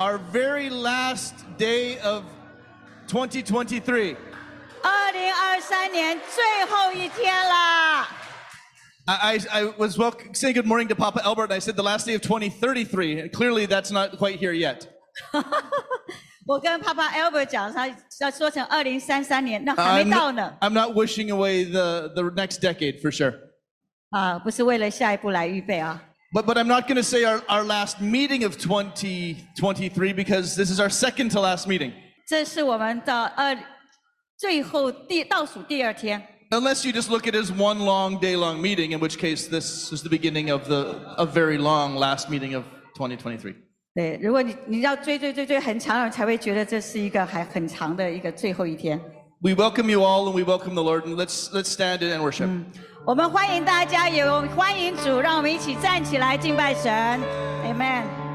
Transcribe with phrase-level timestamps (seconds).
[0.00, 2.24] our very last day of
[3.08, 4.16] 2023.
[4.82, 8.06] 二零二三年最后一天啦！
[9.06, 11.82] I, I, I was well, saying good morning to Papa Albert, and I said the
[11.82, 13.30] last day of 2033.
[13.30, 14.86] Clearly, that's not quite here yet.
[16.46, 17.88] 我跟 Papa Albert 讲，他
[18.20, 20.56] 要说成二零三三年，那还 I'm 没到 not, 呢。
[20.60, 23.34] I'm not wishing away the, the next decade for sure.
[24.10, 26.02] 啊，不是为了下一步来预备啊。
[26.33, 30.71] But, but I'm not going to say our, our last meeting of 2023 because this
[30.71, 31.93] is our second to last meeting.
[32.27, 33.57] 这是我们的二
[34.37, 36.21] 最后第倒数第二天。
[36.49, 39.47] Unless you just look at it as one long day long meeting, in which case
[39.47, 42.63] this is the beginning of the a very long last meeting of
[42.95, 43.55] 2023.
[43.95, 48.99] 对，如果你你要追追追追很长了，才会觉得这是一个还很长的一个最后一天。
[49.41, 52.49] We welcome you all and we welcome the Lord and let's let's stand and worship.
[53.08, 56.92] 我们欢迎大家，也欢迎主，让我们一起站起来敬拜神
[57.64, 58.27] ，Amen。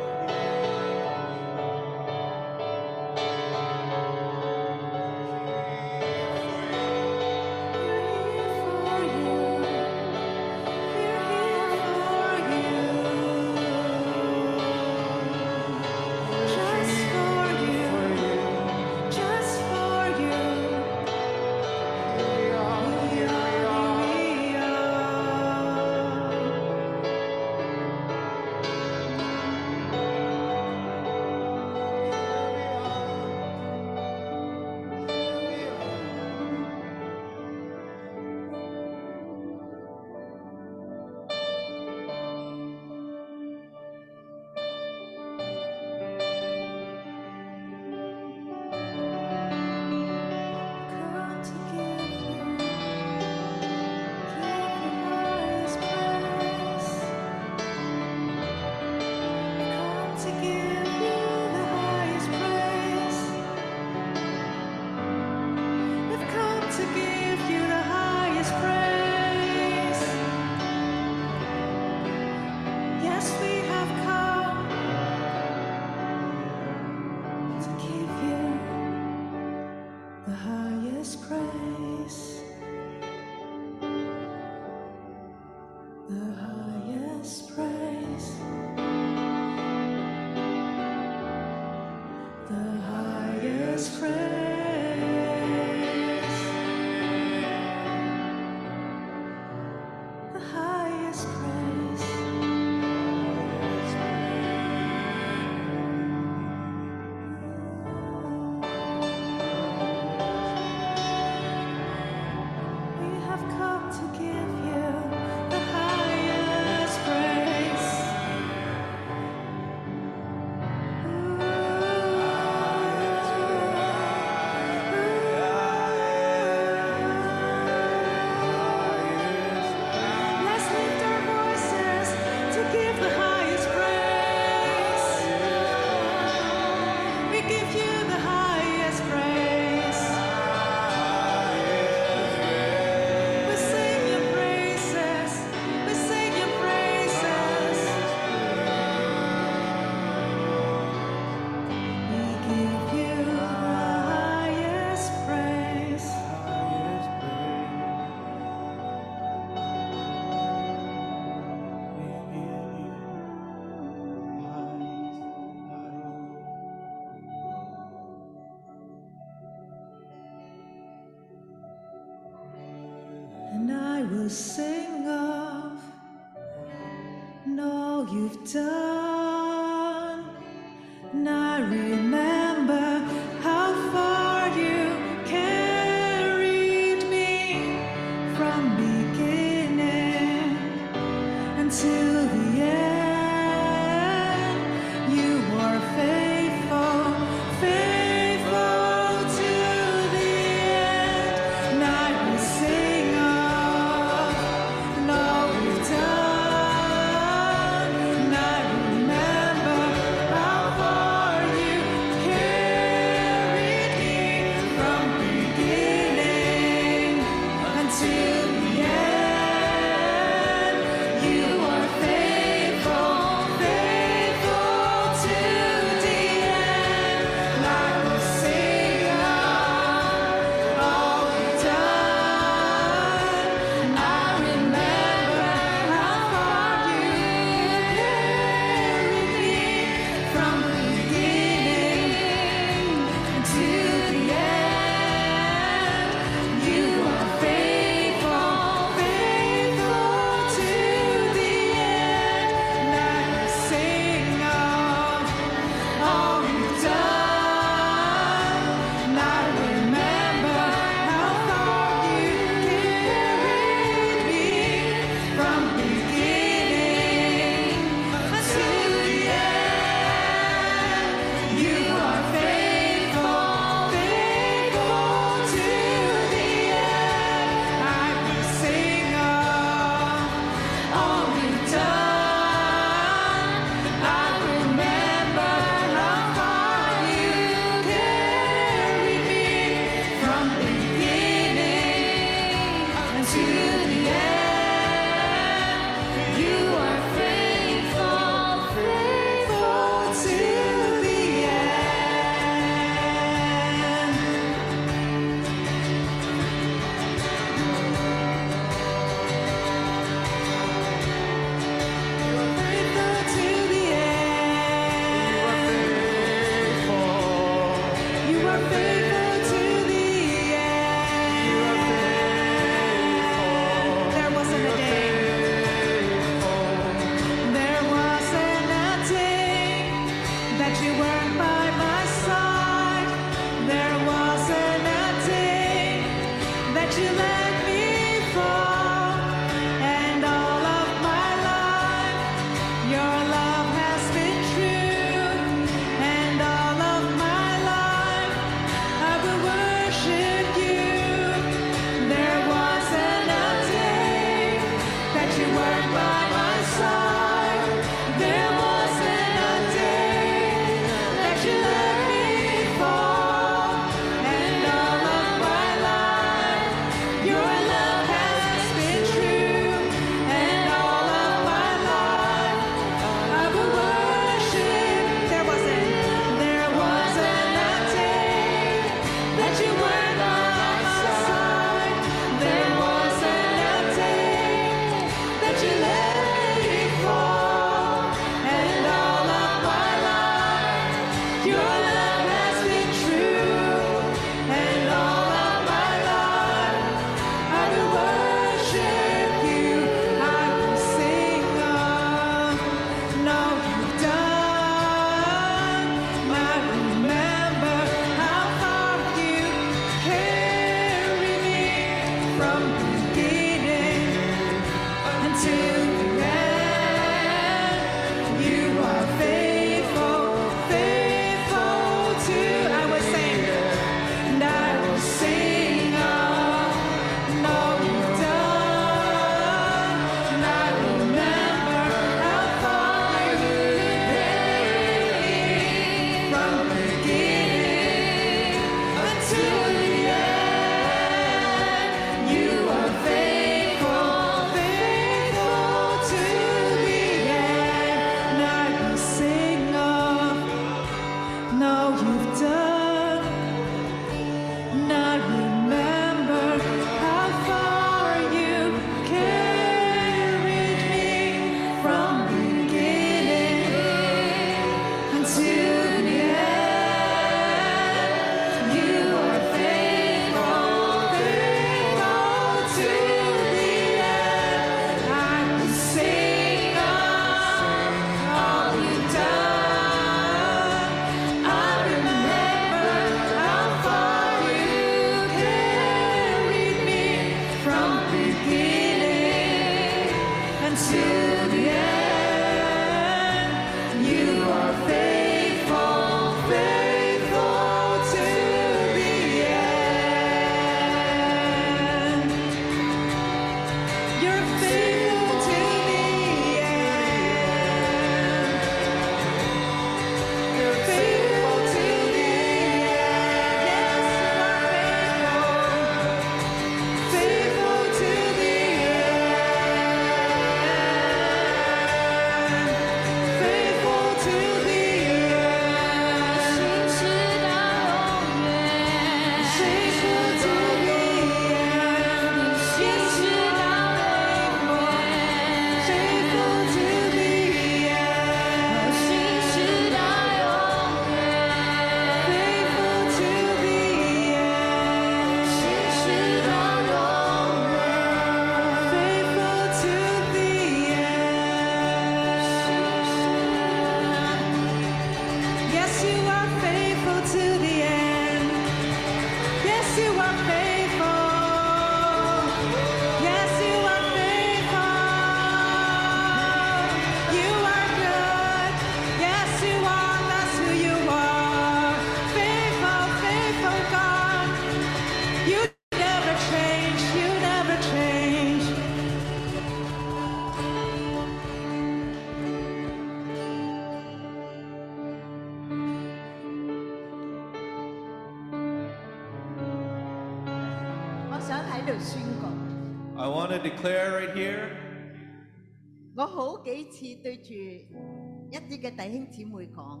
[596.92, 600.00] 次對住一啲嘅弟兄姊妹講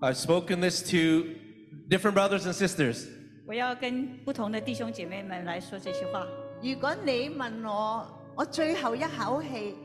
[0.00, 1.24] ，I've spoken this to
[1.88, 3.06] different brothers and sisters.
[3.46, 6.26] 我要跟不同的弟兄姐妹们来说这些话。
[6.60, 9.76] 如果你問我，我最後一口氣，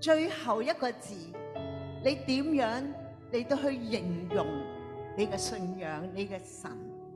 [0.00, 1.14] 最後一個字，
[2.04, 2.84] 你點樣
[3.32, 4.46] 嚟到去形容
[5.16, 6.70] 你嘅信仰、你嘅神？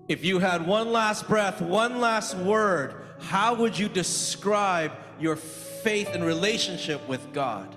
[0.07, 6.09] If you had one last breath, one last word, how would you describe your faith
[6.13, 7.67] and relationship with God?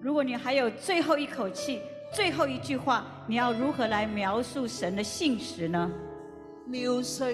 [0.00, 1.80] 如果你还有最后一口气、
[2.12, 5.90] 最后一句话，你要如何来描述神的信实呢？
[6.66, 7.24] 描述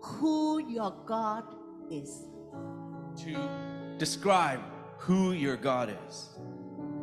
[0.00, 1.44] who your God
[1.90, 2.24] is。
[3.16, 3.30] To
[3.98, 4.58] describe
[4.98, 6.30] who your God is.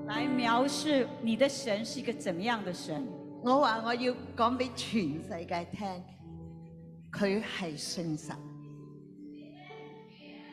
[0.08, 0.90] 来描述
[1.22, 3.08] 你的神是一个怎么样的神？
[3.44, 5.88] 我话我要讲俾全世界听，
[7.16, 8.36] 佢系信神。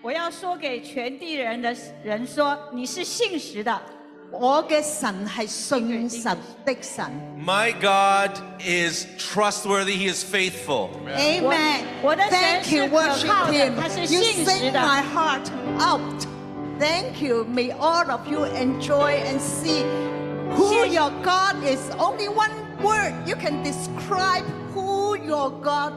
[0.03, 3.83] 我要说给全地人的人说，你是信实的。
[4.31, 7.05] 我嘅神系信实的神。
[7.43, 10.91] My God is trustworthy, He is faithful.
[11.17, 11.81] Amen.
[12.03, 13.73] 我的神 Thank 是 you, 可 worship 靠的， Him.
[13.81, 14.81] 他是 You 信 sing 实的。
[14.81, 16.27] my heart out.
[16.79, 17.45] Thank you.
[17.47, 19.83] May all of you enjoy and see
[20.55, 21.81] who 谢谢 your God is.
[21.97, 24.45] Only one word you can describe
[24.75, 25.95] who your God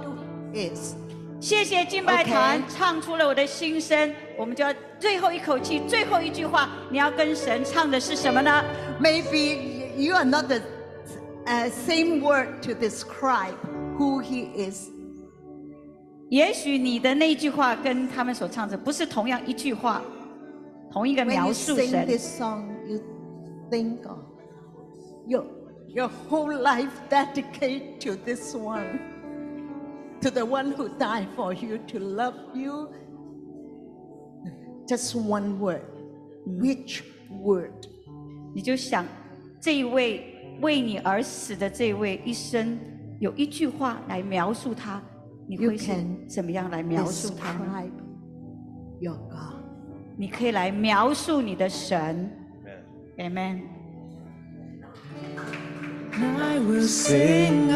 [0.55, 0.95] is.
[1.39, 4.13] 谢谢敬拜团 OK 唱出了我的心声。
[4.37, 8.63] 我们就要最后一口气，最后一句话，你要跟神唱的是什么呢？
[9.01, 10.61] Maybe you are not the
[11.47, 13.55] uh, same word to describe
[13.97, 14.89] who He is.
[16.29, 20.01] 也许你的那句话跟他们所唱的不是同样一句话，
[20.91, 22.05] 同一个 When 描 you 述 sing 神。
[22.07, 23.01] this song, you
[23.69, 24.19] think of
[25.27, 25.45] your
[25.87, 28.99] your whole life dedicate to this one,
[30.26, 32.88] To the one who died for you, to love you.
[34.88, 35.82] Just one word.
[36.44, 37.86] Which word?
[38.52, 39.04] 你就想
[39.60, 42.76] 这一位为你而死的这一位一生，
[43.20, 45.00] 有一句话来描述他，
[45.46, 45.92] 你会是
[46.28, 47.84] 怎么样来描述他呢
[49.00, 49.62] ？Your God.
[50.16, 52.28] 你可以来描述你的神。
[53.18, 53.60] Amen。
[56.18, 57.70] I will sing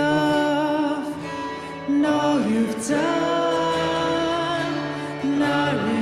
[1.91, 3.81] of all you've done.
[5.23, 6.00] And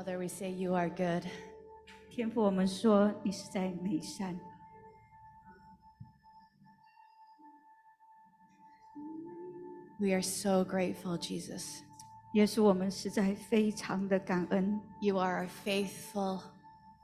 [0.00, 1.24] Father, we say you are good.
[2.10, 4.38] 天父，我们说你是在美善，
[9.98, 11.80] We are so grateful, Jesus.
[12.34, 14.80] 耶稣，我们实在非常的感恩。
[15.00, 16.42] You are a faithful,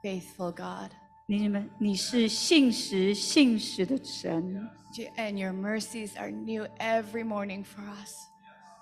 [0.01, 0.91] faithful God.
[1.25, 4.69] 你们，你是信实信实的神，
[5.17, 8.13] And your mercies are new every morning for us.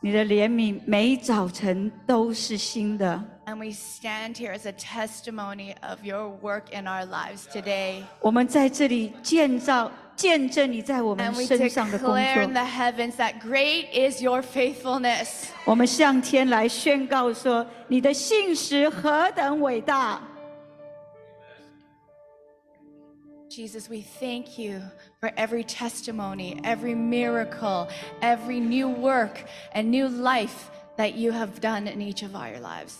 [0.00, 3.22] 你的怜悯每早晨都是新的。
[3.46, 8.02] And we stand here as a testimony of your work in our lives today.
[8.20, 12.18] 我们在这里建造、见证你在我们身上的工作。
[12.18, 12.62] And we declare in 作。
[12.62, 15.46] the heavens that great is your faithfulness.
[15.64, 20.20] 我们向天来宣告说：你的信实何等伟大！
[23.55, 24.81] Jesus, we thank you
[25.19, 27.89] for every testimony, every miracle,
[28.21, 32.93] every new work and new life that you have done in each of our lives.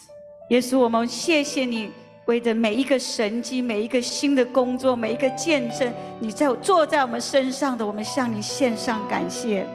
[0.49, 1.89] 耶稣，我们谢谢你，
[2.25, 9.65] 为着每一个神迹、每一个新的工作、每一个见证，你在坐在我们身上的，我们向你献上感谢。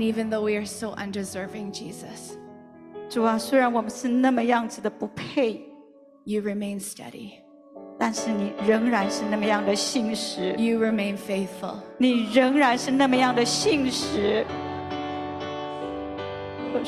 [0.00, 2.36] And even though we are so undeserving, Jesus,
[3.08, 5.60] 主啊，虽然我们是那么样子的不配，
[6.24, 7.32] you remain steady.
[7.98, 11.76] 但是你仍然是那么样的信实， You remain faithful.
[11.98, 14.44] 你仍然是那么样的信实。
[16.72, 16.78] 主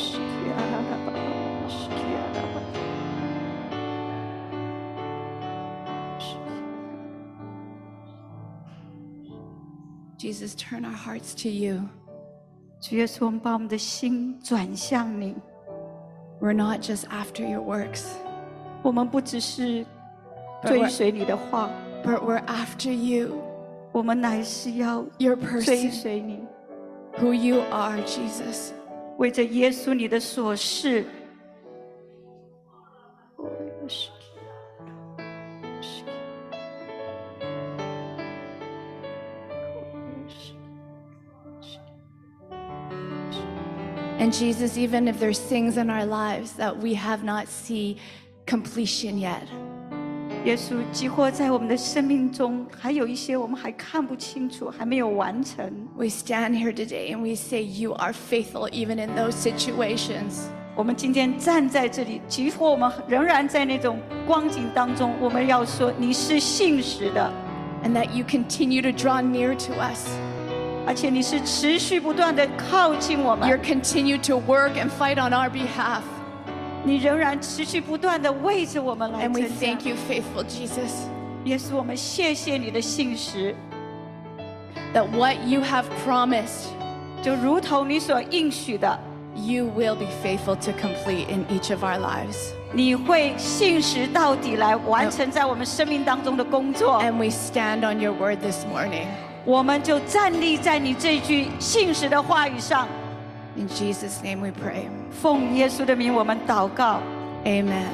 [10.18, 11.88] Jesus, turn our hearts to you.
[12.82, 15.34] 主耶稣，我们把我们的心转向你。
[16.40, 18.06] We're not just after your works,
[18.82, 19.84] 我们不只是
[20.64, 21.68] 追随你的话，
[22.04, 23.36] but we're after you,
[23.90, 26.38] 我们乃是要 your 追 person, 随你，
[27.18, 28.70] who you are, Jesus.
[29.16, 31.04] 为着耶稣你的所事。
[44.22, 47.98] And Jesus, even if there's things in our lives that we have not see
[48.46, 49.46] completion yet,
[50.44, 55.70] 耶稣，几或在我们的生命中，还有一些我们还看不清楚，还没有完成。
[55.96, 60.46] we stand here today and we say you are faithful even in those situations.
[60.74, 67.32] 我们今天站在这里，即或我们仍然在那种光景当中，我们要说你是信实的，
[67.84, 70.08] And that you continue to draw near to us.
[70.86, 76.02] 而且你是持续不断的靠近我 You're 们， continue to work and fight on our behalf.
[76.84, 80.92] 你仍然持续不断的为着我们来 And we 征战 thank。you, faithful Jesus,
[81.44, 83.54] 耶稣，我们谢谢你的信实，
[84.94, 86.68] that what you have promised,
[87.22, 88.98] 就如同你所应许的，
[89.34, 92.52] you will be faithful to complete in each of our lives.
[92.72, 97.02] 你会信实到底来完成在我们生命当中的工作。
[97.02, 99.06] And we stand on your word this morning.
[99.44, 102.86] 我们就站立在你这句信实的话语上，
[103.56, 104.88] In Jesus' name we pray.
[105.10, 107.00] 奉耶稣的名，我们祷告
[107.44, 107.86] Amen.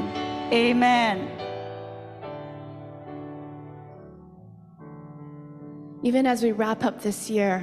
[0.50, 1.18] ，Amen。
[6.02, 7.62] Even as we wrap up this year,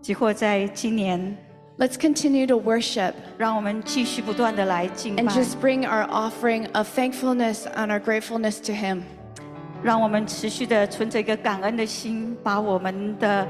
[0.00, 1.36] 即或在今年，
[1.78, 7.98] let's continue to worship 让我们继续不断的来敬 and 拜， just bring our offering of thankfulness and our
[7.98, 9.02] gratefulness to Him.
[9.83, 13.47] 让我们持续的存着一个感恩的心，把我们的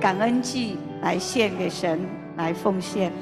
[0.00, 2.00] 感恩祭来献给神，
[2.36, 3.12] 来奉献。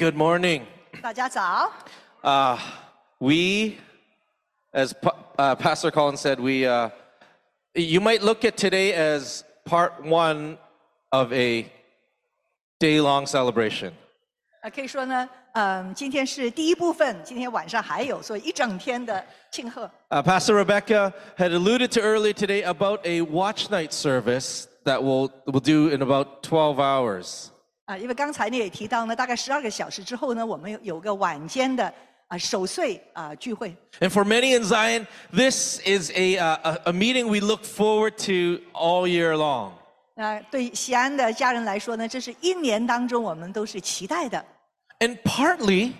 [0.00, 0.62] Good morning.
[1.02, 1.72] 大家早。
[2.22, 2.58] Uh,
[3.18, 3.76] we,
[4.72, 6.90] as Pa- uh, Pastor Colin said, we, uh,
[7.74, 10.58] you might look at today as part one
[11.12, 11.70] of a
[12.78, 13.92] day long celebration.
[14.62, 19.88] 啊，可以说呢，嗯，今天是第一部分，今天晚上还有，所以一整天的庆贺。
[20.10, 25.30] Uh, Pastor Rebecca had alluded to earlier today about a watch night service that we'll,
[25.46, 27.50] we'll do in about 12 hours.
[27.91, 31.93] 啊，因为刚才呢也提到呢，大概十二个小时之后呢，我们有有个晚间的
[32.27, 33.75] 啊守岁啊聚会。
[33.99, 38.63] And for many in Zion, this is a, uh, a, a meeting we look forward to
[38.73, 39.73] all year long.
[40.15, 44.45] 那对西安的家人来说呢，这是一年当中我们都是期待的。
[44.99, 45.91] And partly,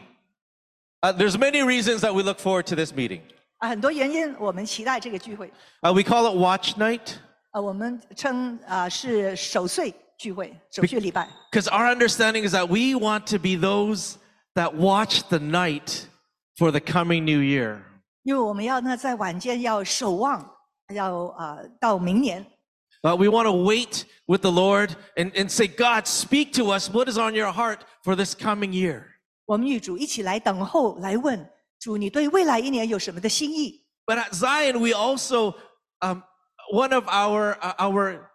[1.01, 3.19] uh, there's many reasons that we look forward to this meeting.
[3.57, 5.51] 啊，很多原因我们期待这个聚会。
[5.81, 7.15] Uh, we call it Watch Night
[7.49, 11.28] 啊，我们称啊是守岁 聚会，守岁礼拜。
[11.50, 14.16] because our understanding is that we want to be those
[14.54, 16.06] that watch the night
[16.58, 17.82] for the coming new year.
[18.22, 20.44] 因为我们要呢在晚间要守望，
[20.94, 22.44] 要啊到明年。
[23.02, 26.90] Uh, we want to wait with the Lord and, and say, God, speak to us.
[26.90, 29.04] What is on your heart for this coming year?
[29.44, 31.48] 我们与主一起来等候，来问
[31.78, 33.84] 主，你对未来一年有什么的心意？
[34.06, 35.54] But at Zion, we also,
[36.00, 36.22] um,
[36.72, 38.28] one of our, uh, our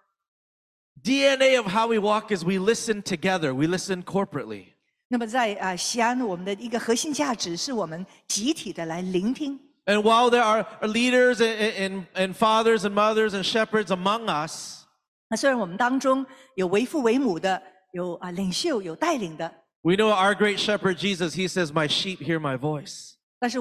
[1.02, 4.74] DNA of how we walk is we listen together, we listen corporately.
[5.08, 9.60] 那么在啊锡安，我们的一个核心价值是我们集体的来聆听。
[9.84, 14.84] And while there are leaders and, and, and fathers and mothers and shepherds among us，
[15.28, 16.26] 那虽然我们当中
[16.56, 19.62] 有为父为母的，有啊领袖，有带领的。
[19.82, 23.12] We know our great shepherd Jesus, he says, My sheep hear my voice.
[23.40, 23.52] And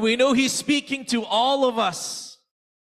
[0.00, 2.33] we know he's speaking to all of us.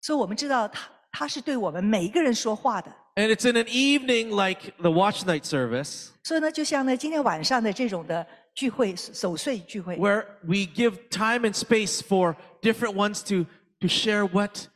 [0.05, 2.91] 所以我们知道他他是对我们每一个人说话的。
[3.17, 11.47] And it's in an evening like the watch night service 所以呢，就像呢今天晚上的这种的聚会守岁聚会， where we give time
[11.47, 13.45] and space for different ones to,
[13.81, 14.69] to share what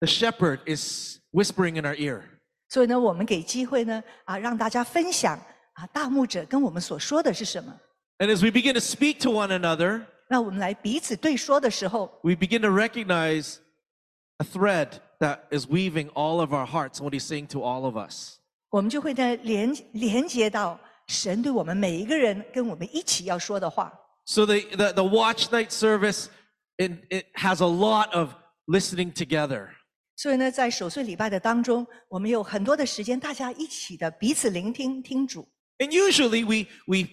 [0.00, 2.22] the shepherd is whispering in our ear.
[2.68, 5.38] 所以呢，我们给机会呢啊，让大家分享
[5.74, 7.78] 啊大牧者跟我们所说的是什么。
[8.18, 13.56] And as we begin to speak to one another, 那我们来彼此对说的时候， we begin to recognize
[14.38, 17.84] a thread that is weaving all of our hearts and what he's saying to all
[17.84, 18.38] of us.
[18.70, 23.92] 我们就会呢连连接到神对我们每一个人跟我们一起要说的话。
[24.26, 26.28] So the, the, the watch night service,
[26.76, 28.34] it, it has a lot of
[28.66, 29.70] listening together.
[30.16, 35.48] 所以呢，在守岁礼拜的当中，我们有很多的时间，大家一起的彼此聆听听主。
[35.78, 37.08] And usually we, we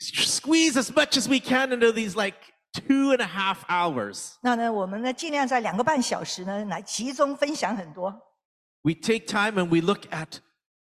[0.00, 2.36] squeeze as much as we can into these like
[2.72, 4.34] two and a half hours.
[4.42, 8.10] 那呢，我们呢尽量在两个半小时呢来集中分享很多。
[8.82, 10.38] We take time and we look at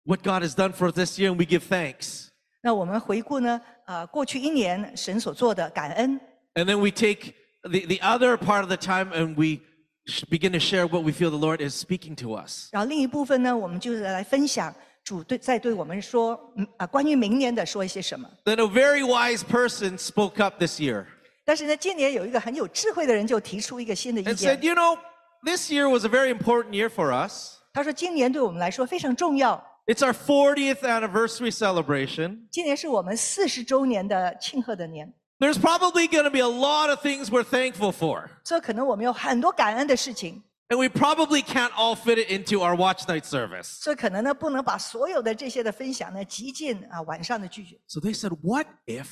[0.04, 2.28] what God has done for us this year and we give thanks.
[2.60, 6.20] 那我们回顾呢，啊、过去一年神所做的感恩，
[6.54, 9.60] And then we take the, the other part of the time and we
[10.06, 12.68] sh- begin to share what we feel the Lord is speaking to us.
[12.72, 18.28] 然后另一部分呢，我们就是来分享主对在对我们说，嗯啊，关于明年的说一些什么。
[18.44, 21.06] Then a very wise person spoke up this year
[21.45, 24.97] 但是呢，今年有一个很有智慧的人就提出一个新的意 and 见 said, you know,
[25.43, 27.57] this year was a very important year for us.
[27.73, 32.47] 他说，今年对我们来说非常重要，It's our 40th anniversary celebration.
[32.51, 38.29] 今年是我们四十周年的庆贺的年，There's probably going to be a lot of things we're thankful for.
[38.45, 43.81] 所以可能我们有很多感恩的事情，And we probably can't all fit it into our watch night service.
[43.81, 47.81] 所以可能呢不能把所有的这些的分享呢集进啊晚上的聚集。
[47.87, 49.07] So they said, what if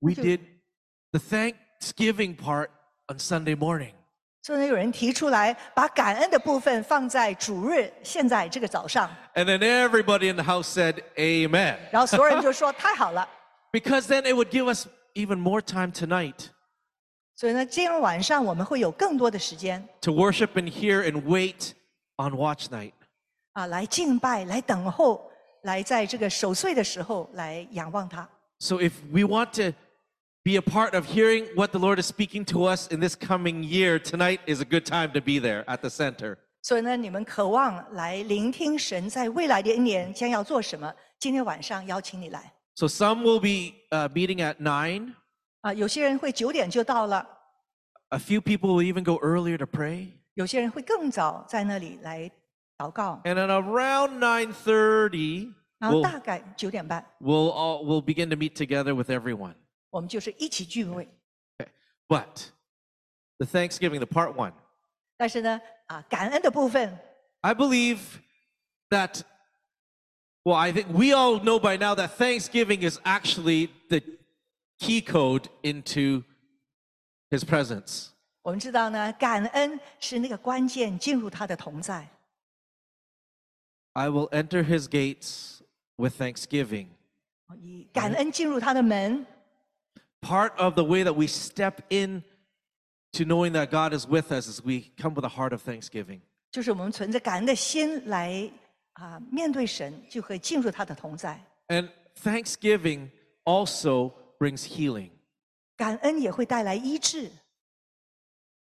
[0.00, 0.40] we did
[1.11, 2.69] the Thanksgiving part
[3.07, 3.93] on Sunday morning?
[4.41, 11.77] 所以呢，有人提出来把感恩的部分放在主日，现在这个早上， And then everybody in the house said, Amen.
[11.91, 13.27] 然 后所有人就说太好了。
[13.73, 16.47] Because then it would give us even more time tonight
[17.35, 21.73] 所以呢，今天晚上我们会有更多的时间 to worship and hear and wait
[22.15, 22.93] on watch night.
[23.51, 25.29] 啊，来敬拜，来等候，
[25.63, 28.27] 来在这个守岁的时候来仰望他。
[28.59, 29.75] So if we want to
[30.43, 33.63] be a part of hearing what the Lord is speaking to us in this coming
[33.63, 36.37] year, tonight is a good time to be there at the center.
[36.61, 40.93] 所以呢，你们渴望来聆听神在未来的一年将要做什么？
[41.19, 45.13] 今天晚上邀请你来 So some will be uh, meeting at 9.
[45.61, 45.73] 啊！
[45.73, 47.25] 有些人会九点就到了，
[48.09, 50.09] A few people will even go earlier to pray.
[50.35, 52.29] 有些人会更早在那里来
[52.77, 59.09] 祷告， And at around 9:30, 然后 we'll, 大概九点半， we'll, all, we'll begin to meet together with
[59.09, 59.55] everyone.
[59.91, 61.07] 我们就是一起聚会。
[62.07, 62.49] But
[63.37, 64.53] the Thanksgiving, the part one,
[65.17, 66.97] 但是呢，啊，感恩的部分，
[67.41, 67.99] I believe
[68.89, 69.23] that
[70.43, 74.01] Well, I think we all know by now that Thanksgiving is actually the
[74.79, 76.23] key code into
[77.29, 78.11] his presence.
[78.43, 82.07] 我们知道呢，感恩是那个关键，进入他的同在。
[83.91, 85.59] I will enter his gates
[85.97, 86.87] with thanksgiving.
[87.59, 89.25] 以感恩进入他的门，
[90.21, 92.23] Part of the way that we step in
[93.13, 96.21] to knowing that God is with us is we come with a heart of thanksgiving.
[96.51, 98.51] 就是我们存着感恩的心来
[98.93, 101.39] 啊面对神，就可以进入他的同在。
[101.67, 101.89] And
[102.23, 103.09] thanksgiving
[103.43, 105.11] also brings healing.
[105.77, 107.29] 感恩也会带来医治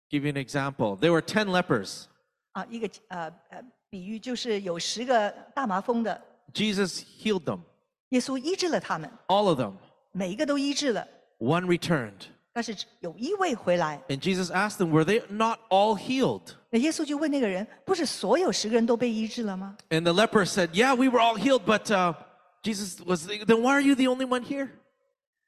[0.10, 0.98] Give you an example.
[0.98, 2.04] There were 10 lepers.
[2.52, 6.22] 啊，一个呃呃比喻就是有十个大麻风的，
[6.54, 7.62] Jesus healed them,
[8.10, 9.74] 耶稣医治了他们， all of them.
[10.12, 11.08] 每一个都医治了，
[11.40, 12.28] One returned.
[12.54, 14.02] 但是只有一位回来。
[14.10, 16.54] And Jesus asked them, Were they not all healed?
[16.70, 22.14] 那耶稣就问那个人：“不是所有十个人都被医治了吗 And the leper said, Yeah, we were all healed, but uh,
[22.62, 24.70] Jesus was, then why are you the only one here?？”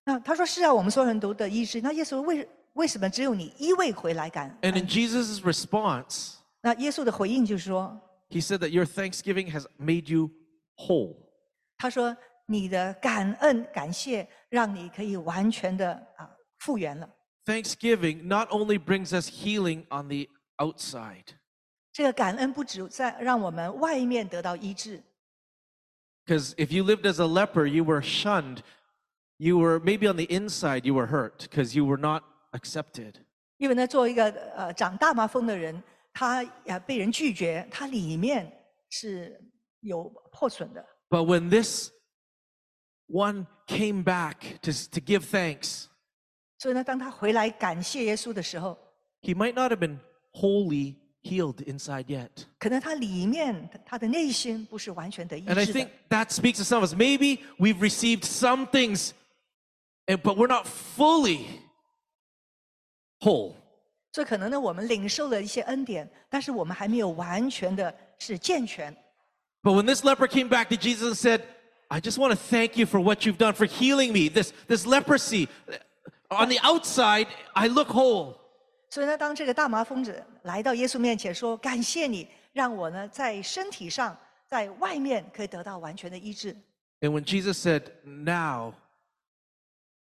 [0.05, 7.99] 那他说：“是啊，我们所有人都得医治。”那耶稣为为什么只有你一位回来感 And 恩 in？Jesus' response, 那耶稣的回应就是说
[8.30, 10.30] he said that your thanksgiving has made you
[10.78, 11.16] whole.：“
[11.78, 17.09] 他说你的感恩感谢， 让你可以完全的啊复原了。
[17.45, 21.26] Thanksgiving not only brings us healing on the outside,
[21.91, 25.03] 这个感恩不只在让我们外面得到医治，
[26.26, 28.59] because if you lived as a leper, you were shunned.
[29.38, 33.16] You were maybe on the inside, you were hurt because you were not accepted.
[33.57, 35.84] 因为呢，作为一个呃长大麻风的人，
[36.14, 38.49] 他呃被人拒绝，他里面
[38.89, 39.38] 是
[39.82, 40.86] 有破损的。
[41.09, 41.91] But when this
[43.07, 45.86] one came back to, to give thanks,
[46.59, 48.78] 所以呢，当他回来感谢耶稣的时候，
[49.22, 49.99] he might not have been
[50.34, 52.30] wholly healed inside yet.
[52.59, 56.93] 可能他里面他他的内心不是完全的医 And I 治的 think。that speaks to some of us.
[56.95, 59.11] Maybe we've received some things,
[60.07, 61.45] and- but we're not fully
[63.20, 63.55] whole.
[64.14, 68.95] 所以可能呢，我们领受了一些恩典，但是我们还没有完全的是健全。
[69.64, 71.41] But when this leper came back to Jesus and said,
[71.89, 74.28] I just want to thank you for what you've done, for healing me.
[74.28, 75.47] This, this leprosy,
[76.32, 78.38] on the outside, I look whole.
[78.89, 84.16] 所以呢，当这个大麻风者来到耶稣面前说：“感谢你，让我呢在身体上，
[84.47, 86.55] 在外面可以得到完全的医治。
[87.01, 88.74] And when Jesus said, Now,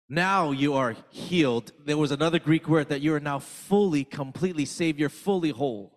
[0.07, 4.65] now you are healed, there was another Greek word that you are now fully, completely
[4.65, 4.99] saved.
[4.99, 5.96] You're fully whole. ”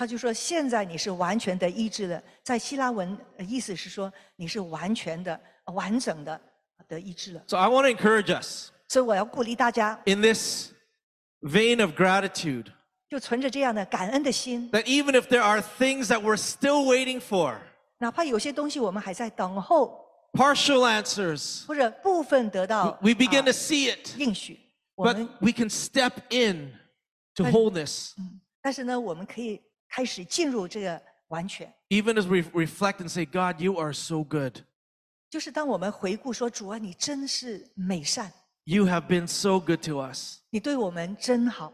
[0.00, 5.38] 他就说：“现在你是完全的医治了。”在希腊文呃意思是说你是完全的、
[5.74, 6.40] 完整的
[6.88, 7.44] 得医治了。
[7.46, 10.70] So I want to encourage us 所以我要鼓励大家，in this
[11.42, 12.68] vein of gratitude
[13.10, 17.58] 就存着这样的感恩的心，that even if there are things that we're still waiting for,
[17.98, 24.58] 哪怕有些东西我们还在等候，partial answers, 或者部分得到 we begin 啊 to see it, 应许
[24.96, 26.72] ，but we can step in
[27.34, 28.12] to wholeness.
[28.62, 31.73] 但是呢，我们可以开始进入这个完全。
[31.89, 34.63] Even as we reflect and say, God, you are so good.
[35.29, 38.31] 就是当我们回顾说：“主啊，你真是美善，
[38.63, 40.39] You have been so good to us.
[40.49, 41.73] 你对我们真好。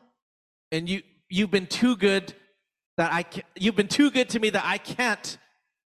[0.71, 2.33] And you, you've been too good
[2.95, 5.37] that I can, you've been too good to me that I can't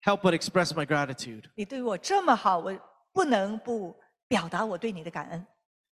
[0.03, 1.45] help but express my gratitude.
[1.55, 2.79] 你对我这么好，我
[3.13, 3.97] 不能不
[4.29, 5.47] 表达我对你的感恩。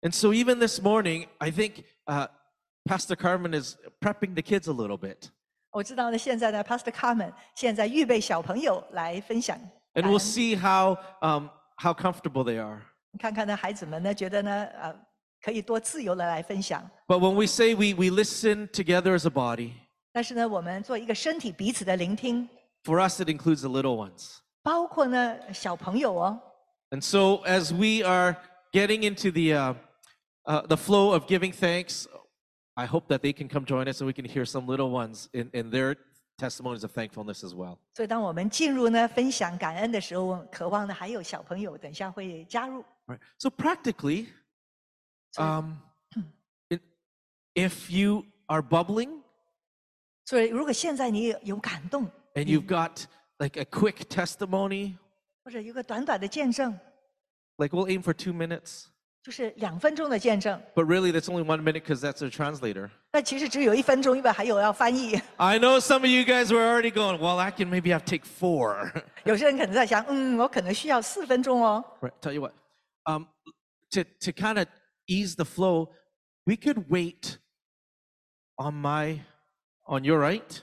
[0.02, 2.28] And so even this morning, I think uh,
[2.84, 5.30] Pastor Carmen is prepping the kids a little bit.
[5.72, 9.58] 我知道呢，现在呢，Pastor Carmen 现在预备小朋友来分享
[9.94, 12.80] And 感 we'll 恩 see how, um, how comfortable they are.
[13.18, 14.94] 看看呢，孩子们呢觉得呢，呃，
[15.42, 16.88] 可以多自由的来分享。
[17.06, 19.72] But when we say we, we listen together as a body,
[20.12, 22.48] 但是呢，我们做一个身体彼此的聆听，
[22.84, 24.38] for us, it includes the little ones.
[24.62, 26.40] 包括呢小朋友哦。
[26.90, 28.36] And so as we are
[28.72, 29.74] getting into the, uh,
[30.44, 32.06] uh, the flow of giving thanks,
[32.80, 35.28] I hope that they can come join us and we can hear some little ones
[35.32, 35.96] in, in their
[36.38, 37.78] testimonies of thankfulness as well.
[37.94, 42.84] 所以当我们进入呢分享感恩的时候，渴望呢还有小朋友等一下会加入。
[43.06, 43.20] Right.
[43.38, 44.26] So practically,
[45.32, 45.76] So- um,
[46.70, 46.80] it,
[47.54, 49.22] if you are bubbling
[50.26, 53.04] 所以如果现在你有有感动， and you've got
[53.38, 54.96] like a quick testimony,
[55.44, 56.78] 或者有个短短的见证，
[57.56, 58.86] like we'll aim for two minutes,
[59.22, 62.88] 就是两分钟的见证， but really that's only one minute because that's a translator.
[63.10, 65.20] 但其实只有一分钟，因为还有要翻译。
[65.36, 68.06] I know some of you guys were already going, well, I can maybe have to
[68.06, 68.92] take four.
[69.24, 71.84] 有些人可能在想，嗯，我可能需要四分钟哦。
[72.00, 72.12] right.
[72.20, 72.52] Tell you what,
[73.06, 73.24] um,
[73.90, 74.68] to, to kind of
[75.06, 75.88] ease the flow,
[76.44, 77.38] we could wait
[78.58, 79.18] on my,
[79.88, 80.60] on your right.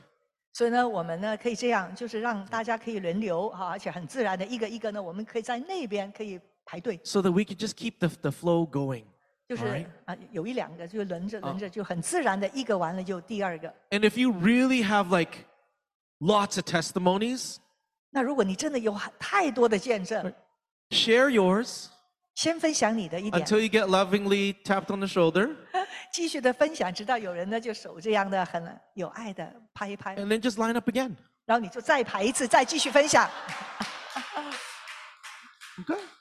[0.53, 9.03] 所以呢，我们呢可以这样，就是让大家可以轮流哈，而且很自然的一个一个呢，我们可以在那边可以 排队， so that we could just keep the, the flow going.
[9.47, 9.87] 就是 Alright.
[10.05, 13.67] 啊有一两个就轮着轮着，就很自然的一个完了就第二个。
[13.89, 15.45] And if you really have like
[16.19, 17.57] lots of testimonies,
[18.09, 20.33] 那如果你真的有很太多的见证，
[20.89, 21.87] share yours
[22.35, 25.55] 先分享你的一点， until you get lovingly tapped on the shoulder,
[26.11, 31.11] 继续的分享，直到有人呢就手这样的很有爱的拍一拍， and then just line up again.
[31.45, 33.29] 然后你就再排一次，再继续分享。
[35.79, 35.99] Okay.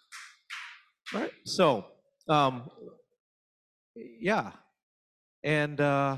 [1.15, 1.33] All right.
[1.45, 1.85] So,
[2.29, 2.71] um,
[4.21, 4.53] yeah,
[5.43, 6.17] and uh,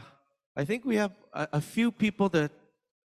[0.57, 2.51] I think we have a, a few people that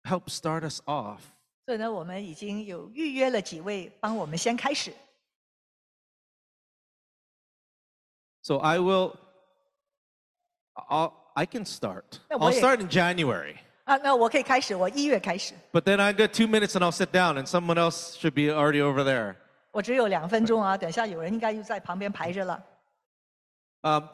[0.05, 1.21] help start us off.
[1.67, 4.93] 所以呢，我们已经有预约了几位帮我们先开始。
[8.43, 9.17] So I will.
[10.75, 12.19] I'll, I can start.
[12.31, 12.59] Yeah, I'll wait.
[12.59, 17.47] start in January, 啊，那我可以开始，我一月开始， but then I got two minutes and I'll sit down, and
[17.47, 19.37] someone else should be already over there.
[19.77, 22.63] 我只有两分钟啊，等下有人应该又在旁边排着了。
[23.83, 24.05] Um,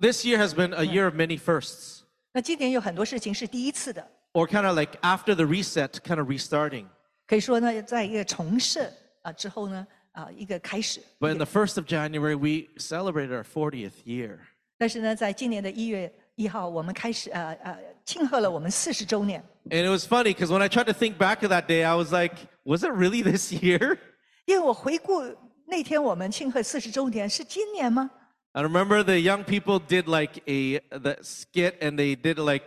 [0.00, 2.00] this year has been a year of many firsts,
[2.32, 6.86] 那今年有很多事情是第一次的， or kind of like after the reset, kind of restarting.
[7.26, 8.90] 可以说呢，在一个重设
[9.22, 11.00] 啊之后呢，啊一个开始。
[11.18, 14.38] But in the first of January, we celebrated our 40th year.
[14.78, 19.42] 但是呢，在今年的一月一号，我们开始呃呃庆贺了我们四十周年。
[19.70, 21.94] And it was funny because when I tried to think back to that day, I
[21.94, 23.98] was like, was it really this year?
[24.46, 25.22] 因为我回顾
[25.66, 28.10] 那天我们庆贺四十周年是今年吗？
[28.52, 32.64] I remember the young people did like a the skit and they did like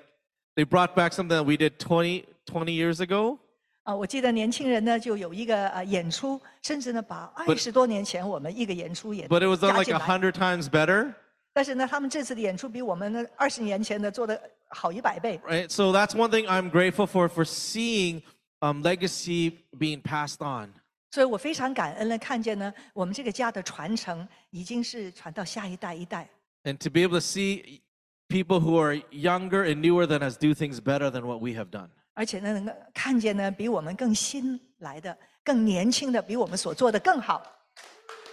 [0.56, 3.40] they brought back something that we did 20, 20 years ago.
[3.84, 10.06] 啊，我记得年轻人呢就有一个呃演出，甚至呢把二十多年前我们一个演出也 But it was done 加 like 进 a 来。
[10.06, 11.14] hundred times better,
[11.52, 14.40] 但是呢，他们这次的演出比我们呢二十年前的做的
[14.70, 15.42] 好一百倍。
[15.48, 15.68] right?
[15.70, 18.22] So that's one thing I'm grateful for for seeing
[18.60, 20.70] um, legacy being passed on.
[21.17, 26.29] 所以我非常感恩呢，看见呢我们这个家的传承已经是传到下一代一代。
[26.65, 27.81] And to be able to see
[28.29, 31.71] people who are younger and newer than us do things better than what we have
[31.71, 31.89] done.
[32.13, 37.43] 而且呢，能够看见呢，比我们更新来的、更年轻的，比我们所做的更好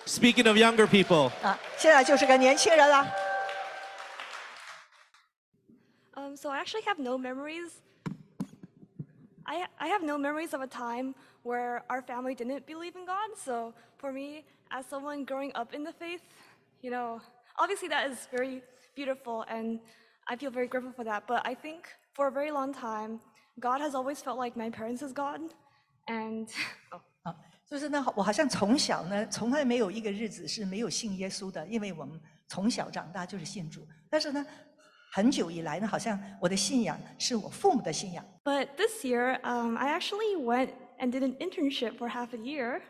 [0.05, 1.57] Speaking of younger people, 啊！
[1.77, 3.07] 现在就是个年轻人了。
[6.15, 7.69] Um, so I actually have no memories.
[9.45, 13.36] I, I have no memories of a time where our family didn't believe in God.
[13.36, 16.22] So for me, as someone growing up in the faith,
[16.82, 17.20] you know,
[17.56, 18.62] obviously that is very
[18.94, 19.80] beautiful and
[20.26, 21.26] I feel very grateful for that.
[21.26, 23.20] But I think for a very long time,
[23.60, 25.40] God has always felt like my parents is God.
[26.06, 26.48] And
[27.22, 27.34] 啊，
[27.66, 33.86] 就是呢，我好像从小呢，从来没有一个日子是没有信耶稣的，因为我们从小长大就是信主。
[34.08, 34.46] 但是呢，
[35.12, 38.24] 很久以来呢，好像我的信仰是我父母的信仰。
[38.44, 40.70] but this year, um, I actually went
[41.02, 42.80] and did an internship for half a year.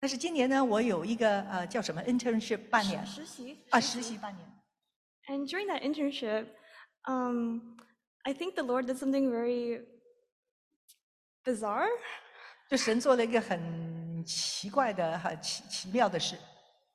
[0.00, 3.64] 但是今年呢，我有一个呃叫什么 internship 半年实习。
[3.70, 4.46] 啊，实习半年。
[5.28, 6.46] And during that internship,
[7.06, 7.76] um,
[8.24, 9.82] I think the Lord did something very
[11.44, 11.88] bizarre.
[12.68, 16.36] 就神做了一个很奇怪的、很奇奇妙的事，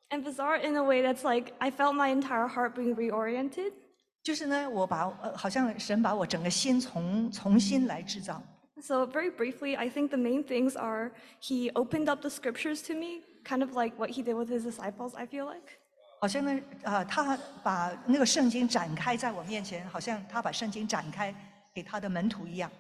[0.09, 3.73] And bizarre in a way that's like I felt my entire heart being reoriented.
[4.21, 8.41] 就是呢，我把呃，好像神把我整个心重重新来制造。
[8.83, 11.11] So, very briefly, I think the main things are
[11.41, 14.63] He opened up the scriptures to me, kind of like what He did with His
[14.63, 15.79] disciples, I feel like.
[16.21, 21.33] 好像呢，啊，他把那个圣经展开在我面前，好像他把圣经展开
[21.73, 22.71] 给他的门徒一样。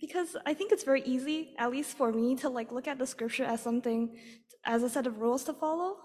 [0.00, 3.06] Because I think it's very easy, at least for me, to like look at the
[3.06, 4.10] scripture as something,
[4.64, 5.96] as a set of rules to follow.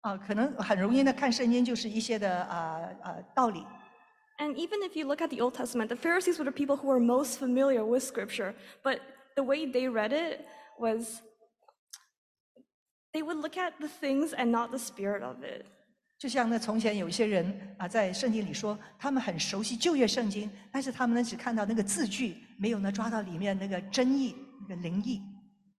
[0.00, 3.64] 啊，可能很容易呢看圣经就是一些的啊啊道理。
[4.38, 6.88] And even if you look at the Old Testament, the Pharisees were the people who
[6.88, 9.00] were most familiar with Scripture, but
[9.36, 10.46] the way they read it
[10.78, 11.22] was
[13.12, 15.66] they would look at the things and not the spirit of it.
[16.18, 25.20] 就像呢，从前有一些人啊，在圣经里说，他们很熟悉旧约圣经，但是他们呢只看到那个字句，没有呢抓到里面那个真意、那个灵意。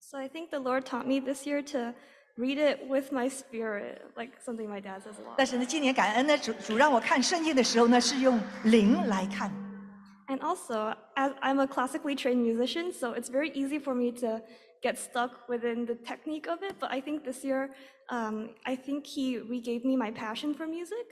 [0.02, 1.94] So I think the Lord taught me this year to
[2.38, 5.36] read it with my spirit, like something my dad says a lot.
[5.38, 9.52] 但是呢，今年感恩呢，主主让我看圣经的时候呢，是用灵来看。
[10.28, 14.42] And also, as I'm a classically trained musician, so it's very easy for me to
[14.82, 16.76] get stuck within the technique of it.
[16.80, 17.70] But I think this year,
[18.10, 21.06] um, I think He regave me my passion for music.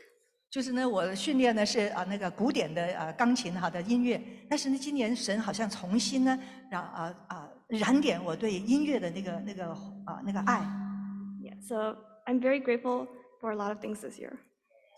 [0.50, 6.38] 就是呢，我的训练呢是啊那个古典的啊钢琴哈的音乐，但是呢，今年神好像重新呢
[6.70, 9.66] 让啊啊燃点我对音乐的那个那个
[10.06, 10.85] 啊那个爱， Yeah,
[11.68, 13.08] so I'm very grateful
[13.40, 14.38] for a lot of things this year.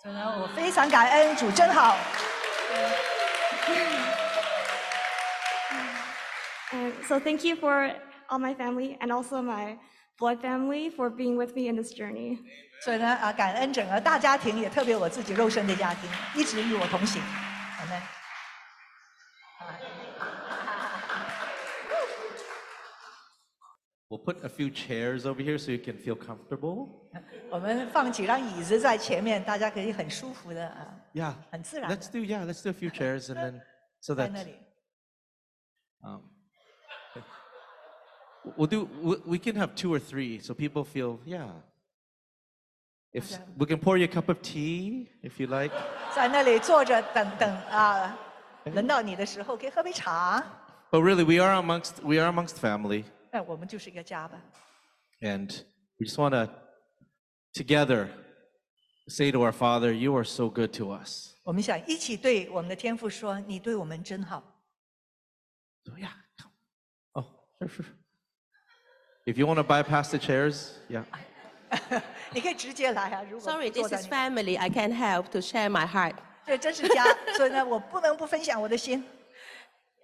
[0.02, 1.96] 所 以呢，我非常感恩主真好。
[6.72, 7.94] And so thank you for
[8.30, 9.78] all my family and also my
[10.20, 12.40] blood family for being with me in this journey.
[12.84, 17.22] 所以呢，啊，感恩整个大家庭，也特别我自己肉身的家庭，一直与我同行。
[24.10, 26.90] We'll put a few chairs over here so you can feel comfortable.
[27.50, 31.34] 我们放几张椅子在前面，大家可以很舒服的啊， Yeah.
[31.52, 33.62] 很自然的 Let's do yeah, let's do a few chairs and then
[34.02, 34.56] so 在 that 那里。
[36.04, 36.22] um,
[38.58, 41.50] we'll do we, we can have two or three so people feel yeah.
[43.14, 43.44] If s- Okay.
[43.58, 45.72] we can pour you a cup of tea if you like.
[46.16, 48.16] 在那里坐着等等啊，
[48.66, 50.44] 轮到你的时候可以喝杯茶。
[50.92, 54.40] But really we are amongst we are amongst family 那我们就是一个家吧。
[55.22, 55.64] and
[55.98, 56.50] we just want to
[57.54, 58.10] together
[59.08, 61.34] say to our father you are so good to us.
[61.44, 64.42] 我们想一起对我们的天父说：“你对我们真好。
[65.86, 66.54] So yeah, come.
[67.14, 67.26] Oh,
[67.60, 67.86] sure, sure.
[69.26, 71.04] If you want to bypass the chairs, yeah.
[72.32, 74.58] ”你可以直接来啊，如果 Sorry, 坐 this 在 is 你 family.
[74.58, 76.16] I can't help to share my heart.
[76.46, 77.04] 这真是家，
[77.38, 79.04] 所以呢，我不能不分享我的心。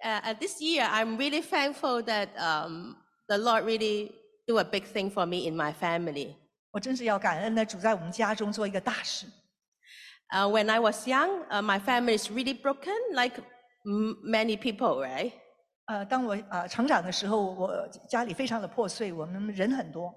[0.02, 2.96] Uh, uh, this year, I'm really thankful that um,
[3.28, 4.12] the Lord really
[4.46, 6.36] do a big thing for me in my family.
[6.72, 9.26] 我真是要感恩呢，主在我们家中做一个大事。
[10.32, 13.40] Uh, when I was young, uh, my family is really broken, like
[13.84, 15.32] m- many people, right?
[15.86, 20.14] 呃，当我呃成长的时候，我家里非常的破碎，我们人很多。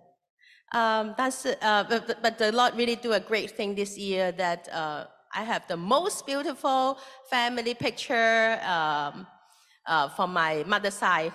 [0.72, 4.32] Um, that's, uh, but, but- but the Lord really do a great thing this year
[4.34, 6.98] that uh, I have the most beautiful
[7.32, 9.26] family picture um,
[9.88, 11.34] uh, from my mother's side.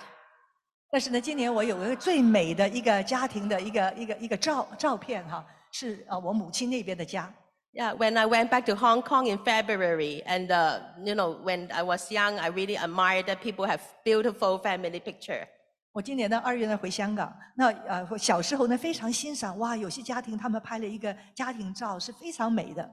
[0.94, 7.28] 但是呢，今年我有一个最美的一个家庭的一个一个一个照照片哈，是呃我母亲那边的家。
[7.72, 11.82] Yeah, when I went back to Hong Kong in February, and uh, you know, when I
[11.82, 15.48] was young, I really admired that people have beautiful family picture.
[15.90, 22.88] 我今年的二月呢回香港，那呃我小时候呢非常欣赏哇，有些家庭他们拍了一个家庭照是非常美的。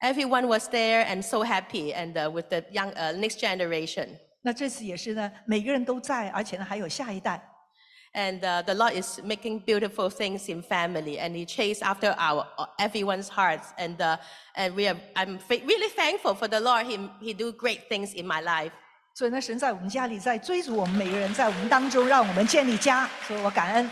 [0.00, 4.08] Everyone was there and so happy, and uh, with the young uh, next generation.
[4.41, 7.41] 那这次也是呢，每个人都在，而且呢还有下一代。
[8.15, 12.45] And uh, the Lord is making beautiful things in family, and He chased after our
[12.57, 13.73] uh, everyone's hearts.
[13.75, 14.17] And uh,
[14.55, 16.85] and we are, I'm fa- really thankful for the Lord.
[16.85, 18.71] He He do great things in my life.
[19.15, 23.89] 所以呢，神在我们家里在追逐我们每个人，在我们当中让我们建立家，所以我感恩。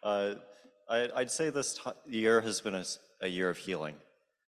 [0.00, 0.36] Uh,
[0.88, 3.94] I, I'd say this ti year has been a, s- a year of healing.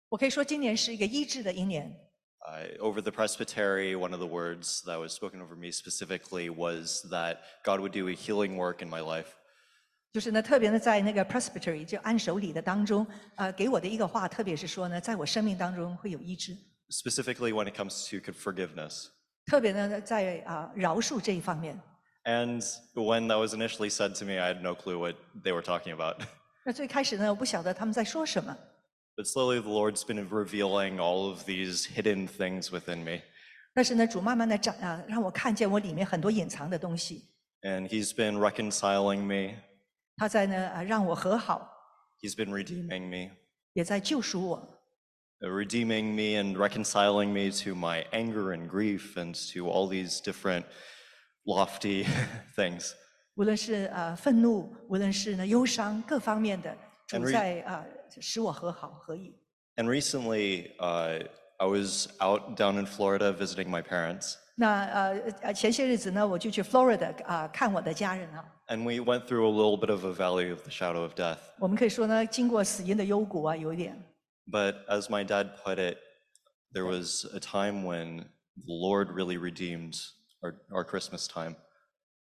[0.09, 1.95] 我可以说今年是一个医治的一年。
[2.41, 7.03] I, over the presbytery, one of the words that was spoken over me specifically was
[7.11, 9.35] that God would do a healing work in my life.
[10.13, 16.57] 就是呢，特别呢，在那个 presbytery 就按手礼的当中，呃，给我的一个话，特别是说呢，在我生命当中会有医治，
[16.91, 19.09] specifically when it comes to forgiveness.
[19.47, 21.79] 特别呢，在啊、饶恕这一方面。
[22.25, 22.63] And
[22.95, 25.95] when that was initially said to me, I had no clue what they were talking
[25.95, 26.21] about.
[26.65, 28.57] 那最开始呢，我不晓得他们在说什么，
[29.17, 33.23] But slowly, the Lord's been revealing all of these hidden things within me.
[33.75, 37.25] 但是呢，主慢慢的展啊，让我看见我里面很多隐藏的东西。
[37.63, 39.57] And He's been reconciling me,
[40.17, 41.71] 他在呢啊，让我和好，
[42.21, 43.35] He's been redeeming me.
[43.73, 44.81] 也在救赎我。
[45.41, 50.21] uh, redeeming me and reconciling me to my anger and grief and to all these
[50.21, 50.65] different
[51.45, 52.07] lofty
[52.57, 52.93] things.
[53.35, 56.77] 无论是啊愤怒，无论是呢忧伤，各方面的，
[57.07, 57.85] 主 And re- 在啊
[58.21, 59.35] 使我和好合一。
[59.77, 61.27] And recently, uh,
[61.59, 68.45] I was out down in Florida visiting my parents, 那呃呃前些日子呢，我就去 Florida 啊看我的家人啊。
[68.69, 71.39] and we went through a little bit of a valley of the shadow of death.
[71.59, 73.97] 我们可以说呢，经过死荫的幽谷啊，有一点。
[74.51, 75.99] But as my dad put it,
[76.73, 78.25] there was a time when
[78.57, 79.95] the Lord really redeemed
[80.43, 81.55] our, our Christmas time.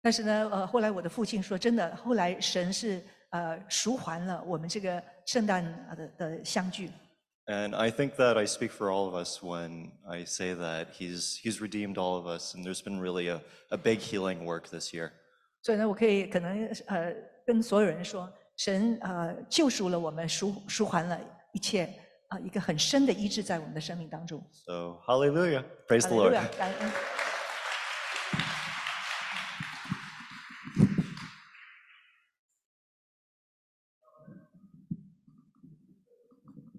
[0.02, 3.00] 但是呢，呃，后来我的父亲说，真的，后来神是
[3.30, 6.90] 呃赎还了我们这个圣诞呃的的相聚。
[7.46, 11.40] And I think that I speak for all of us when I say that he's,
[11.42, 13.40] he's redeemed all of us, and there's been really a,
[13.70, 15.10] a big healing work this year.
[15.62, 17.12] 所以呢，我可以可能呃
[17.44, 21.20] 跟所有人说，神呃救赎了我们，赎赎还了
[21.52, 21.92] 一切
[22.28, 24.42] 啊、一个很深的医治在我们的生命当中。
[24.52, 25.64] So, hallelujah.
[25.86, 26.34] Praise 哈 the 利路 Lord.
[26.34, 26.90] 亚感恩。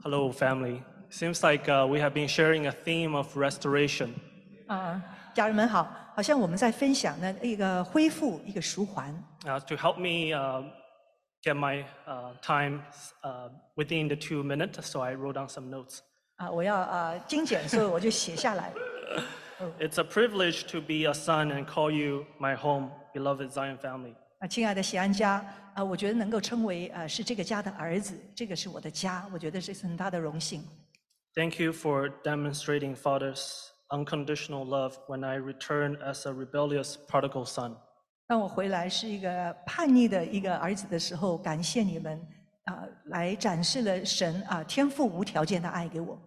[0.07, 0.81] Hello, family.
[1.09, 4.13] Seems like uh, we have been sharing a theme of restoration.
[4.67, 5.01] 啊，
[5.33, 9.13] 家人们好，好像我们在分享呢一个恢复一个赎还。
[9.45, 10.63] Uh, to help me uh,
[11.43, 12.81] get my uh, time
[13.23, 15.99] uh, within the two minutes, so I wrote down some notes.
[16.37, 18.73] 啊，我要啊精简，所以我就写下来。
[19.79, 24.15] It's a privilege to be a son and call you my home, beloved Zion family.
[24.39, 25.45] 啊，亲爱的喜安家，
[25.78, 30.60] 啊，我觉得能够称为呃是这个家的儿子，这个是我的家，我觉得这是很大的荣幸。
[31.36, 37.76] Thank you for demonstrating Father's unconditional love when I returned as a rebellious prodigal son.
[38.26, 42.20] 当我回来是一个叛逆的一个儿子的时候，感谢你们
[42.64, 46.18] 啊，来展示了神啊天赋无条件的爱给我。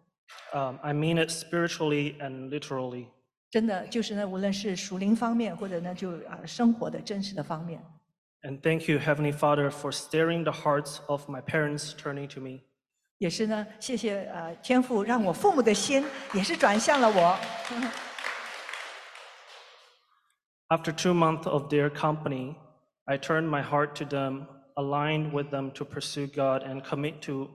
[0.54, 3.08] Um, I mean it spiritually and literally.
[3.50, 7.84] 真的就是呢，无论是属灵方面，或者呢就啊生活的真实的方面。
[8.43, 12.61] And thank you, Heavenly Father, for stirring the hearts of my parents turning to me.
[13.19, 16.05] 也是呢，谢谢呃天父，让我父母的心
[16.35, 17.39] 也是转向了我。
[20.69, 22.55] After two months of their company,
[23.05, 27.49] I turned my heart to them, aligned with them to pursue God and commit to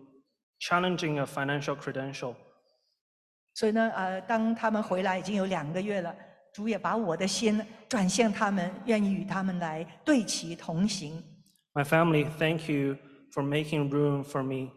[0.60, 2.36] challenging a financial credential.
[3.54, 6.16] 所以呢，呃，当他们回来已经有两个月了，
[6.57, 11.23] 主也把我的心转向他们，愿意与他们来对齐同行。
[11.75, 12.97] My family, thank you
[13.31, 14.71] for making room for me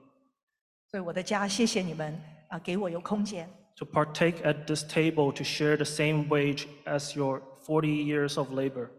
[0.92, 8.52] 所以我的家，谢谢你们啊、给我有空间，to partake at this table to share the same wage as your 40 years of
[8.52, 8.90] labor.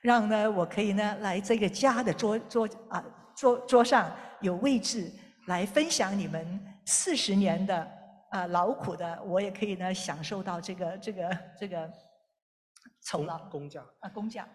[0.00, 3.04] 让呢我可以呢来这个家的桌桌啊
[3.36, 5.12] 桌桌上有位置
[5.48, 7.86] 来分享你们四十年的
[8.30, 11.90] 啊劳苦的，我也可以呢享受到这个这个这个
[13.02, 13.84] 酬劳工价。
[14.00, 14.48] 啊工价。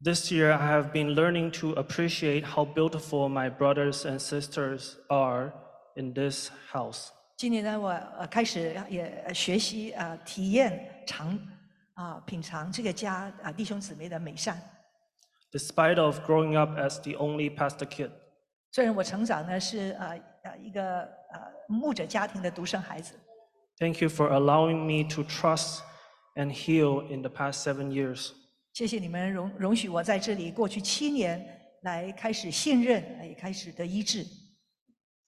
[0.00, 5.52] This year, I have been learning to appreciate how beautiful my brothers and sisters are
[5.96, 7.08] in this house.
[7.36, 11.36] 今年呢，我呃开始也学习啊、体验尝
[11.94, 14.60] 啊、品尝这个家啊、弟兄姊妹的美善。
[15.50, 18.10] Despite of growing up as the only pastor kid,
[18.70, 20.14] 虽然我成长呢是啊
[20.44, 23.19] 啊一个 呃牧者家庭的独生孩子，
[23.77, 25.79] thank you for allowing me to trust
[26.35, 28.31] and heal in the past seven years.
[28.73, 31.45] 谢谢你们容容许我在这里过去七年
[31.83, 34.25] 来开始信任，也开始得医治。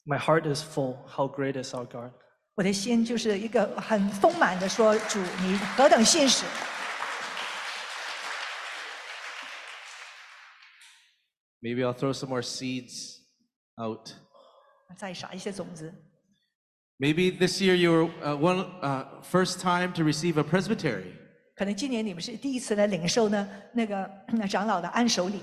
[0.05, 0.97] My heart is full.
[1.07, 2.11] How great is our God?
[2.55, 6.45] 我的心就是一个很丰满的说：“主，你何等信实！
[11.61, 13.18] Maybe I'll throw some more seeds
[13.78, 14.11] out.
[14.97, 15.93] 再撒一些种子。
[16.99, 21.14] Maybe this year you were uh, one uh, first time to receive a presbytery.
[21.57, 24.09] 可能今年你们是第一次来领受呢那个
[24.49, 25.41] 长老的按手礼。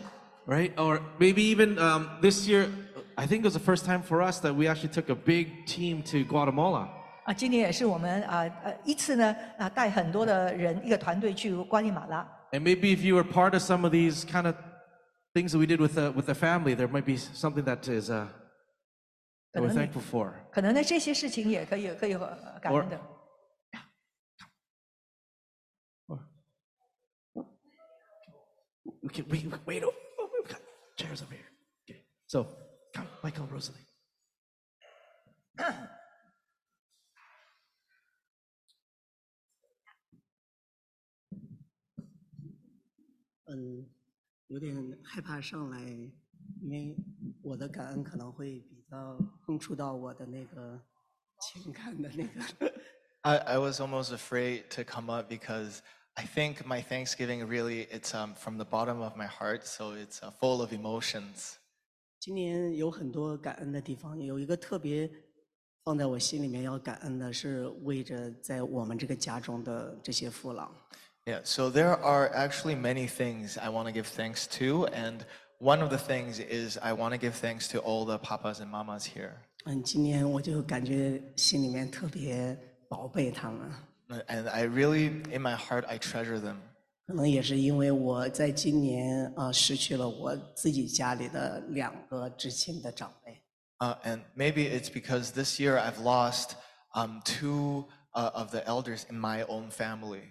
[0.47, 2.69] Right, or maybe even um, this year,
[3.15, 5.65] I think it was the first time for us that we actually took a big
[5.65, 6.87] team to Guatemala.
[12.53, 14.55] and maybe if you were part of some of these kind of
[15.33, 18.09] things that we did with the with the family, there might be something that is
[18.09, 18.27] uh,
[19.59, 20.33] 可能你 thankful for.
[20.51, 22.99] 可能呢这些事情也可以可以呃感恩的。
[29.01, 30.59] We can, we, wait, oh, oh, we've got
[30.97, 31.47] chairs over here.
[31.85, 32.03] Okay.
[32.25, 32.45] So,
[32.93, 33.85] come, Michael, Rosalie.
[43.45, 43.89] 嗯，
[44.47, 45.79] 有点害怕上来，
[46.61, 46.97] 因为
[47.41, 50.80] 我的感恩可能会比 较碰触到我的那个
[51.40, 52.72] 情感的那个。
[53.22, 55.80] I, I was almost afraid to come up because
[56.14, 60.20] I think my Thanksgiving really it's um, from the bottom of my heart, so it's
[60.22, 61.54] uh, full of emotions.
[62.18, 65.10] 今年有很多感恩的地方，有一个特别
[65.84, 70.70] 放在我心里面要感恩的是为着在我们这个家中的这些父老。
[71.24, 75.20] Yeah, so there are actually many things I want to give thanks to, and
[75.58, 78.68] one of the things is I want to give thanks to all the papas and
[78.70, 79.32] mamas here.
[79.64, 82.56] 嗯，今年我就感觉心里面特别
[82.88, 83.70] 宝贝他们，
[84.08, 86.56] Uh, And I really, in my heart, I treasure them.
[87.06, 93.40] 可能也是因为我在今年啊、呃失去了我自己家里的两个至亲的长辈。
[93.78, 96.56] Uh, and maybe it's because this year I've lost
[96.94, 100.22] um, two uh, of the elders in my own family.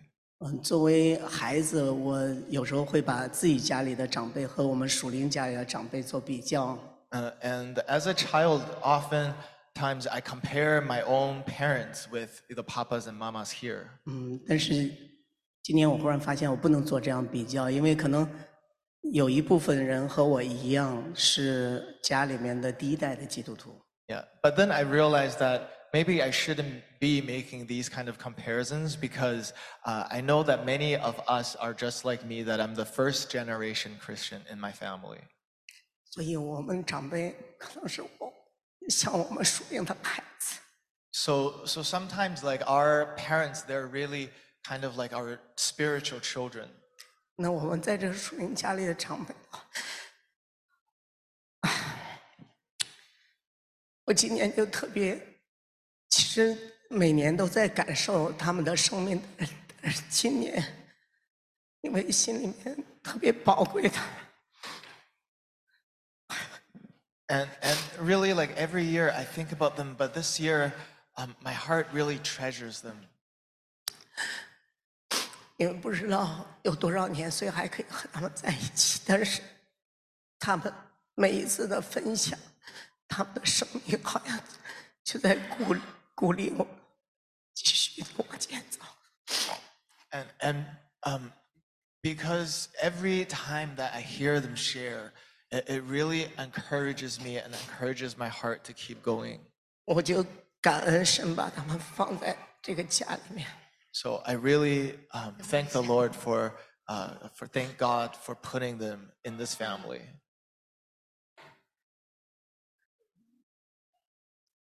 [0.44, 2.20] 嗯，作为孩子，我
[2.50, 6.78] 有时候会把自己家里的长辈和我们属灵家里的长辈做比较。
[7.12, 13.18] Uh, and as a child, oftentimes I compare my own parents with the papas and
[13.18, 13.84] mamas here.
[14.06, 14.90] 嗯，但是
[15.62, 18.28] 今年我忽然发现我不能做这样比较，因为可能
[19.14, 23.80] 有一部分人和我一样是家里面的第一代的基督徒。
[24.08, 25.62] Yeah, but then I realized that
[25.94, 29.54] maybe I shouldn't be making these kind of comparisons because
[29.86, 33.30] uh, I know that many of us are just like me, that I'm the first
[33.32, 35.20] generation Christian in my family.
[36.12, 38.34] 所以我们长辈可能是我
[38.90, 40.60] 像我们属灵的孩子。
[41.14, 44.30] So, so sometimes like our parents, they're really
[44.64, 46.68] kind of like our spiritual children.
[47.36, 49.34] 那我们在这个属灵家里的长辈
[51.62, 51.72] 啊，
[54.06, 55.16] 我今年就特别，
[56.17, 56.57] 其实
[56.89, 59.23] 每年都在感受他们的生命，
[59.83, 60.65] 但是今年
[61.83, 64.11] 因为心里面特别宝贵他们。
[67.29, 70.73] And, and really like every year I think about them, but this year
[71.17, 72.97] um, my heart really treasures them.
[75.59, 79.03] 因为不知道有多少年，所以还可以和他们在一起。
[79.05, 79.43] 但是
[80.39, 80.73] 他们
[81.15, 82.39] 每一次的分享，
[83.07, 84.41] 他们的生命好像
[85.05, 85.75] 就在鼓
[86.16, 86.68] 鼓励我
[87.54, 88.80] 继续地往前走。
[90.12, 90.66] And, and
[91.04, 91.32] um,
[92.02, 95.14] because every time that I hear them share,
[95.52, 99.40] it, it really encourages me and encourages my heart to keep going.
[99.86, 100.26] 我就
[100.62, 103.48] 感恩神把他们放在这个家里面。
[103.94, 106.54] So I really um, thank the Lord for,
[106.88, 110.02] uh, for thank God for putting them in this family.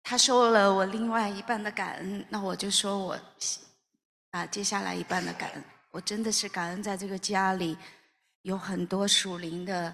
[0.06, 3.20] 他收了我另外一半的感恩，那我就说我
[4.32, 5.64] 啊，接下来一半的感恩。
[5.92, 7.78] 我真的是感恩，在这个家里
[8.44, 9.94] 有很多属灵的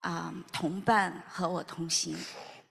[0.00, 2.16] 啊、同伴和我同行。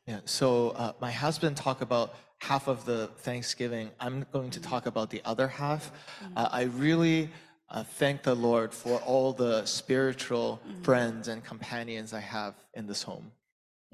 [0.06, 3.92] Yeah, so uh, my husband talked about half of the Thanksgiving.
[4.00, 5.92] I'm going to talk about the other half.
[6.36, 7.30] Uh, I really
[7.70, 13.04] uh, thank the Lord for all the spiritual friends and companions I have in this
[13.04, 13.32] home.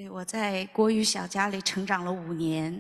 [0.01, 2.73] 对，我在国语小家里成长了五年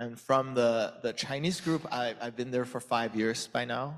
[0.00, 3.94] ，And from the, the Chinese group, I, I've been there for five years by now.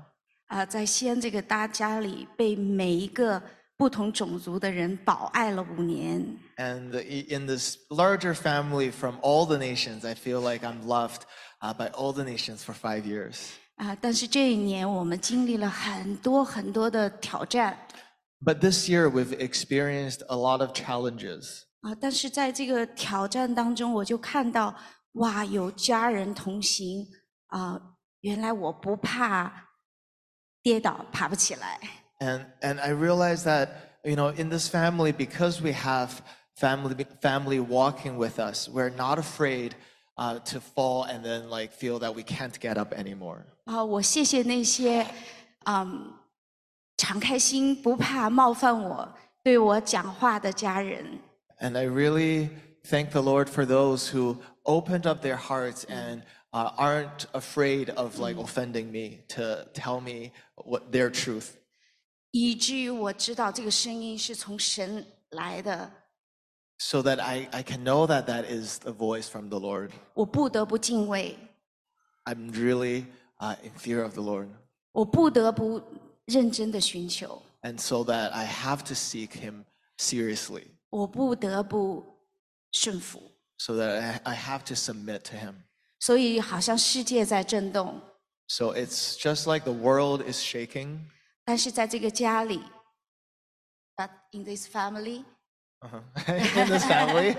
[0.47, 3.43] 啊、在西安这个大家里，被每一个
[3.75, 6.25] 不同种族的人保爱了五年。
[6.55, 6.93] And
[7.27, 11.23] in this larger family from all the nations, I feel like I'm loved
[11.59, 13.49] uh, by all the nations for five years.
[13.75, 17.77] 啊、但是这一年我们经历了很多很多的挑战
[18.41, 21.63] But this year, we've experienced a lot of challenges.
[21.81, 24.73] 啊、但是在这个挑战当中，我就看到
[25.13, 27.07] 哇，有家人同行
[27.47, 27.81] 啊、
[28.21, 29.51] 原来我不怕
[30.61, 31.79] 跌倒，爬不起来。
[32.19, 33.69] And and I realized that
[34.03, 36.19] you know in this family because we have
[36.55, 39.71] family family walking with us, we're not afraid
[40.17, 43.41] uh, to fall and then like feel that we can't get up anymore.
[43.65, 45.05] 啊、我谢谢那些
[45.65, 46.13] 嗯
[46.97, 51.19] 敞开心、不怕冒犯我、对我讲话的家人。
[51.60, 52.50] And I really
[52.84, 58.18] thank the Lord for those who opened up their hearts and uh, aren't afraid of
[58.18, 61.56] like offending me to tell me what their truth.
[62.32, 65.90] 以至于我知道这个声音是从神来的，
[66.78, 69.90] So that I, I can know that that is the voice from the Lord.
[70.12, 71.36] 我不得不敬畏，
[72.24, 73.06] I'm really
[73.38, 74.48] uh, in fear of the Lord.
[74.92, 75.82] 我不得不
[76.26, 79.64] 认真的寻求， And so that I have to seek Him
[79.96, 80.64] seriously.
[80.91, 82.05] 我不得不
[82.71, 83.31] 顺服。
[83.57, 85.55] So that I, I have to submit to Him.
[85.99, 88.01] 所以好像世界在震动
[88.47, 90.99] ，So it's just like the world is shaking.
[91.45, 92.61] 但是在这个家里
[93.95, 96.01] ，but in this family，Uh-huh.
[96.27, 97.35] in this family.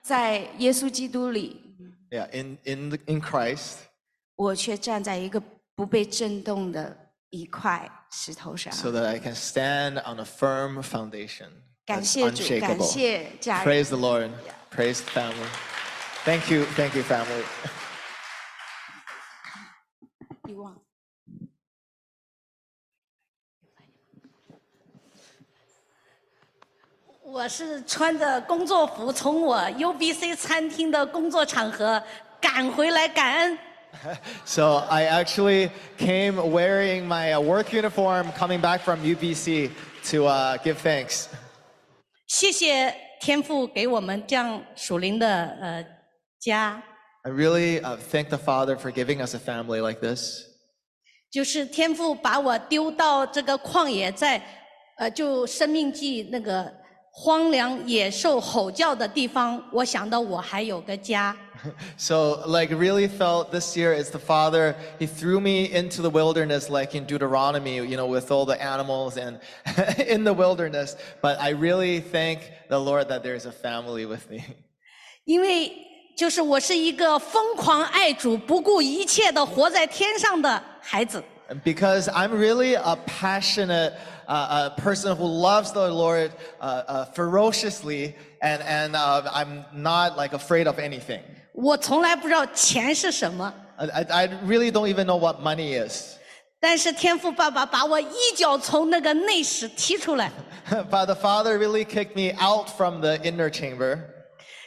[0.00, 1.60] 在耶稣基督里
[2.10, 3.78] ，yeah, in, in, the, in Christ.
[4.36, 5.42] 我却站在一个
[5.74, 6.96] 不被震动的
[7.30, 8.72] 一块石头上。
[8.72, 11.48] So that I can stand on a firm foundation.
[11.85, 12.83] 感 that's 谢主，感 unshakable.
[12.85, 13.65] 谢家人。
[13.65, 14.29] Praise the Lord.
[14.75, 15.49] Praise the family.
[16.25, 16.65] Thank you.
[16.75, 17.43] Thank you, family.
[20.47, 20.75] 遗忘。
[27.23, 32.01] 我是穿着工作服从我 UBC 餐厅的工作场合
[32.41, 33.57] 赶回来感恩。
[34.45, 39.71] So I actually came wearing my uh, work uniform coming back from UBC
[40.11, 41.27] to uh, give thanks.
[42.36, 45.86] 谢谢天父给我们这样属灵的呃
[46.40, 46.82] 家
[47.22, 50.40] ，I really uh, thank the Father for giving us a family like this.
[51.30, 54.42] 就是天父把我丢到这个旷野在，
[54.96, 56.74] 呃就生命记那个
[57.13, 61.35] 荒凉野兽吼叫的地方，我想到我还有个家。
[61.97, 66.69] So, like, really felt this year as the Father, He threw me into the wilderness,
[66.69, 69.39] like in Deuteronomy, you know, with all the animals and
[70.07, 70.95] in the wilderness.
[71.21, 72.39] But I really thank
[72.69, 74.41] the Lord that there's a family with me.
[75.25, 75.69] 因为
[76.15, 81.21] 就是我是一个疯狂爱主、不顾一切的活在天上的孩子。
[81.49, 83.93] And Because I'm really a passionate
[84.27, 86.31] uh, uh, person who loves the Lord
[86.61, 91.21] uh, uh, ferociously, and, and uh, I'm not like afraid of anything.
[91.53, 96.15] 我从来不知道钱是什么， I, I I really don't even know what money is.
[96.59, 100.31] 但 是天父爸爸把我一脚从那个内室踢出来，
[100.91, 103.99] but the Father really kicked me out from the inner chamber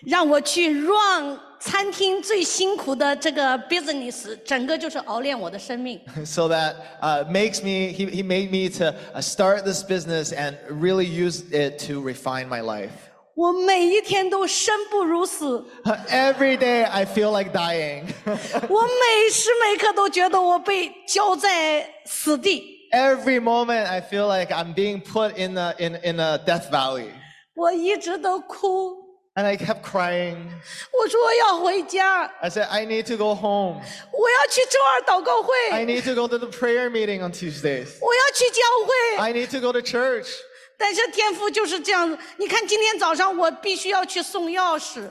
[0.05, 6.01] 让我去 run 餐厅最辛苦的这个 business，整个就是熬炼我的生命。
[6.25, 10.57] so that uh, makes me, he, he made me to uh, start this business and
[10.69, 12.91] really use it to refine my life.
[13.35, 15.65] 我每一天都生不如死，
[16.11, 18.05] Every day I feel like dying.
[18.27, 22.63] 我每时每刻都觉得我被交在死地。
[22.93, 27.07] Every moment I feel like I'm being put in a, in, in a death valley.
[27.55, 28.96] 我一直都哭，
[29.37, 30.37] And I kept crying.
[30.93, 33.81] 我说我要回家， I said, I need to go home.
[34.13, 37.97] 我要去周二祷告会， I need to go to the prayer meeting on Tuesdays.
[38.03, 39.17] 我要去教会。
[39.17, 40.29] I need to go to church.
[40.77, 45.09] 但是天父就是这样子，你看今天早上我必须要去送钥匙，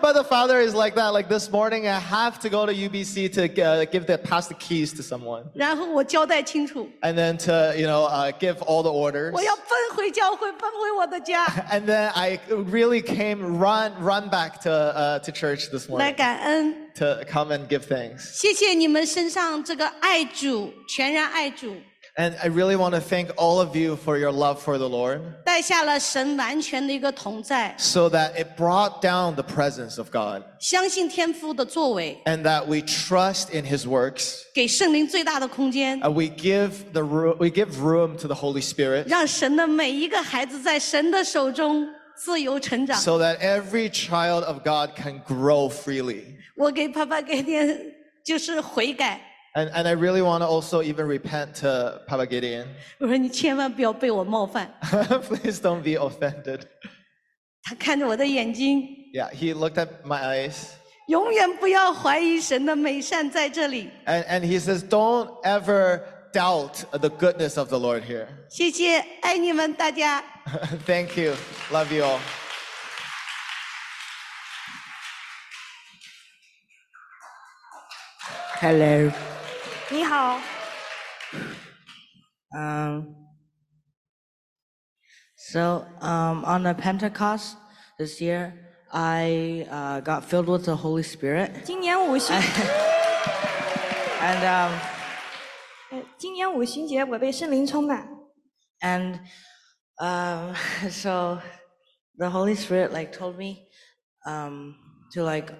[0.00, 1.12] but the Father is like that.
[1.12, 4.54] Like this morning, I have to go to UBC to uh, give the pass the
[4.54, 9.32] keys to someone, 然后我交代清楚， and then to you know uh, give all the orders.
[9.32, 16.12] 我要奔回教会，奔回我的家， And then I really came run run back to uh, to church this 来
[16.12, 16.90] morning 感恩。
[16.94, 18.32] to come and give thanks.
[18.34, 21.76] 谢谢你们身上这个爱主、全然爱主，
[22.16, 25.20] And I really want to thank all of you for your love for the Lord,
[25.44, 33.56] 带下了神完全的一个同在， so that it brought down the presence of God, 相信天父的作为， and that we trust
[33.56, 34.42] in His works.
[34.52, 43.00] 给圣灵最大的空间， And we give the ro- we give room to the Holy Spirit 让神的每一个孩子在神的手中自由成长。
[43.00, 46.24] so that every child of God can grow freely.
[46.56, 47.80] 我给爸爸给点
[48.22, 49.20] 就是悔改，
[49.54, 52.66] And, and I really want to also even repent to Papa Gideon.
[52.98, 54.72] 我说你千万不要被我冒犯。
[54.80, 56.60] Please don't be offended.
[57.64, 60.68] 他 看着我的眼睛， Yeah, he looked at my eyes
[61.08, 63.90] 永远不要怀疑神的美善在这里。
[64.06, 68.28] and, and he says, Don't ever doubt the goodness of the Lord here.
[68.48, 70.22] 谢谢，爱你们大家。
[70.86, 71.34] Thank you.
[71.72, 72.20] Love you all.
[78.60, 79.10] Hello.
[79.90, 80.38] 你好，
[82.52, 83.14] Um,
[85.36, 87.56] so um, on the Pentecost
[87.98, 88.52] this year,
[88.92, 92.34] I uh, got filled with the Holy Spirit, 今 年五旬，
[94.20, 94.72] and um,
[95.90, 98.08] 呃今年五旬节我被圣灵充满，
[98.80, 99.20] and
[99.98, 100.54] um,
[100.90, 101.40] so
[102.18, 103.68] the Holy Spirit like told me
[104.26, 104.74] um,
[105.14, 105.52] to like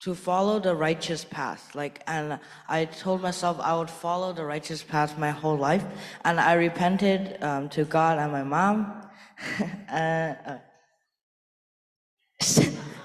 [0.00, 4.82] to follow the righteous path like and i told myself i would follow the righteous
[4.82, 5.84] path my whole life
[6.24, 8.86] and i repented um, to god and my mom
[9.88, 10.58] and, uh,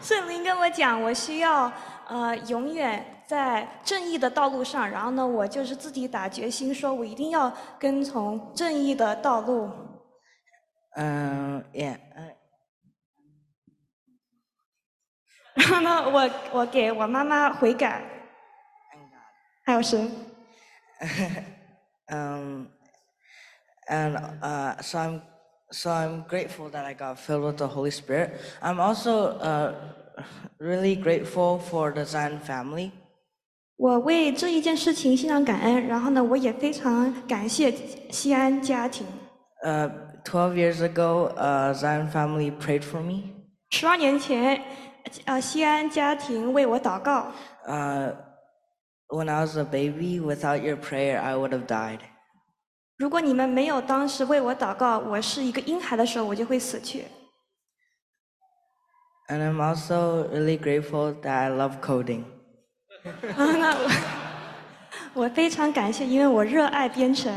[0.02, 1.72] 圣灵跟我讲，我需要
[2.08, 9.70] 呃永远在正义的道路上，然后呢，我就是自己打决心说，我一定要跟从正义的道路。
[10.96, 11.98] um, yeah
[15.55, 18.03] 然后呢，我我给我妈妈悔改，
[19.65, 20.11] 还有神。
[22.09, 22.67] um,
[23.89, 25.21] and uh, so I'm
[25.71, 28.31] so I'm grateful that I got filled with the Holy Spirit.
[28.61, 29.75] I'm also uh,
[30.59, 32.93] really grateful for the Zion family.
[33.77, 37.73] 我为这一件事情心上感恩，然后呢，我也非常感谢
[38.11, 39.07] 西安家庭。
[39.65, 39.91] Uh,
[40.25, 43.25] Twelve years ago, uh, Zion family prayed for me.
[43.71, 44.63] 十二年前，
[45.25, 47.33] 呃，西安家庭为我祷告。
[47.67, 48.13] Uh,
[49.09, 52.01] when I was a baby, without your prayer, I would have died.
[52.99, 57.05] 如果你们没有当时为我祷告，我是一个婴孩的时候，我就会死去。
[59.29, 62.25] And I'm also really grateful that I love coding.
[63.37, 63.91] 那我
[65.25, 67.33] 我非常感谢，因为我热爱编程。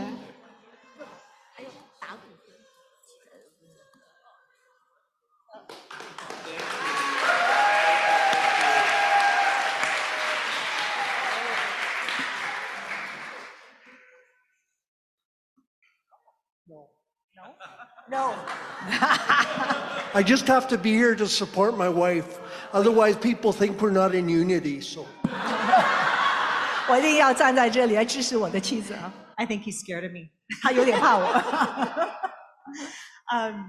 [18.09, 18.35] No.
[20.15, 22.39] I just have to be here to support my wife.
[22.73, 24.81] Otherwise, people think we're not in unity.
[24.81, 25.07] So
[26.89, 29.13] 我一定要站在这里来支持我的妻子啊。
[29.37, 30.31] I think he's scared of me.
[30.63, 31.27] 他有点怕我。
[33.33, 33.67] Um,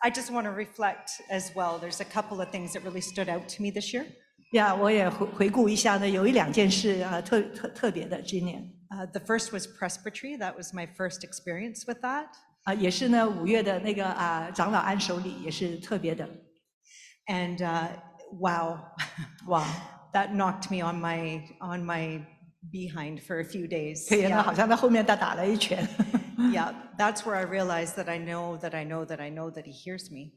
[0.00, 1.78] I just want to reflect as well.
[1.78, 4.06] There's a couple of things that really stood out to me this year.
[4.52, 10.36] 呀，我也回回顾一下呢，有一两件事啊，特特特别的，今年 Uh, the first was presbytery.
[10.38, 12.28] That was my first experience with that.
[12.64, 16.28] 啊，也是呢，五月的那个啊长老安守礼也是特别的。
[17.26, 17.88] And uh,
[18.32, 18.78] wow,
[19.46, 19.64] wow,
[20.12, 22.24] that knocked me on my on my
[22.70, 24.08] behind for a few days.
[24.08, 25.86] 可以呢，好像在后面他打了一拳。
[26.52, 29.64] yeah, that's where I realized that I know that I know that I know that
[29.64, 30.32] He hears me.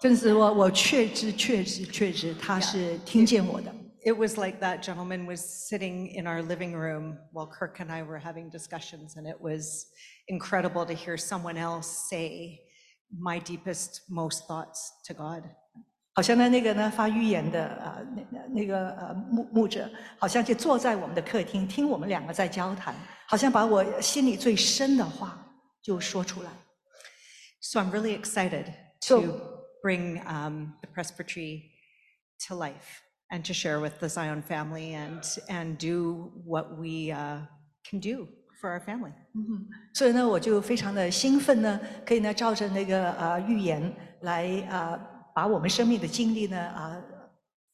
[0.00, 3.74] 正是我我确知确知确知他是听见我的。
[4.02, 8.02] It was like that gentleman was sitting in our living room while Kirk and I
[8.02, 9.88] were having discussions, and it was
[10.28, 12.60] incredible to hear someone else say
[13.10, 15.44] my deepest, most thoughts to God.
[16.12, 22.94] 好像呢，那个呢发预言的啊，那那那个呃牧牧者，好像就坐在我们的客厅，听我们两个在交谈，
[23.26, 25.46] 好像把我心里最深的话
[25.82, 26.50] 就说出来。
[27.60, 28.74] So I'm really excited
[29.06, 29.40] to
[29.82, 31.70] bring um, the presbytery
[32.48, 37.46] to life and to share with the Zion family and and do what we uh,
[37.88, 38.26] can do
[38.60, 39.12] for our family.
[39.35, 44.97] 嗯，所以呢，我就非常的兴奋呢，可以呢照着那个呃预言来啊、
[45.35, 46.95] 把我们生命的经历呢啊、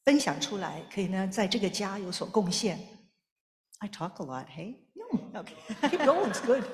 [0.04, 2.78] 分享出来，可以呢在这个家有所贡献。
[3.78, 4.76] I talk a lot, hey?
[5.34, 5.54] Okay.
[5.88, 6.64] Keep going, it's good.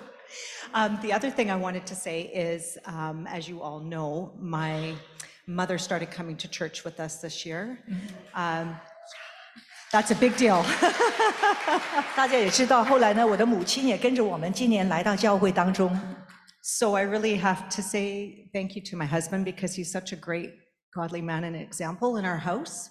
[0.73, 4.95] Um, the other thing I wanted to say is, um, as you all know, my
[5.47, 7.79] mother started coming to church with us this year.
[8.35, 8.77] Um,
[9.92, 10.64] that's a big deal.
[12.16, 15.90] 大家也知道，后来呢，我的母亲也跟着我们今年来到教会当中。
[16.62, 20.18] So I really have to say thank you to my husband because he's such a
[20.18, 20.52] great
[20.94, 22.90] godly man and example in our house.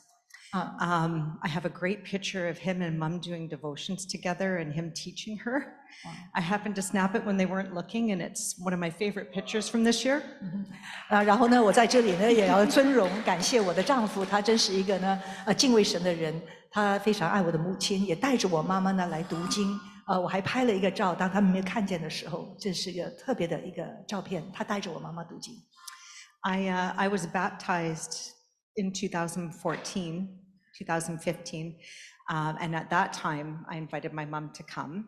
[0.55, 4.93] Um, I have a great picture of him and mom doing devotions together and him
[4.93, 5.65] teaching her.
[6.35, 9.33] I happened to snap it when they weren't looking, and it's one of my favorite
[9.33, 10.21] pictures from this year.
[11.09, 16.39] 啊，然后呢，我在这里呢也要尊荣感谢我的丈夫，他真是一个呢呃敬畏神的人，
[16.70, 19.80] 他非常爱我的母亲，也带着我妈妈呢来读经。
[20.08, 25.54] 呃，我还拍了一个照，当他们没有看见的时候，这是一个特别的一个照片，他带着我妈妈读经。
[26.42, 28.30] I, uh, I was baptized
[28.76, 30.30] in 2014,
[30.80, 31.76] 2015,
[32.30, 35.06] um, and at that time, I invited my mom to come.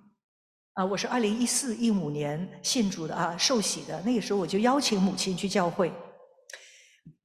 [0.73, 4.01] 啊，我是二零一四一五年信主的啊，受洗的。
[4.01, 5.93] 那个时候我就邀请母亲去教会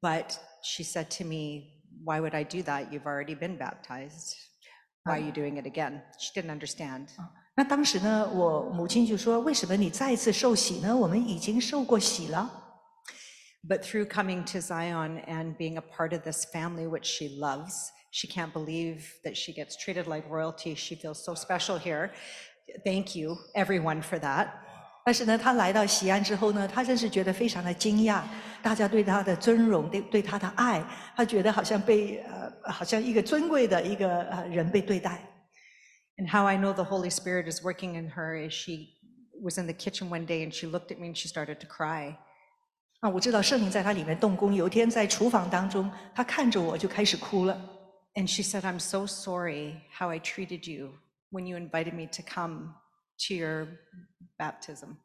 [0.01, 1.74] ，But she said to me,
[2.04, 2.92] Why would I do that?
[2.92, 4.36] You've already been baptized.
[5.04, 6.02] Why are you doing it again?
[6.18, 7.10] She didn't understand.
[7.56, 10.96] 那当时呢，我母亲就说：“为什么你再一次受洗呢？
[10.96, 12.50] 我们已经受过洗了。”
[13.68, 17.74] But through coming to Zion and being a part of this family, which she loves,
[18.12, 20.74] she can't believe that she gets treated like royalty.
[20.76, 22.12] She feels so special here.
[22.86, 24.54] Thank you, everyone, for that.
[25.05, 28.23] 但是呢，他来到锡安之后呢，他真是觉得非常的惊讶，
[28.63, 30.83] 大家对他的尊荣，对对他的爱，
[31.15, 35.21] 他觉得好像被呃，好像一个尊贵的一个呃人被对待。
[36.17, 38.95] And how I know the Holy Spirit is working in her is she
[39.43, 41.67] was in the kitchen one day and she looked at me and she started to
[41.67, 42.15] cry.
[43.01, 44.55] 啊，我知道圣灵在她里面动工。
[44.55, 47.61] 有一天在厨房当中，她看着我就开始哭了。
[48.15, 50.95] And she said, "I'm so sorry how I treated you
[51.31, 52.77] when you invited me to come."
[53.28, 53.68] to your
[54.38, 54.98] baptism.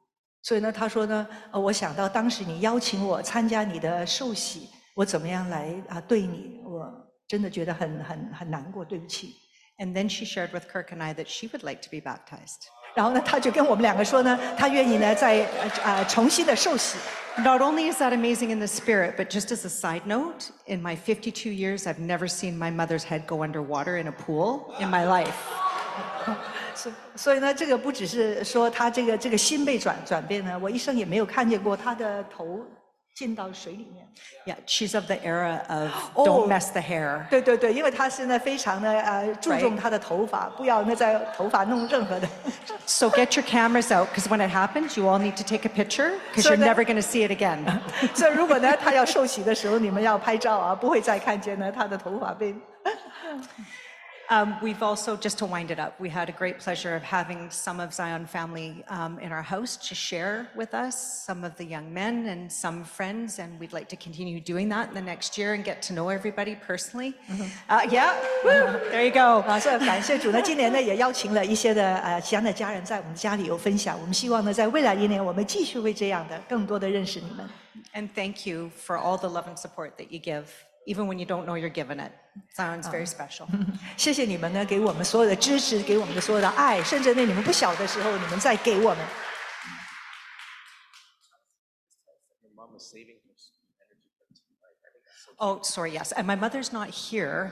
[0.42, 6.92] 所以呢，他说呢，呃，我想到当时你邀请我参加你的受洗，我怎么样来啊对你，我
[7.26, 9.34] 真的觉得很很很难过，对不起。
[9.78, 12.68] And then she shared with Kirk and I that she would like to be baptized.
[12.94, 16.98] 然后呢，他就跟我们两个说呢，他愿意呢再呃呃重新的受洗。
[17.38, 20.80] Not only is that amazing in the spirit, but just as a side note, in
[20.80, 24.88] my 52 years, I've never seen my mother's head go underwater in a pool in
[24.88, 25.34] my life.
[26.75, 32.59] 所所以呢，这个不只是说他这个这个心被转转变呢，我一生也没有看见过他的头
[33.15, 34.07] 进到水里面。
[34.45, 36.25] Yeah, she's of the era of Oh.
[36.27, 37.27] don't mess the hair.
[37.29, 42.27] 对对对，因为他现在非常的呃注重.他的头发，不要那在头发弄任何的。
[42.85, 46.13] So get your cameras out because when it happens, you all need to take a picture
[46.33, 47.59] because you're never going to see it again.
[48.13, 52.55] 所以如果呢他要受洗的时候，你们要拍照啊，不会再看见呢他的头发被。
[54.30, 57.78] Um, we've also, just to wind it up, we had a great pleasure of having some
[57.78, 60.96] of Zion family um, in our house to share with us,
[61.26, 64.88] some of the young men and some friends, and we'd like to continue doing that
[64.88, 67.12] in the next year and get to know everybody personally.
[67.68, 69.44] Uh, yeah, woo, there you go.
[69.46, 74.00] 啊， 所以感谢主呢，今年呢也邀请了一些的呃西安的家人在我们家里有分享。
[74.00, 77.46] 我们希望呢，在未来一年我们继续会这样的，更多的认识你们。
[77.92, 80.44] And thank you for all the love and support that you give,
[80.88, 82.12] even when you don't know you're giving it.
[82.56, 83.46] Zion's very special.
[83.96, 89.06] 谢谢你们呢，给我们所有的支持，给我们的所有的爱，甚至呢你们不小的时候，你们在给我们。
[92.42, 93.34] Your mom was saving her
[93.80, 94.68] energy for
[95.38, 96.12] Oh, sorry, yes.
[96.12, 97.50] And my mother's not here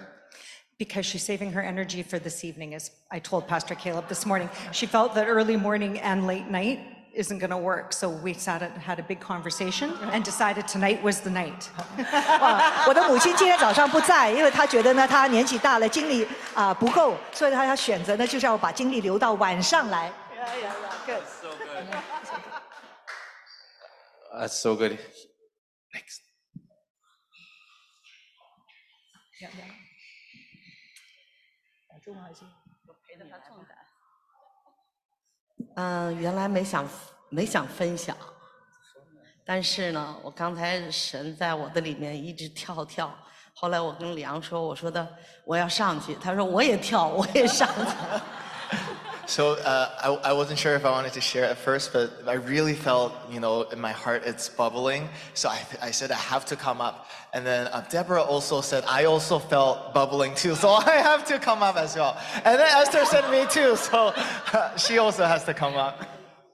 [0.79, 4.49] because she's saving her energy for this evening, as I told Pastor Caleb this morning.
[4.73, 6.81] She felt that early morning and late night
[7.17, 7.93] isn't going to work.
[7.93, 11.69] So we sat and had a big conversation and decided tonight was the night.
[12.41, 20.11] 哇，我的母亲今天早上不在，因为她觉得呢，她年纪大了，精力啊、不够，所以她她选择呢，就是要把精力留到晚上来。
[20.35, 21.23] Yeah, yeah, yeah, good.
[24.33, 24.99] That's so good.
[25.93, 26.21] Next.
[35.80, 36.84] 嗯、原来没想
[37.30, 38.18] 没想分享，
[39.46, 43.16] 但是呢，我刚才神在我的里面一直跳跳。
[43.54, 45.08] 后来我跟李阳说，我说的
[45.46, 47.96] 我要上去，他说我也跳，我也上去。
[49.27, 52.75] So uh, I, I wasn't sure if I wanted to share at first, but I really
[52.75, 55.09] felt, you know, in my heart it's bubbling.
[55.35, 57.07] So I, I said I have to come up.
[57.33, 61.39] And then uh, Deborah also said I also felt bubbling too, so I have to
[61.39, 62.17] come up as well.
[62.45, 64.13] And then Esther said me too, so
[64.77, 66.05] she also has to come up.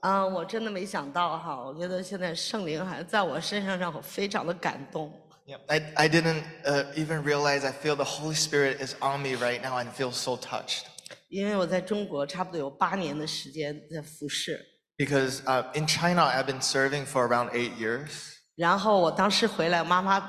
[0.00, 5.12] 嗯、我真的没想到哈，我觉得现在圣灵还在我身上，让我非常的感动。
[5.44, 9.34] Yeah, I, I didn't uh, even realize I feel the Holy Spirit is on me
[9.34, 10.84] right now and feel so touched.
[11.33, 14.63] 因为我在中国差不多有八年的时间在服侍
[14.95, 18.35] ，Because uh, in China, I've been serving for around eight years.
[18.55, 20.19] 然后我当时回来，妈妈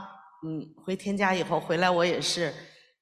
[0.46, 2.54] 嗯回天家以后回来，我也是，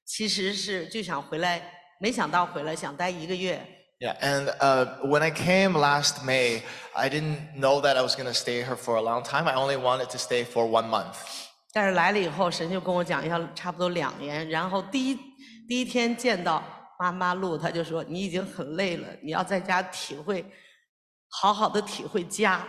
[0.05, 1.61] 其实是就想回来，
[2.01, 3.65] 没想到回来想待一个月
[4.01, 8.33] ，Yeah, and uh, when I came last May, I didn't know that I was going to
[8.33, 9.47] stay here for a long time.
[9.47, 11.15] I only wanted to stay for one month.
[11.71, 15.17] 但是来了以后，神就跟我讲要差不多两年，然后第一
[15.69, 16.61] 第一天见到
[16.98, 20.44] 妈妈路，他就说你已经很累了，你要在家体会，
[21.28, 22.66] 好好的体会家。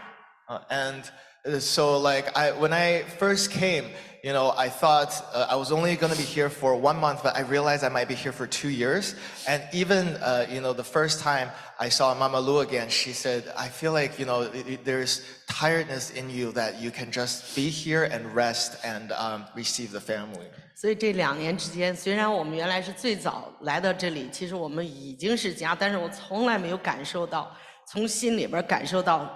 [0.48, 1.04] Uh, and
[1.46, 3.86] uh, so, like, I, when I first came,
[4.24, 7.22] you know, I thought uh, I was only going to be here for one month,
[7.24, 9.16] but I realized I might be here for two years.
[9.48, 13.44] And even, uh, you know, the first time I saw Mama Lu again, she said,
[13.56, 17.56] I feel like, you know, it- it- there's tiredness in you that you can just
[17.56, 20.48] be here and rest and um, receive the family.
[20.77, 27.51] 所以这两年之间，虽然我们原来是最早来到这里，其实我们已经是家，但是我从来没有感受到，
[27.87, 29.31] 从心里边感受到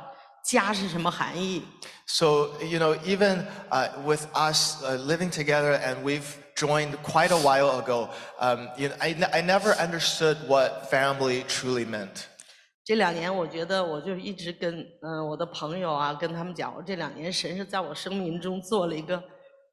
[0.45, 1.63] 家是什么含义。
[2.07, 6.25] So, you know, even uh, with us uh, living together and we've
[6.57, 8.09] joined quite a while ago,
[8.41, 12.25] um, you know, I, I never understood what family truly meant.
[12.85, 19.23] 这两年，我觉得我就一直跟嗯、呃我的朋友啊，跟他们讲，我这两年神是在我生命中做了一个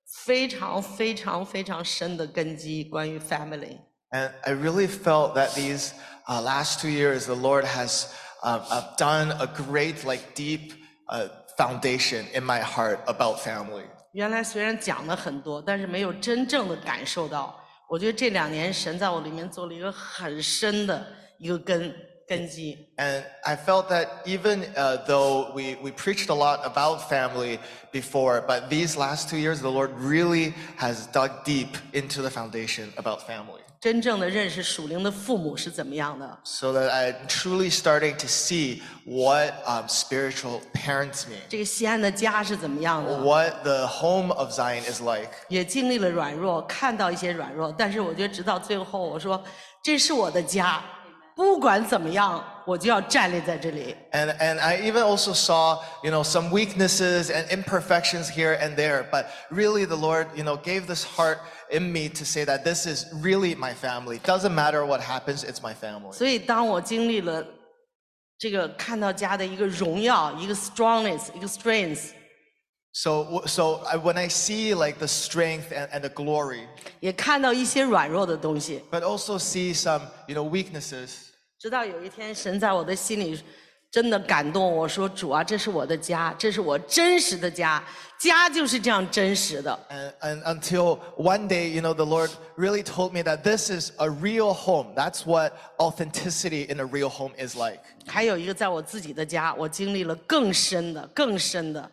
[0.05, 3.79] 非常非常非常深的根基，关于 family。
[4.11, 5.93] And I really felt that these
[6.27, 8.07] uh, last two years, the Lord has
[8.41, 10.73] uh, uh, done a great, like, deep
[11.09, 11.27] uh,
[11.57, 13.83] foundation in my heart about family.
[14.13, 17.59] 原来虽然讲了很多，但是没有真正的感受到。
[17.89, 21.05] 我觉得这两年神在我里面做了一个很深的
[21.37, 21.93] 一个根
[22.26, 22.88] 根基。
[22.96, 27.58] And I felt that even uh, though we, we preached a lot about family
[27.92, 32.92] before, but these last two years, the Lord really has dug deep into the foundation
[32.96, 33.60] about family.
[33.80, 36.38] 真正的认识属灵的父母是怎么样的？
[36.44, 43.24] So that I'm truly starting to see what um, spiritual parents mean, 这个西安的家是怎么样的？
[43.24, 45.30] what the home of Zion is like.
[45.48, 49.42] 也经历了软弱，看到一些软弱，但是我觉得直到最后，我说
[49.82, 50.84] 这是我的家，
[51.36, 53.96] 不管怎么样，我就要站立在这里。
[54.12, 59.06] And, and I even also saw, you know, some weaknesses and imperfections here and there,
[59.10, 61.38] but really the Lord, you know, gave this heart
[61.70, 64.20] in me to say that this is really my family.
[64.24, 66.12] Doesn't matter what happens, it's my family.
[66.12, 67.42] 所以当我经历了
[68.38, 72.10] 这个看到家的一个荣耀、一个 strongness、一个 strength，
[72.94, 76.66] So, so I, when I see like the strength and, and the glory,
[76.98, 81.10] 也看到一些软弱的东西， but also see some, you know, weaknesses.
[81.58, 83.40] 直到有一天神在我的心里
[83.92, 87.82] 真的感动我说：“主啊，这是我的家，这是我真实的家，
[88.18, 93.92] 家就是这样真实的。” And, and until one day, you know, the Lord really told me that this is
[93.98, 94.94] a real home.
[94.96, 97.80] That's what authenticity in a real home is like.
[98.06, 101.90] 还有一个在我自己的家，我经历了更深的、更深的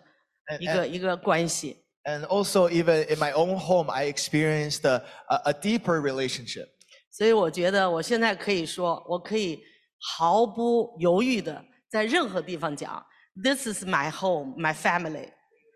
[0.59, 1.83] 一个一个关系。
[2.03, 6.69] And also, even in my own home, I experienced a, a, a deeper relationship.
[7.11, 9.59] 所以我觉得我现在可以说，我可以
[9.99, 13.05] 毫不犹豫的在任何地方讲，
[13.43, 15.29] This is my home, my family。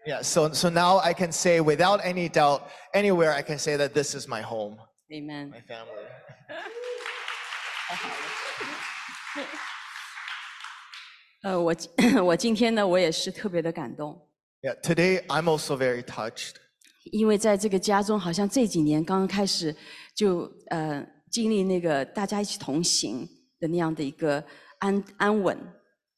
[0.07, 2.61] Yeah, so, so now I can say without any doubt,
[2.93, 4.77] anywhere I can say that this is my home,
[5.11, 5.51] Amen。
[5.51, 6.07] my family.
[11.43, 11.76] 呃，我
[12.23, 14.24] 我今天呢，我也是特别的感动。
[14.61, 16.55] Yeah, today I'm also very touched.
[17.11, 19.76] 因为在这个家中，好像这几年刚刚开始
[20.15, 23.27] 就呃经历那个大家一起同行
[23.59, 24.43] 的那样的一个
[24.80, 25.57] 安安稳。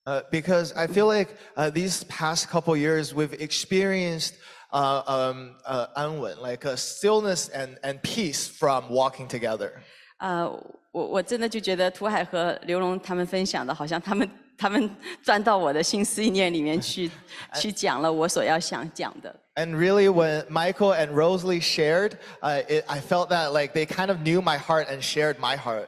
[0.06, 4.34] Uh, because I feel like uh, these past couple years we've experienced
[4.74, 9.72] uh, um, uh, anwen, like a stillness and, and peace from walking together.
[10.18, 10.50] 呃，
[10.91, 14.91] 我我真的就觉得涂海和刘荣他们分享的，好像他们 他们
[15.23, 17.09] 钻到我的心思意念里面去，
[17.55, 19.35] 去讲了我所要想讲的。
[19.55, 22.13] And really, when Michael and Rosalie shared,
[22.43, 25.57] uh, it, I felt that like they kind of knew my heart and shared my
[25.57, 25.87] heart.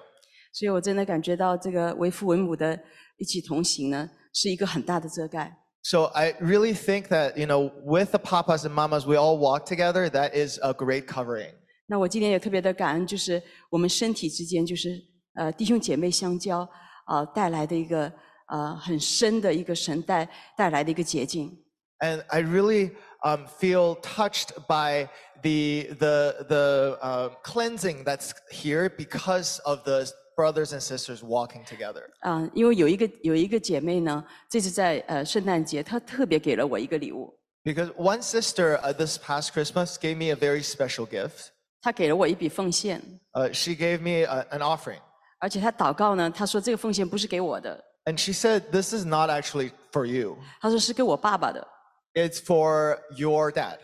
[0.52, 2.78] 所以我真的感觉到这个为父为母的
[3.18, 5.56] 一起同行呢，是一个很大的遮盖。
[5.82, 10.08] So I really think that you know, with the papas and mamas, we all walk together.
[10.08, 11.54] That is a great covering.
[11.86, 14.90] 那我今天也特别的感恩，就是我们身体之间，就是
[15.34, 16.68] 呃弟兄姐妹相交
[17.04, 18.12] 啊、带来的一个
[18.50, 21.56] 呃很深的一个神带带来的一个捷径。
[22.00, 25.08] And I really um, feel touched by
[25.42, 32.04] the the the uh, cleansing that's here because of the brothers and sisters walking together.
[32.20, 41.48] 啊、因为有一个有一个姐妹呢，这次在呃圣诞节，她特别给了我一个礼物，Because one sister uh, this past Christmas gave me a very special gift.
[41.82, 43.02] 她给了我一笔奉献
[43.32, 45.00] ，Uh, she gave me a, an offering,
[45.38, 50.37] 而且她祷告呢，她说这个奉献不是给我的，and she said, "This is not actually for you.
[50.61, 51.67] 她说是给我爸爸的。
[52.13, 53.77] It's for your dad."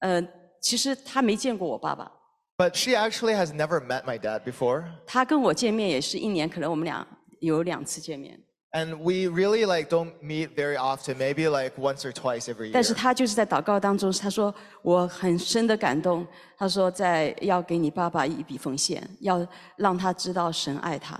[0.00, 0.22] 呃，
[0.60, 2.10] 其实她没见过我爸爸，
[2.56, 4.84] But she actually has never met my dad before.
[5.06, 7.06] 她跟我见面也是一年，可能我们俩
[7.40, 8.38] 有两次见面。
[8.72, 12.94] And we really like don't meet very often, maybe like once or twice every 但是
[12.94, 12.96] year.
[12.96, 16.24] 他就是在祷告当中，他说我很深的感动，
[16.56, 19.44] 他说在要给你爸爸一笔奉献，要
[19.76, 21.18] 让他知道神爱他。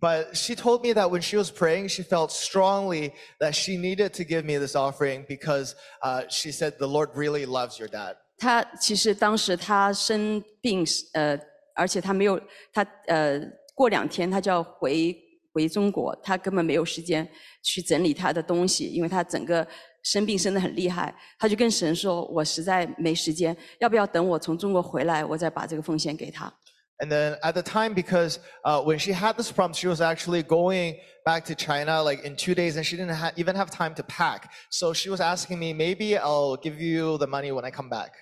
[0.00, 4.10] But she told me that when she was praying, she felt strongly that she needed
[4.14, 8.16] to give me this offering because uh, she said the Lord really loves your dad.
[8.36, 10.84] 他其实当时他生病，
[11.14, 11.38] 呃，
[11.74, 12.38] 而且他没有
[12.74, 13.40] 他呃
[13.74, 15.16] 过两天他就要回
[15.54, 17.26] 回中国，他根本没有时间
[17.62, 19.66] 去整理他的东西，因为他整个
[20.02, 26.52] 生病生得很厉害，他就跟神说：“我实在没时间，要不要等我从中国回来，我再把这个奉献给他？”
[27.00, 30.42] And then at the time, because uh, when she had this problem, she was actually
[30.42, 30.96] going
[31.26, 34.02] back to China like in two days, and she didn't ha- even have time to
[34.04, 34.50] pack.
[34.70, 38.12] So she was asking me, maybe I'll give you the money when I come back.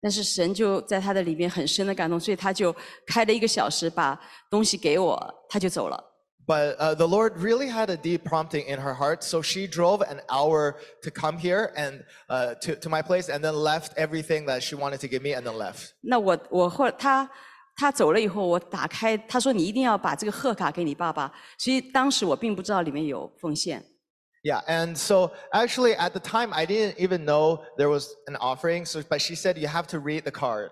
[0.00, 2.74] 但是神就在他的里面很深的感动，所以他就
[3.06, 4.18] 开了一个小时把
[4.48, 6.02] 东西给我，他就走了。
[6.46, 10.02] But uh, the Lord really had a deep prompting in her heart, so she drove
[10.02, 14.46] an hour to come here and uh, to, to my place, and then left everything
[14.46, 15.92] that she wanted to give me, and then left.
[16.00, 17.28] 那我我后他
[17.75, 21.31] 他走了以后，我打开，他说你一定要把这个贺卡给你爸爸。
[21.57, 23.83] 所以当时我并不知道里面有奉献
[24.43, 28.85] ，Yeah, and so actually at the time I didn't even know there was an offering.
[28.85, 30.71] So, but she said you have to read the card.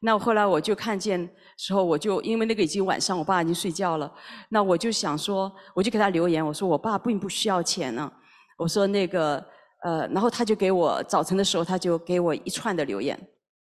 [0.00, 4.12] 那后来我就看见时候，我就因为那个已经晚上，我爸已经睡觉了，
[4.50, 8.12] 那我就想说，我就给他留言，我说我爸并不需要钱呢，
[8.58, 9.44] 我说那个
[9.82, 13.18] 呃，然后他就给我早晨的时候，他就给我一串的留言。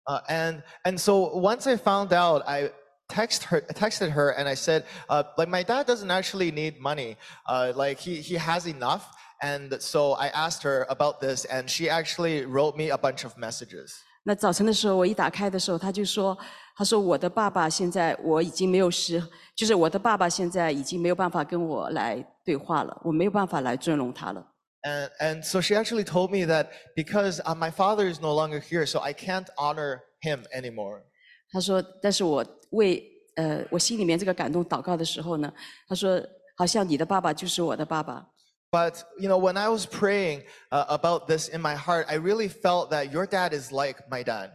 [0.06, 2.70] Uh, and and so once I found out, I
[3.08, 7.16] text her, texted her, and I said, uh, like my dad doesn't actually need money.
[7.46, 9.02] Uh, like he he has enough.
[9.42, 13.36] And so I asked her about this, and she actually wrote me a bunch of
[13.36, 13.92] messages.
[14.22, 19.22] 那早晨的时候，我一打开的时候，他就说：“他说我的爸爸现在我已经没有时，
[19.54, 24.44] 就是我的爸爸现在已经没有办法跟我来对话了，我没有办法来尊荣他了。
[24.82, 28.60] And, and so she actually told me that because uh, my father is no longer
[28.60, 31.02] here, so I can't honor him anymore.
[31.50, 33.02] 他说，但是我为
[33.34, 35.52] 呃我心里面这个感动祷告的时候呢，
[35.88, 36.22] 他说
[36.56, 38.28] 好像你的爸爸就是我的爸爸。
[38.70, 42.48] But you know, when I was praying uh, about this in my heart, I really
[42.48, 44.50] felt that your dad is like my dad.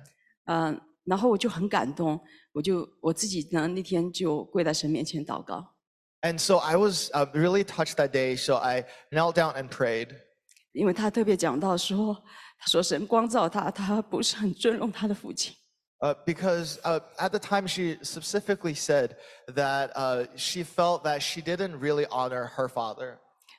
[0.45, 2.19] 嗯、然后我就很感动，
[2.53, 5.65] 我就我自己呢那天就跪在神面前祷告，
[6.25, 8.35] And so I was uh, really touched that day.
[8.35, 10.09] So I knelt down and prayed.
[10.73, 12.15] 因为他特别讲到说，
[12.59, 15.55] 他说神光照他，他不是很尊重他的父亲。
[15.99, 19.15] Uh, because uh, at the time she specifically said
[19.53, 23.17] that uh, she felt that she didn't really honor her father.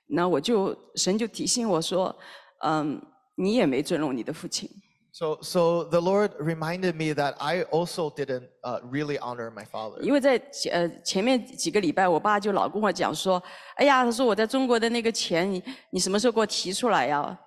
[0.09, 2.17] 那我就神就提醒我说，
[2.65, 3.01] 嗯，
[3.37, 4.69] 你也没尊重你的父亲。
[5.17, 10.01] So, so the Lord reminded me that I also didn't uh, really honor my father.
[10.01, 13.43] 因为在前呃前面几个礼拜，我爸就老跟我讲说，
[13.77, 17.39] 哎呀，他说我在中国的那个钱，你你什么时候给我提出来呀？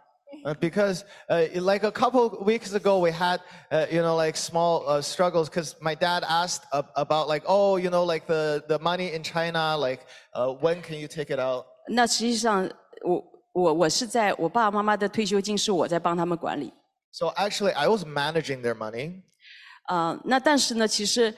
[0.44, 3.40] Uh, because uh, like a couple weeks ago we had
[3.72, 7.80] uh, you know like small uh, struggles because my dad asked ab- about like oh
[7.80, 10.02] you know like the, the money in china like
[10.36, 12.70] uh, when can you take it out 那实际上，
[13.04, 13.24] 我
[13.54, 16.72] 我我是在我爸爸妈妈的退休金是我在帮他们管理。
[17.12, 19.22] So actually, I was managing their money.
[19.88, 21.34] 呃，那但是呢，其实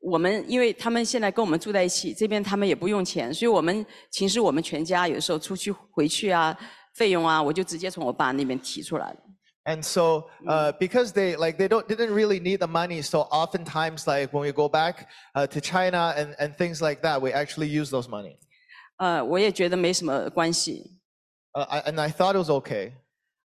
[0.00, 6.56] 我们因为他们现在跟我们住在一起，这边他们也不用钱，所以我们其实我们全家有的时候出去回去啊，
[6.94, 9.16] 费用啊，我就直接从我爸那边提出来了。
[9.64, 14.08] And so, uh, because they like they don't didn't really need the money, so oftentimes
[14.08, 17.68] like when we go back uh, to China and, and things like that, we actually
[17.68, 18.36] use those money.
[18.96, 20.98] 呃，我也觉得没什么关系。
[21.52, 22.94] Uh, I, and I thought it was okay.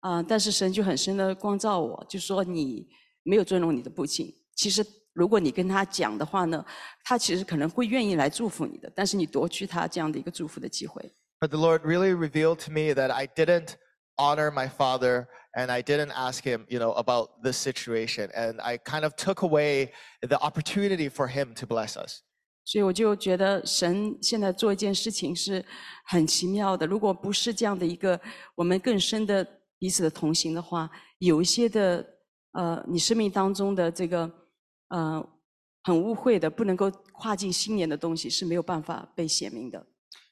[0.08, 2.88] 啊、但是神就很深的光照我，就说你
[3.24, 4.34] 没有尊重你的父亲。
[4.56, 6.66] 其实如果你跟他讲的话呢，
[7.04, 11.12] 他其实可能会愿意来祝福你的，但是你夺去他这样的一个祝福的机会。
[11.42, 13.76] But the Lord really revealed to me that I didn't
[14.16, 18.30] honor my father and I didn't ask him, you know, about this situation.
[18.34, 22.22] And I kind of took away the opportunity for him to bless us.
[22.64, 25.64] 所以我就觉得神现在做一件事情是
[26.06, 26.86] 很奇妙的。
[26.86, 28.20] 如果不是这样的一个
[28.56, 29.48] 我们更深的
[29.79, 32.07] 彼此的同行的话，有一些的
[32.53, 34.31] 呃，你生命当中的这个
[34.89, 35.25] 呃
[35.83, 39.85] 很污秽的、不能够跨进新年的东西是没有办法被显明的。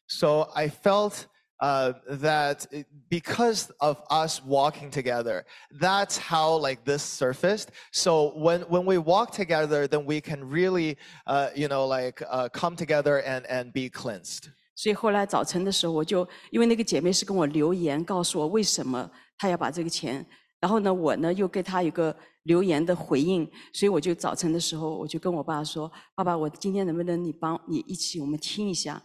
[0.06, 1.26] So I felt
[1.60, 5.44] uh, that it- because of us walking together,
[5.80, 7.68] that's how like this surfaced.
[7.92, 10.96] So when when we walk together, then we can really,
[11.26, 14.50] uh, you know, like uh, come together and and be cleansed.
[14.74, 20.25] 所以后来早晨的时候，我就因为那个姐妹是跟我留言，告诉我为什么 她要把这个钱，
[20.59, 29.01] 然后呢，我呢又给他一个留言的回应，所以我就早晨的时候，我就跟我爸说：“爸爸，我今天能不能你帮你一起我们听一下？”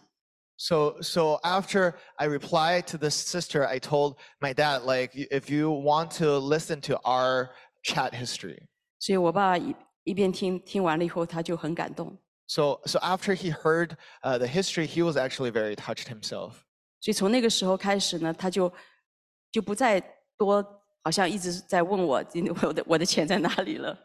[0.57, 5.71] So so after I replied to this sister, I told my dad like, if you
[5.71, 7.49] want to listen to our
[7.83, 8.67] chat history.
[8.99, 12.15] 所以我爸一一边听听完了以后，他就很感动。
[12.47, 16.53] So so after he heard uh, the history, he was actually very touched himself.
[16.99, 18.71] 所以从那个时候开始呢，他就
[19.51, 19.99] 就不再
[20.40, 20.64] 多，
[21.02, 23.96] 好像一直在问我今天我的我的钱在哪里了。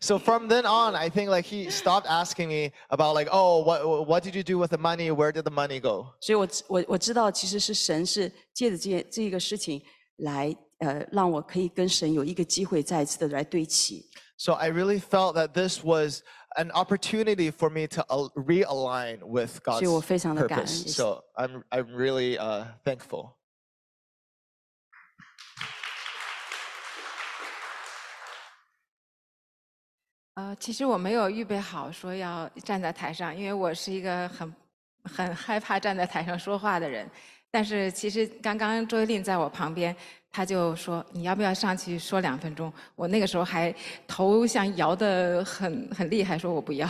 [0.00, 4.06] So from then on, I think like he stopped asking me about like, oh, what
[4.06, 5.10] what did you do with the money?
[5.10, 6.06] Where did the money go?
[6.20, 9.82] 所以我知我我知道，其实是神是借着这件这个事情
[10.16, 14.04] 来呃，让我可以跟神有一个机会再一次的来对齐。
[14.36, 16.22] So I really felt that this was
[16.56, 20.82] an opportunity for me to al- realign with God's 所以我非常的感恩， purpose.
[20.84, 23.32] 也是 So I'm I'm really uh, thankful.
[30.35, 34.51] 呃，其实我没有预备好说要站在台上，因为我是一个很
[35.03, 37.07] 很害怕站在台上说话的人。
[37.51, 39.95] 但是其实刚刚周一令在我旁边，
[40.31, 42.73] 他就说你要不要上去说两分钟？
[42.95, 43.73] 我那个时候还
[44.07, 46.87] 头像摇得很很厉害，说我不要。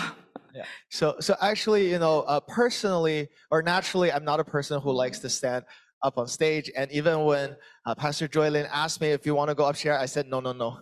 [0.54, 0.66] Yeah.
[0.90, 5.20] So so actually, you know, uh, personally or naturally, I'm not a person who likes
[5.20, 5.64] to stand
[6.00, 6.72] up on stage.
[6.78, 9.98] And even when uh, Pastor Joylin asked me if you want to go up here,
[9.98, 10.78] I said no, no, no.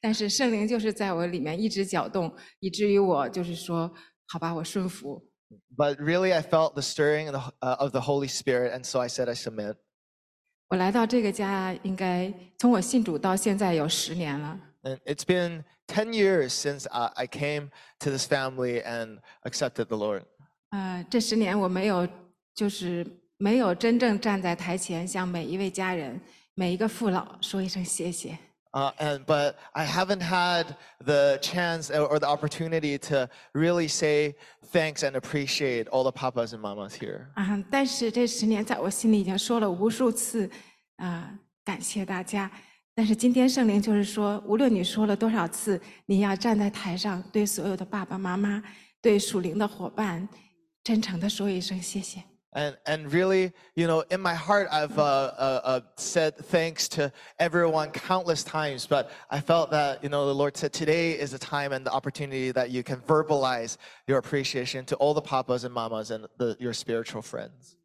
[0.00, 3.92] 但是圣灵就是在我里面一直搅动，以至于我就是说，
[4.26, 5.22] 好吧，我顺服。
[5.76, 9.08] But really, I felt the stirring of the, uh, of the Holy Spirit, and so I
[9.08, 9.76] said I submit.
[10.68, 14.60] 我来到这个家，应该从我信主到现在有十年了。
[14.82, 20.22] And it's been ten years since uh, I came to this family and accepted the Lord.
[20.70, 22.08] 呃，这十年我没有，
[22.54, 23.04] 就是
[23.36, 26.20] 没有真正站在台前，向每一位家人、
[26.54, 28.38] 每一个父老说一声谢谢。
[28.72, 34.36] Uh, and but I haven't had the chance or, the opportunity to really say
[34.72, 37.26] thanks and appreciate all the papas and mamas here.
[37.34, 40.48] 啊，但是这十年在我心里已经说了无数次，
[40.98, 42.48] 啊、感谢大家。
[42.94, 48.62] 但是今天圣灵就是说，无论你说了多少次，你要站在台上，对所有的爸爸妈妈、
[49.02, 50.28] 对属灵的伙伴，
[50.84, 52.29] 真诚的说一声谢谢。
[52.57, 57.91] And and really, you know, in my heart, I've uh, uh, uh, said thanks to everyone
[57.91, 58.87] countless times.
[58.87, 61.91] But I felt that you know the Lord said today is the time and the
[61.91, 63.75] opportunity that you can verbalize
[64.07, 67.75] your appreciation to all the papas and mamas and the, your spiritual friends.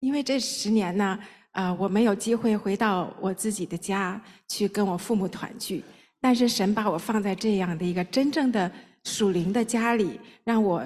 [0.00, 1.16] 因为这十年呢，
[1.52, 5.84] 呃，我没有机会回到我自己的家去跟我父母团聚，
[6.20, 8.68] 但是神把我放在这样的一个真正的
[9.04, 10.82] 属灵的家里，让我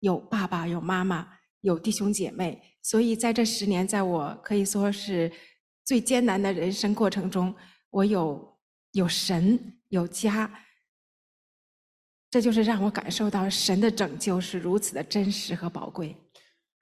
[0.00, 1.26] 有爸爸、有妈妈、
[1.61, 5.31] 有弟兄姐妹，所以在这十年，在我可以说是
[5.85, 7.53] 最艰难的人生过程中，
[7.89, 8.57] 我有
[8.91, 10.49] 有神，有家。
[12.29, 16.15] 这就是让我感受到神的拯救是如此的真实和宝贵。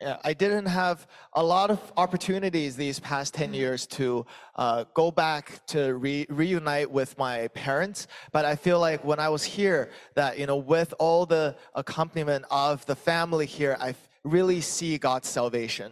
[0.02, 1.00] Yeah, I didn't have
[1.32, 4.26] a lot of opportunities these past 10 years to
[4.56, 8.08] uh, go back to re- reunite with my parents.
[8.32, 12.46] But I feel like when I was here, that, you know, with all the accompaniment
[12.50, 13.94] of the family here, I
[14.24, 15.92] really see God's salvation.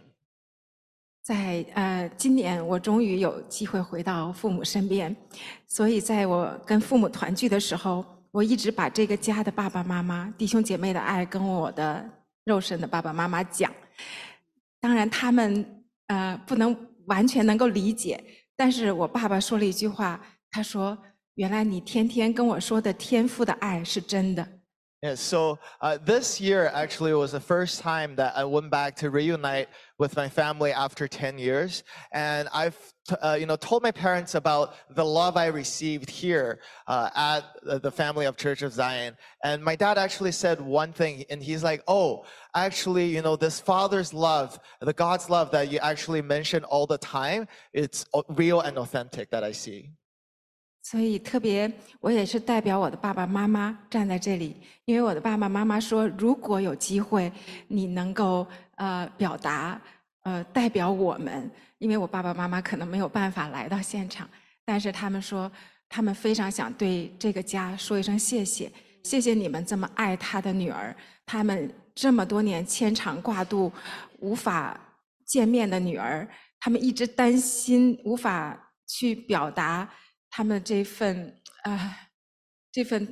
[1.22, 5.14] 在呃今年我终于有机会回到父母身边，
[5.66, 12.08] 所以在我跟父母团聚的时候，我一直把这个家的爸爸妈妈、弟兄姐妹的爱跟我的
[12.44, 13.70] 肉身的爸爸妈妈讲。
[14.80, 16.74] 当然，他们呃不能
[17.06, 18.22] 完全能够理解，
[18.56, 20.18] 但是我爸爸说了一句话，
[20.50, 20.96] 他说
[21.34, 24.48] ：“原来你天天跟我说的天父的爱是真的。”
[25.00, 29.10] Yeah, so uh, this year actually was the first time that I went back to
[29.10, 31.84] reunite with my family after 10 years.
[32.12, 32.76] And I've,
[33.22, 36.58] uh, you know, told my parents about the love I received here
[36.88, 39.16] uh, at the- the family of Church of Zion.
[39.44, 42.24] And my dad actually said one thing, and he's like, oh,
[42.56, 46.98] actually, you know, this father's love, the God's love that you actually mention all the
[46.98, 49.92] time, it's real and authentic that I see.
[50.90, 51.70] 所以特别，
[52.00, 54.56] 我也是代表我的爸爸妈妈站在这里，
[54.86, 57.30] 因为我的爸爸妈妈说，如果有机会，
[57.66, 58.46] 你能够
[58.76, 59.78] 呃表达，
[60.22, 64.26] 呃代表我们，因为我爸爸妈妈可能没有办法来到现场，
[64.64, 65.52] 但是他们说，
[65.90, 70.96] 他们非常想对这个家说一声谢谢，谢谢你们这么爱他的女儿，
[71.26, 73.70] 他们这么多年牵肠挂肚，
[74.20, 74.80] 无法
[75.26, 76.26] 见面的女儿，
[76.58, 79.86] 他们一直担心无法去表达。
[80.30, 81.96] 他们这份啊、
[82.72, 83.06] 这份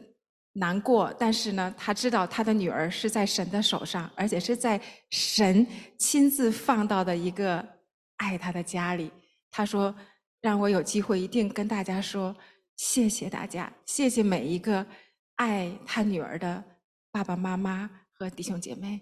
[0.52, 4.80] 难过，但是呢，他知道他的女儿是在神的手上，而且是在
[5.10, 5.66] 神
[5.98, 7.66] 亲自放到的一个
[8.16, 9.10] 爱他的家里。
[9.51, 9.94] 他说
[10.40, 12.34] ：“让我有机会一定跟大家说，
[12.76, 14.86] 谢谢大家，谢谢每一个
[15.36, 16.62] 爱他女儿的
[17.10, 19.01] 爸爸妈妈和弟兄姐妹。”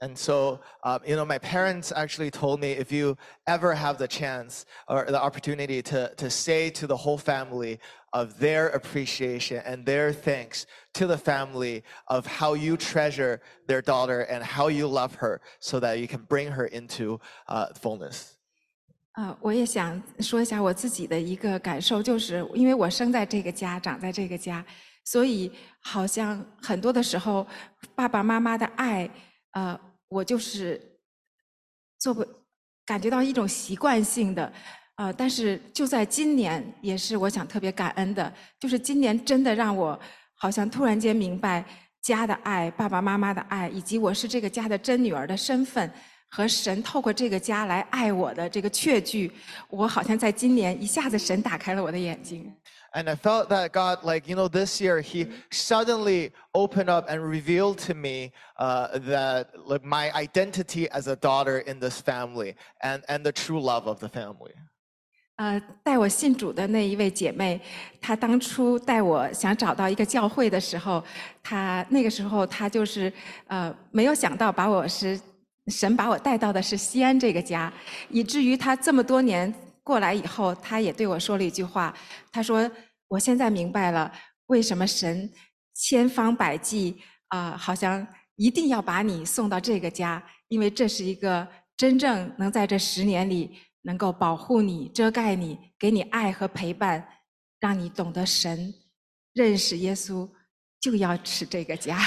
[0.00, 3.16] And so, um, you know, my parents actually told me if you
[3.46, 7.78] ever have the chance or the opportunity to, to say to the whole family
[8.12, 14.22] of their appreciation and their thanks to the family of how you treasure their daughter
[14.22, 18.32] and how you love her so that you can bring her into uh, fullness.
[19.12, 24.64] 啊，我也想说一下我自己的一个感受，就是因为我生在这个家，长在这个家，
[25.04, 27.46] 所以好像很多的时候，
[27.94, 29.08] 爸爸妈妈的爱，
[29.52, 29.78] 呃，
[30.09, 30.81] 我就是
[31.99, 32.25] 做不
[32.85, 34.51] 感觉到一种习惯性的，
[34.95, 39.99] 呃，但是就在今年，也是我想特别感恩的，就是今年真的让我
[40.35, 41.65] 好像突然间明白
[42.01, 45.91] 家的爱、爸爸妈妈的爱，以及我是这个家的真女儿的身份。
[46.29, 49.31] 和神透过这个家来爱我的这个确据，
[49.69, 52.53] 我好像在今年一下子神打开了我的眼睛。
[52.93, 55.33] And I felt that God, like, you know, this year, He mm-hmm.
[55.51, 61.59] suddenly opened up and revealed to me uh, that like, my identity as a daughter
[61.59, 64.53] in this family and, and the true love of the family.
[65.35, 67.61] 呃，带我信主的那一位姐妹，
[68.01, 71.03] 她当初带我想找到一个教会的时候，
[71.43, 73.13] 她那个时候她就是
[73.45, 75.19] 呃没有想到把我是
[75.67, 77.71] 神把我带到的是锡安这个家，
[78.09, 79.53] 以至于她这么多年
[79.87, 81.95] 过来以后，他也对我说了一句话，
[82.33, 82.69] 他说
[83.07, 84.11] ：“我现在明白了，
[84.47, 85.31] 为什么神
[85.73, 86.97] 千方百计
[87.29, 88.05] 啊、好像
[88.35, 91.47] 一定要把你送到这个家，因为这是一个
[91.77, 97.07] 真正能在这十年里。”能够保护你、遮盖你、给你爱和陪伴，
[97.57, 98.73] 让你懂得神、
[99.31, 100.29] 认识耶稣，
[100.81, 101.97] 就要是这个家。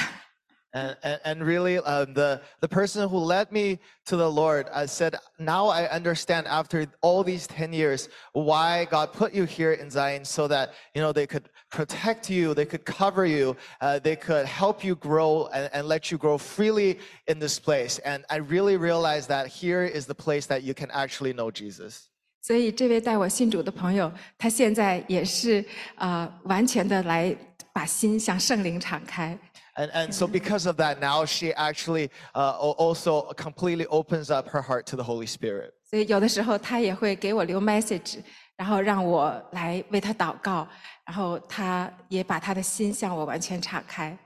[0.74, 4.86] And, and, and really, um, the, the person who led me to the Lord uh,
[4.86, 9.88] said, Now I understand after all these 10 years why God put you here in
[9.90, 14.16] Zion so that, you know, they could protect you, they could cover you, uh, they
[14.16, 17.98] could help you grow and, and let you grow freely in this place.
[18.00, 22.10] And I really realized that here is the place that you can actually know Jesus.
[22.42, 25.64] 所以，这位带我信主的朋友，他现在也是
[25.96, 27.34] 呃完全的来
[27.72, 29.36] 把心向圣灵敞开。
[29.80, 34.48] And, and so, because of that, now she actually uh, al- also completely opens up
[34.48, 35.72] her heart to the Holy Spirit.
[35.88, 38.18] 所以有的时候他也会给我留 message，
[38.56, 40.66] 然后让我来为他祷告，
[41.04, 44.18] 然后他也把他的心向我完全敞开。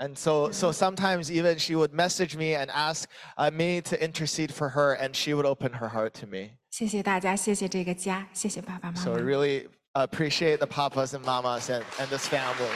[0.00, 4.52] And so, so sometimes even she would message me and ask uh, me to intercede
[4.52, 6.50] for her, and she would open her heart to me.
[6.70, 9.22] 谢谢大家，谢谢这个家，谢谢爸爸妈 So I 妈。
[9.22, 12.70] really appreciate the papas and mamas and, and this family.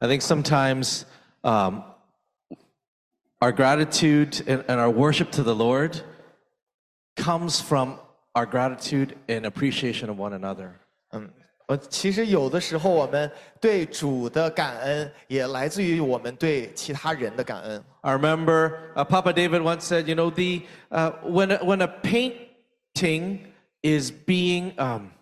[0.00, 1.04] I think sometimes
[1.44, 1.84] um,
[3.40, 6.00] our gratitude and, and our worship to the Lord
[7.16, 7.98] comes from
[8.34, 10.80] our gratitude and appreciation of one another.
[11.12, 11.30] Um,
[11.68, 13.30] 呃，其实有的时候我们
[13.60, 17.82] 对主的感恩，也来自于我们对其他人的感恩。
[18.00, 21.86] I remember uh, Papa David once said, you know, the uh, when a, when a
[21.86, 23.46] painting
[23.82, 25.12] is being um,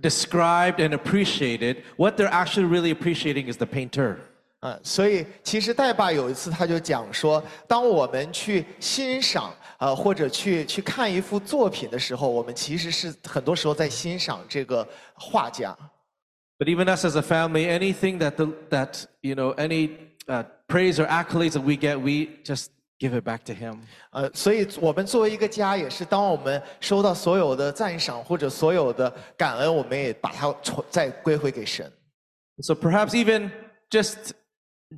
[0.00, 4.18] described and appreciated, what they're actually really appreciating is the painter.
[4.60, 15.76] 啊，所以其实戴爸有一次他就讲说，当我们去欣赏呃或者去去看一幅作品的时候，我们其实是很多时候在欣赏这个画家。
[16.58, 19.90] But even us as a family, anything that the, that you know, any
[20.26, 22.70] uh, praise or accolades that we get, we just
[23.00, 23.78] give it back to Him.
[24.10, 31.90] 呃，所以我们作为一个家，也是当我们收到所有的赞赏或者所有的感恩，我们也把它传再归回给神。
[32.62, 33.50] So perhaps even
[33.90, 34.32] just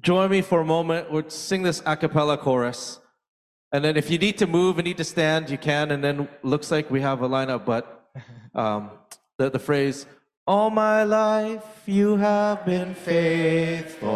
[0.03, 1.11] join me for a moment.
[1.11, 2.99] We'll sing this a cappella chorus.
[3.71, 5.91] And then if you need to move and need to stand, you can.
[5.91, 8.09] And then looks like we have a lineup, but
[8.55, 8.91] um,
[9.39, 10.07] the, the phrase,
[10.49, 14.09] All my life you have been faithful.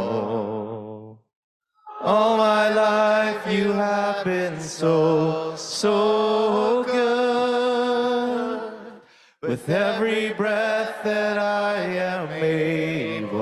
[2.00, 8.62] All my life you have been so, so good.
[9.42, 13.36] With every breath that I am able,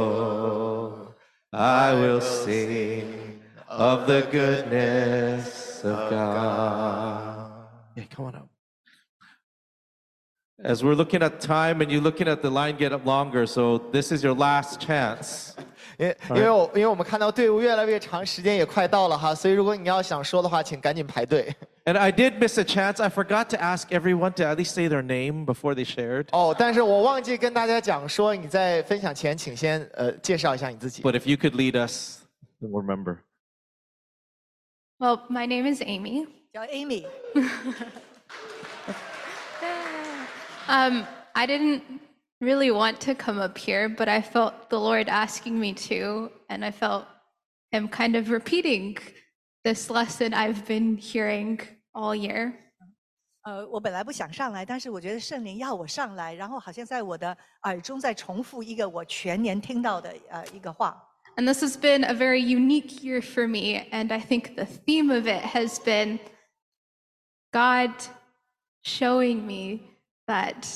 [1.51, 7.67] I will sing of the goodness of God.
[7.95, 8.49] Yeah, come on up.
[10.63, 13.79] As we're looking at time and you're looking at the line get up longer, so
[13.91, 15.57] this is your last chance.
[15.98, 21.54] 因因为我因为我们看到队伍越来越长，时间也快到了哈，所以如果你要想说的话，请赶紧排队。
[21.86, 23.02] And I did miss a chance.
[23.02, 26.26] I forgot to ask everyone to at least say their name before they shared.
[26.32, 31.02] 哦，但是我忘记跟大家讲说，你在分享前，请先呃介绍一下你自己。
[31.02, 32.20] But if you could lead us,
[32.60, 33.18] then we'll remember.
[34.98, 36.26] Well, my name is Amy.
[36.52, 37.06] 叫 Amy。
[40.68, 41.82] Um, I didn't
[42.40, 46.64] really want to come up here, but I felt the Lord asking me to, and
[46.64, 47.06] I felt
[47.70, 48.96] Him kind of repeating
[49.64, 51.60] this lesson I've been hearing
[51.94, 52.54] all year.
[53.42, 61.02] 呃，我本来不想上来，但是我觉得圣灵要我上来，然后好像在我的耳中在重复一个我全年听到的呃一个话。
[61.36, 65.10] And this has been a very unique year for me, and I think the theme
[65.10, 66.18] of it has been
[67.52, 67.92] God
[68.82, 69.80] showing me
[70.26, 70.66] that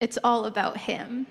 [0.00, 1.26] it's all about Him.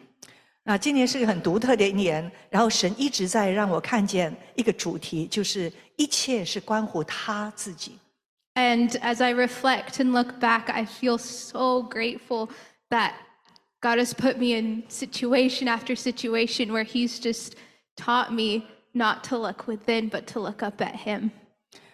[0.64, 7.98] 那今年是个很独特的一年，然后神一直在让我看见一个主题，就是一切是关乎他自己。
[8.54, 12.50] And as I reflect and look back, I feel so grateful
[12.90, 13.14] that
[13.82, 17.54] God has put me in situation after situation where He's just
[17.96, 21.32] taught me not to look within, but to look up at Him.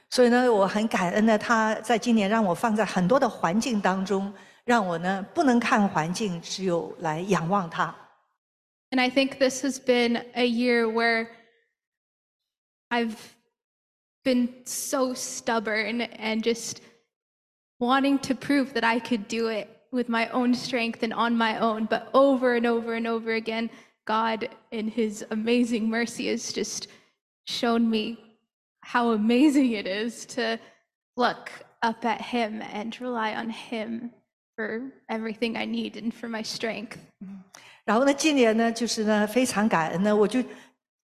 [0.09, 4.33] 所以呢，我很感恩呢，他在今年让我放在很多的环境当中，
[4.65, 7.95] 让我呢不能看环境，只有来仰望他。
[8.91, 11.27] And I think this has been a year where
[12.89, 13.17] I've
[14.23, 16.81] been so stubborn and just
[17.79, 21.59] wanting to prove that I could do it with my own strength and on my
[21.59, 21.85] own.
[21.85, 23.69] But over and over and over again,
[24.05, 26.87] God, in His amazing mercy, has just
[27.45, 28.17] shown me
[28.81, 30.57] how amazing it is to
[31.17, 34.11] look up at Him and rely on Him
[34.55, 36.97] for everything I need and for my strength.
[37.85, 40.43] 然后呢，今年呢，就是呢非常感恩呢，我就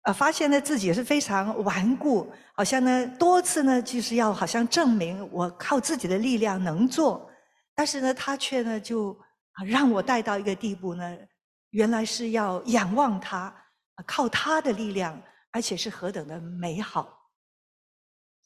[0.02, 7.30] 呃发现呢自己是非常顽固，好像呢多次呢就是要好像证明我靠自己的力量能做，
[7.74, 9.12] 但是呢他却呢就
[9.54, 11.18] 啊让我带到一个地步呢，
[11.70, 13.44] 原来是要仰望他，
[13.96, 15.22] 啊靠他的力量，
[15.52, 17.20] 而且是何等的美好。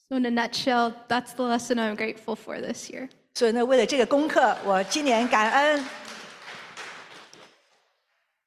[0.10, 3.10] So, in a nutshell, that's the lesson I'm grateful for this year.
[3.34, 5.84] 所以呢，为了这个功课，我今年感恩。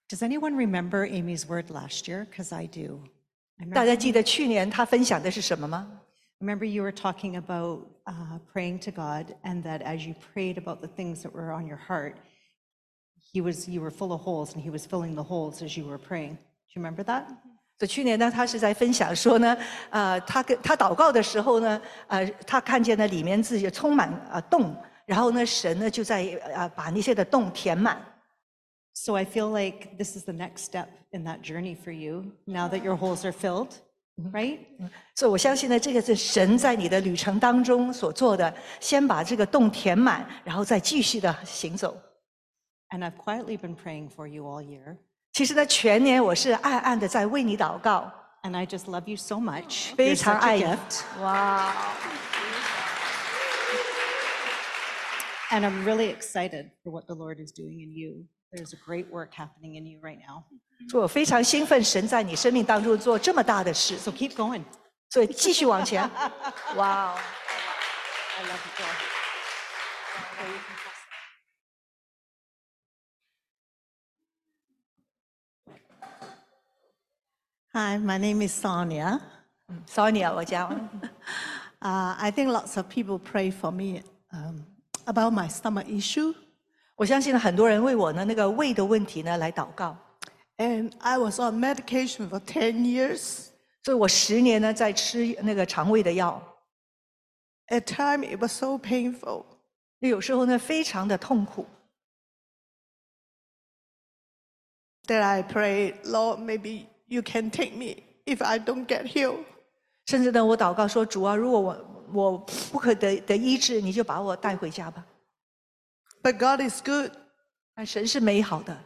[0.08, 2.26] Does anyone remember Amy's word last year?
[2.26, 3.00] Because I do.
[3.58, 6.00] I 大家 remember- 记得去年他分享的是什么吗？
[6.40, 10.80] Remember, you were talking about uh, praying to God, and that as you prayed about
[10.80, 12.14] the things that were on your heart,
[13.32, 15.84] He was you were full of holes, and He was filling the holes as you
[15.86, 16.34] were praying.
[16.34, 17.30] Do you remember that?
[17.77, 19.57] 所以去年呢，他是在分享说呢，
[19.89, 24.73] 呃，他跟他祷告的时候呢，呃，他看见呢里面自己充满呃洞，
[25.05, 26.23] 然后呢，神呢就在
[26.53, 28.01] 呃把那些的洞填满。
[28.93, 32.31] So I feel like this is the next step in that journey for you.
[32.45, 33.71] Now that your holes are filled,
[34.31, 34.59] right?
[35.15, 41.97] 所以我相信呢，这个是神在你的旅程当中所做的，先把这个洞填满，然后再继续的行走。
[42.91, 44.95] And I've quietly been praying for you all year.
[45.34, 49.94] 其实呢，全年我是暗暗的在为你祷告， And I just love you so much.
[49.94, 51.02] 非 You're 常 such 爱 a 你 gift.。
[51.20, 51.72] 哇！
[55.50, 58.26] And I'm really excited for what the Lord is doing in you.
[58.52, 60.44] there's a great work happening in you right now.
[60.88, 63.96] 所以我非常兴奋，神在你生命当中做这么大的事。
[63.98, 64.64] So keep going.
[65.10, 66.02] 所以继续往前。
[66.76, 67.18] 哇哦！
[68.38, 68.72] I love you,
[77.74, 79.20] Hi, my name is Sonia.
[79.86, 80.68] Sonia，我叫。
[81.80, 84.02] Uh, I think lots of people pray for me
[84.32, 84.66] um,
[85.06, 86.34] about my stomach issue.
[86.96, 89.96] 我相信很多人为我呢那个胃的问题呢来祷告。
[90.58, 93.46] And I was on medication for 10 years.
[93.82, 96.42] 所以我十年呢在吃那个肠胃的药。
[97.68, 99.44] At time it was so painful.
[100.00, 101.66] 有时候呢非常的痛苦。
[105.06, 109.44] That I pray, Lord, maybe you can take me if I don't get healed.
[110.06, 112.38] 甚至呢，我祷告说：“主啊，如果我我
[112.72, 115.04] 不可得得医治，你就把我带回家吧。
[116.22, 117.12] But God is good.
[117.74, 118.76] 但神是美好的。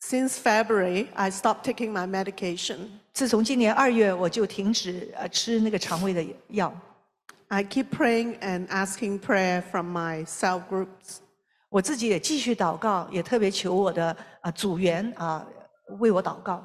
[0.00, 2.88] Since February, I stopped taking my medication.
[3.12, 6.72] 自从今年二月，我就停止呃吃那个肠胃的药。
[7.48, 11.18] I keep praying and asking prayer from my cell groups.
[11.68, 15.46] 我自己也继续祷告，也特别求我的啊组员啊
[15.98, 16.64] 为我祷告。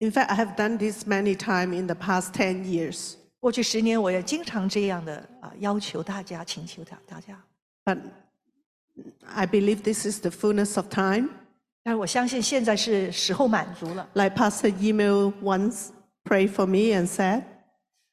[0.00, 3.14] In fact, I have done this many times in the past 10 years.
[3.40, 7.40] 过去十年，我也经常这样的啊要求大家，请求大大家。
[7.84, 7.98] But
[9.26, 11.28] I believe this is the fullness of time.
[11.84, 14.08] 但是我相信现在是时候满足了。
[14.14, 15.88] Like Pastor Email once
[16.24, 17.44] prayed for me and said,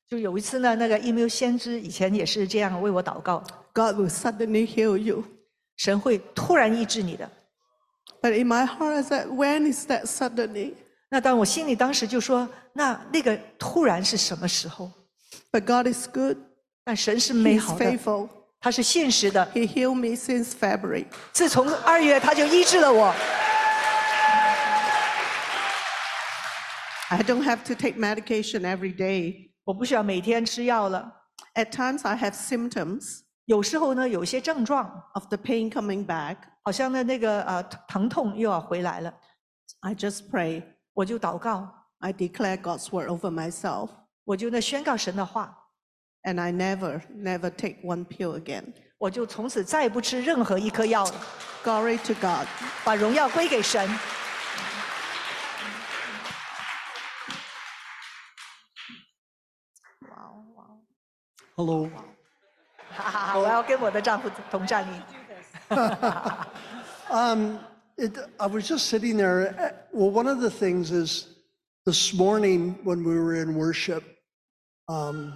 [0.08, 3.44] 就有一次呢，那个 email 先知以前也是这样为我祷告，
[3.74, 5.24] God will suddenly heal you.
[5.78, 7.30] 神会突然医治你的。
[8.22, 10.74] But in my heart, I said, when is that suddenly?
[11.10, 14.92] 那当我心里当时就说，那那个突然是什么时候？
[15.52, 16.38] But God is good.
[16.84, 18.30] 但神是美 He's 好的， faithful.
[18.60, 19.46] 他是现实的。
[19.54, 21.06] He healed me since February.
[21.34, 23.14] 自从二月他就医治了我，
[27.10, 29.52] I don't have to take medication every day.
[29.64, 31.12] 我不需要每天吃药了。
[31.54, 36.38] At times, I have symptoms 有时候呢，有些症状 of the pain coming back.
[36.63, 39.13] 好像呢那个呃疼痛又要回来了
[39.81, 40.63] ，I just pray.
[40.93, 41.69] 我就祷告
[42.01, 43.89] ，I declare God's word over myself.
[44.25, 45.57] 我就呢宣告神的话
[46.25, 48.75] ，And I never, never take one pill again.
[48.99, 51.15] 我就从此再也不吃任何一颗药了
[51.65, 52.47] ，Glory to God.
[52.85, 53.89] 把荣耀归给神。
[61.57, 61.91] Hello.
[62.91, 65.03] 哈哈哈，我要跟我的丈夫同战营。
[67.11, 67.59] Um,
[67.99, 69.49] it, I was just sitting there.
[69.59, 71.27] uh, Well, one of the things is
[71.85, 74.05] this morning when we were in worship,
[74.89, 75.35] um,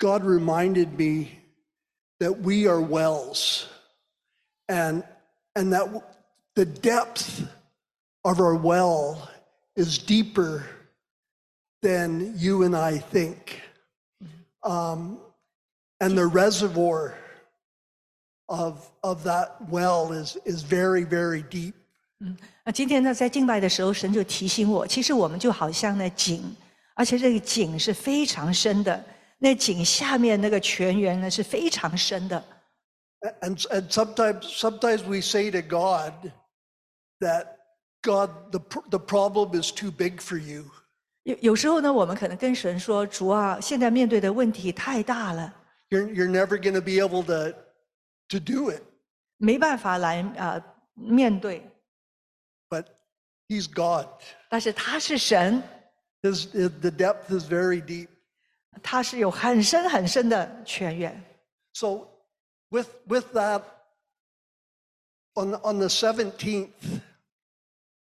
[0.00, 1.38] God reminded me
[2.18, 3.68] that we are wells,
[4.68, 5.04] and
[5.54, 6.02] and that w-
[6.56, 7.46] the depth
[8.24, 9.30] of our well
[9.76, 10.66] is deeper
[11.82, 13.60] than you and I think,
[14.64, 15.20] um,
[16.00, 17.16] and the reservoir
[18.49, 21.73] of of that well is is very very deep.
[22.63, 26.41] 那今天呢，在敬拜的时候，神就提醒我，其实我们就好像那井，
[26.95, 29.03] 而且这个井是非常深的，
[29.37, 32.43] 那井下面那个泉源呢是非常深的。
[33.41, 36.31] And, and sometimes, sometimes we say to God
[37.19, 37.57] that
[38.01, 40.65] God, the, pr- the problem is too big for you.
[41.23, 45.53] 有有时候呢，我们可能跟神说：“主啊，现在面对的问题太大了，
[45.89, 47.55] You're, you're never going to be able to,
[48.29, 48.81] to do it.
[49.37, 50.63] 没办法来啊、呃
[50.93, 51.61] 面对。
[52.69, 52.85] But
[53.47, 54.07] He's God.
[54.49, 55.61] ”但是他是神，
[56.21, 58.07] His, the depth is very deep.
[58.81, 61.23] 他是有很深很深的泉源。
[61.73, 62.07] So,
[62.69, 63.63] with, with that,
[65.35, 66.69] on, on the 17th,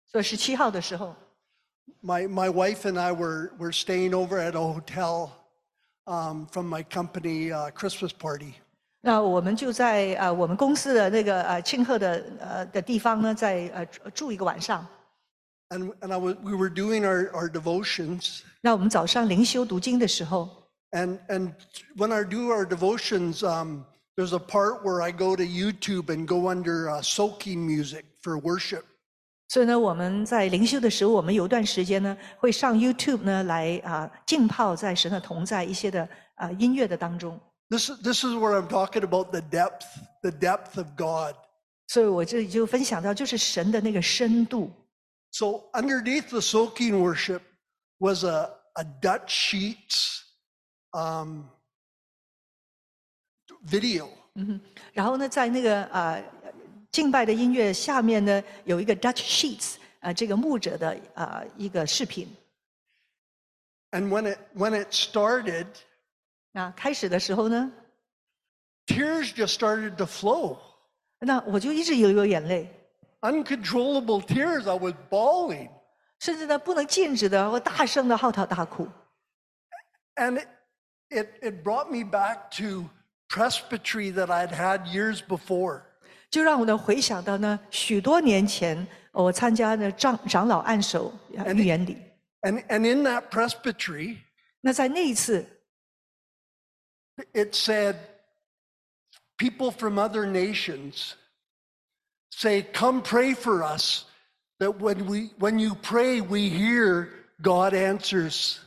[0.07, 1.15] 所以十七号的时候，
[2.03, 5.31] my, my wife and I were, were staying over at a hotel
[6.05, 8.53] um, from my company uh, Christmas party.
[9.00, 14.86] 那我们就在呃我们公司的那个呃庆贺的呃的地方呢，在呃住住一个晚上。
[15.70, 18.40] And, and I was, we were doing our, our devotions.
[18.62, 20.48] 那我们早上灵修读经的时候
[20.92, 21.52] ，And, and
[21.96, 23.82] when I do our devotions, um,
[24.16, 28.40] there's a part where I go to YouTube and go under uh, soaking music for
[28.40, 28.82] worship.
[29.48, 37.38] 所以呢，我们在灵修的时候，我们有一段时间呢，会上 YouTube 呢来啊浸泡在神的同在一些的啊音乐的当中。
[37.69, 39.85] This, is- this is where I'm talking about the depth,
[40.21, 41.35] the depth of God.
[41.87, 44.71] 所以我这里就分享到，就是神的那个深度。
[45.31, 47.41] So underneath the soaking worship
[47.97, 50.21] was a, a Dutch Sheets
[50.91, 51.45] um,
[53.65, 54.09] video.
[54.35, 54.61] 嗯哼，
[54.93, 56.23] 然后呢，在那个呃
[56.91, 62.27] 敬拜的音乐下面呢，有一个 Dutch Sheets，呃，这个牧者的呃一个视频。
[63.91, 65.67] And when it when it started,
[66.51, 67.71] 那开始的时候呢，
[68.85, 70.57] tears just started to flow.
[71.19, 72.69] 那我就一直有流眼泪，
[73.21, 74.69] Uncontrollable tears.
[74.69, 75.69] I was bawling.
[76.19, 78.87] 甚至呢不能禁止的，我大声的嚎啕大哭。
[80.15, 80.47] And it,
[81.09, 82.89] it, it brought me back to
[83.29, 85.81] presbytery that I'd had years before.
[86.29, 91.97] 就让我呢回想到呢，许多年前我参加的长长老按手呃预言礼。
[92.41, 94.17] And, and in that presbytery,
[94.61, 95.45] 那在那一次，
[97.33, 97.95] it said,
[99.37, 101.15] people from other nations
[102.31, 104.05] say, come pray for us,
[104.59, 107.09] that when, we, when you pray, we hear
[107.41, 108.59] God answers.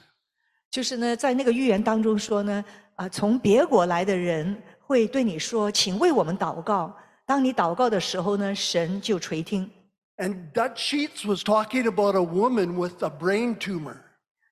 [0.71, 2.65] 就是呢，在那个预言当中说呢，
[2.97, 6.95] 啊，从别国来的人会对你说，请为我们祷告。
[7.25, 9.71] 当你祷告的时候呢，神就垂听。
[10.19, 13.97] And Dutch Sheets was talking about a woman with a brain tumor.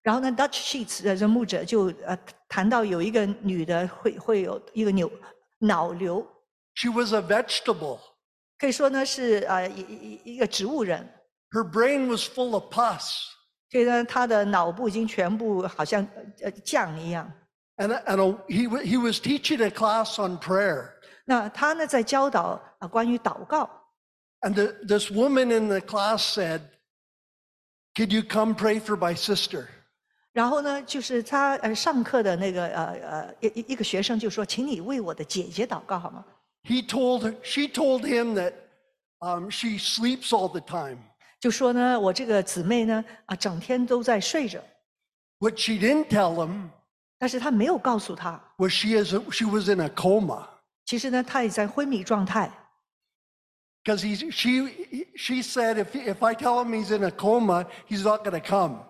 [0.02, 5.10] 然后呢，Dutch Sheets 的这牧者就呃 谈到有一个女的会会有一个扭
[5.58, 6.26] 脑瘤，
[6.74, 8.00] She was a vegetable.
[8.58, 11.08] 可以说呢是呃一一一个植物人，
[11.50, 13.02] Her brain was full of pus.
[13.70, 16.06] 所以呢她的脑部已经全部好像
[16.42, 17.30] 呃酱一样。
[17.76, 20.90] And, and a, he, wa- he was teaching a class on prayer.
[21.24, 23.68] 那他呢在教导啊关于祷告，
[24.42, 26.60] And the, this woman in the class said,
[27.96, 29.68] Could you come pray for my sister?
[30.39, 36.23] 然后呢就是他呃上课的那个呃呃一一一个学生就说，请你为我的姐姐祷告好吗
[36.63, 38.53] ？He told her, she told him that
[39.19, 40.99] um, she sleeps all the time.
[41.41, 44.61] 就说呢我这个姊妹呢啊整天都在睡着
[45.39, 46.69] ，What she didn't tell him
[47.17, 50.47] 但是他没有告诉他，was she, is she was in a coma.
[50.85, 52.49] 其实呢他也在昏迷状态。
[53.83, 58.23] Because he, she, she said, if, if I tell him he's in a coma, he's not
[58.23, 58.85] going to come.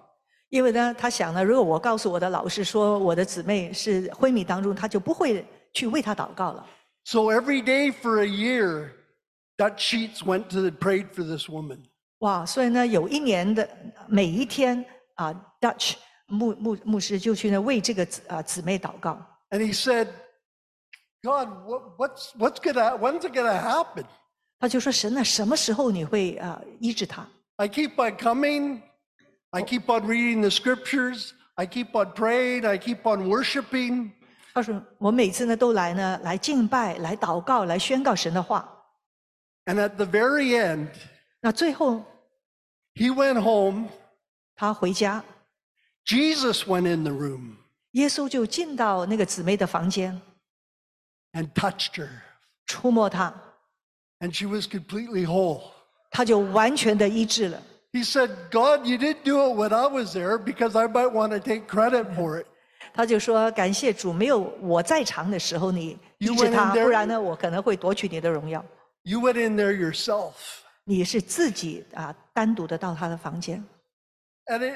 [0.49, 6.65] 因为呢，他想呢，如果我告诉我的老师说我的姊妹是昏迷当中，他就不会去为她祷告了。
[7.05, 8.91] So every day for a year,
[9.57, 11.79] Dutch Sheets went to the, prayed for this woman.
[12.19, 13.69] 哇，所以呢，有一年的
[14.07, 14.83] 每一天
[15.15, 15.93] 啊，Dutch
[16.27, 19.17] 牧牧牧师就去呢为这个姊啊姊妹祷告。
[19.51, 20.07] And he said,
[21.21, 24.05] God, what, what's, what's gonna, when's it gonna happen?
[24.59, 28.81] 他就说：“神啊，什么时候你会啊医治他？I keep on coming.
[29.50, 31.32] I keep on reading the scriptures.
[31.56, 32.66] I keep on praying.
[32.66, 34.10] I keep on worshiping.
[34.52, 38.68] 他说：“我每次呢都来呢来敬拜、来祷告、来宣告神的话。
[39.66, 40.88] And at the very end,
[41.40, 42.04] 那最后
[42.94, 43.88] he went home.
[44.56, 45.24] 他回家，
[46.04, 47.56] Jesus went in the room
[47.92, 50.20] 耶稣就进到那个姊妹的房间，
[51.32, 52.08] and touched her.
[52.66, 53.32] 触摸她，
[54.20, 55.62] And she was completely whole.
[56.10, 57.62] 她就完全的医治了。
[57.92, 61.30] He said, God, you didn't do it when I was there because I might want
[61.30, 62.46] to take credit for it.
[62.92, 68.64] 他就说：“感谢主，没有我在场的时候你医 You 治 went in 他， there- 不然呢，我可能会夺取你的荣耀。
[69.02, 70.32] You went in there yourself.
[70.84, 73.64] 你是自己啊，单独的到他的房间。
[74.46, 74.74] And it,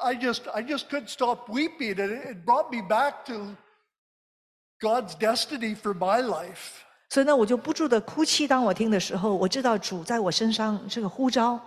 [0.00, 1.96] I just I just couldn't stop weeping.
[1.96, 3.56] And it, it brought me back to
[4.80, 6.82] God's destiny for my life.
[7.10, 8.46] 所以呢，我就不住的哭泣。
[8.46, 11.60] 当我听的时候，我知道主在我身上这个呼召，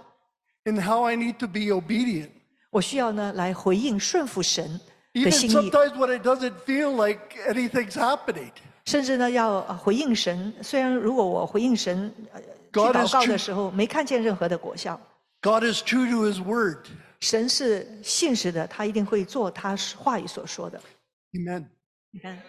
[0.66, 2.30] And how I need to be obedient.
[2.70, 4.80] 我需要呢来回应顺服神
[5.14, 8.52] 的 Even 心意， sometimes when it doesn't feel like anything's happening.
[8.86, 10.54] 甚至呢要呃回应神。
[10.62, 13.28] 虽然如果我回应神，呃去 God 祷 is 告 true.
[13.28, 15.00] 的时候没看见任何的果效，
[15.42, 16.86] God is true to his word.
[17.20, 20.80] 神是信实的，他一定会做他话语所说的。
[21.34, 21.66] Amen.
[22.12, 22.40] 你看。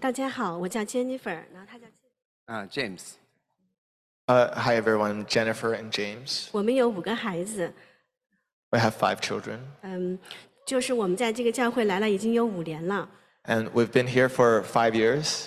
[0.00, 1.86] 大家好，我叫 Jennifer，然后他叫
[2.48, 3.14] Uh, James.
[4.26, 5.24] Uh, hi, everyone.
[5.26, 6.48] Jennifer and James.
[6.52, 7.72] 我们有五个孩子，
[8.70, 10.18] We have five children, 嗯，
[10.64, 13.08] 就是我们在这个教会来了已经有五年了。
[13.44, 15.46] and we've been here for five years.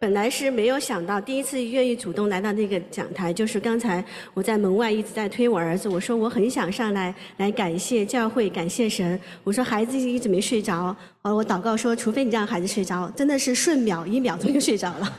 [0.00, 9.20] 本来是没有想到，第一次愿意主动来到那个讲台，就是刚才我在门外一直在推我儿子，我说我很想上来来感谢教会，感谢神。
[9.42, 15.12] 我说孩子一直没睡着，呃，我祷告说，除非你让孩子睡着，真的是瞬秒一秒钟就睡着了。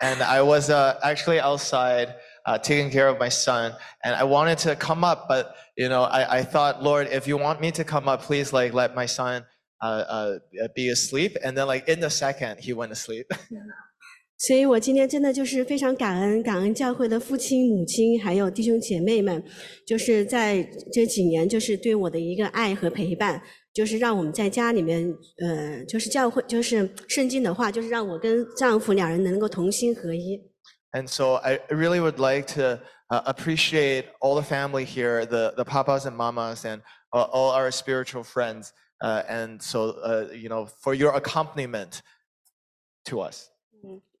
[0.00, 2.10] And I was uh, actually outside
[2.62, 3.72] taking care of my son,
[4.04, 7.58] and I wanted to come up, but you know, I thought, Lord, if you want
[7.58, 9.44] me to come up, please like let my son
[9.81, 10.39] uh, uh,
[10.75, 11.37] be asleep.
[11.43, 13.27] And then like in the second, he went to sleep.
[14.39, 19.43] 所以我今天真的就是非常感恩，感恩教会的父亲、母亲，还有弟兄姐妹们，
[19.83, 20.61] 就是在
[20.93, 23.41] 这几年，就是对我的一个爱和陪伴，
[23.73, 25.11] 就是让我们在家里面，
[25.43, 30.39] 呃，就是教会，就是圣经的话，就是让我跟丈夫两人能够同心合一。
[30.91, 32.79] And so I really would like to
[33.09, 36.81] uh, appreciate all the family here, the, the papas and mamas, and
[37.11, 38.69] uh, all our spiritual friends.
[39.01, 41.99] Uh, and so, uh, you know, for your accompaniment
[43.05, 43.49] to us.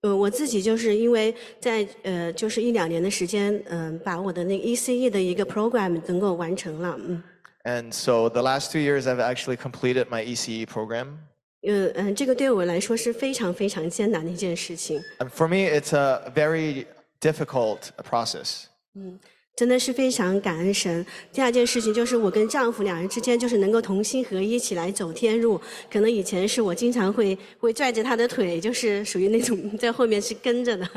[0.01, 7.23] 呃，我自己就是因为在呃，就是一两年的时间，嗯、把我的那个 ECE 的一个 program 能够完成了，嗯，
[7.63, 11.17] And so the last two years, I've actually completed my ECE program.
[11.63, 16.85] 呃嗯、这个对我来说是非常非常艰难的一件事情， And for me, it's a very
[17.19, 18.65] difficult process.
[18.93, 19.19] 嗯，
[19.55, 21.05] 真的是非常感恩神。
[21.33, 25.59] 第二件事情就是我跟丈夫两人之间就是能够同心合一起来走天路。
[25.91, 30.87] 可能以前是我经常会会拽着他的腿，就是属于那种在后面是跟着的。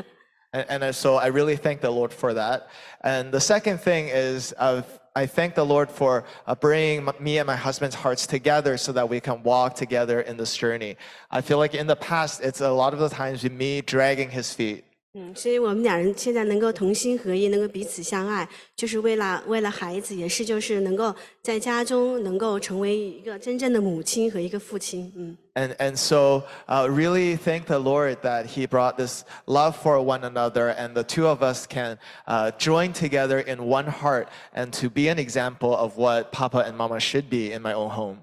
[0.53, 2.67] And, and uh, so I really thank the Lord for that.
[3.03, 4.83] And the second thing is uh,
[5.13, 8.91] I thank the Lord for uh, bringing m- me and my husband's hearts together so
[8.91, 10.97] that we can walk together in this journey.
[11.31, 14.29] I feel like in the past, it's a lot of the times with me dragging
[14.29, 14.83] his feet.
[15.18, 25.10] 嗯，所以我们两人现在能够同心合一，能够彼此相爱，就是为了为了孩子，也是就是能够在家中能够成为一个真正的母亲和一个父亲。
[25.16, 25.34] 嗯。
[25.54, 30.74] And, and so, uh, really thank the Lord that He brought this love for one another,
[30.76, 35.08] and the two of us can uh, join together in one heart and to be
[35.08, 38.18] an example of what Papa and Mama should be in my own home.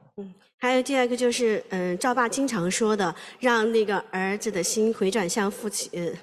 [0.59, 6.13] 还有第二个就是，嗯、赵爸经常说的，让那个儿子的心回转向父亲，呃，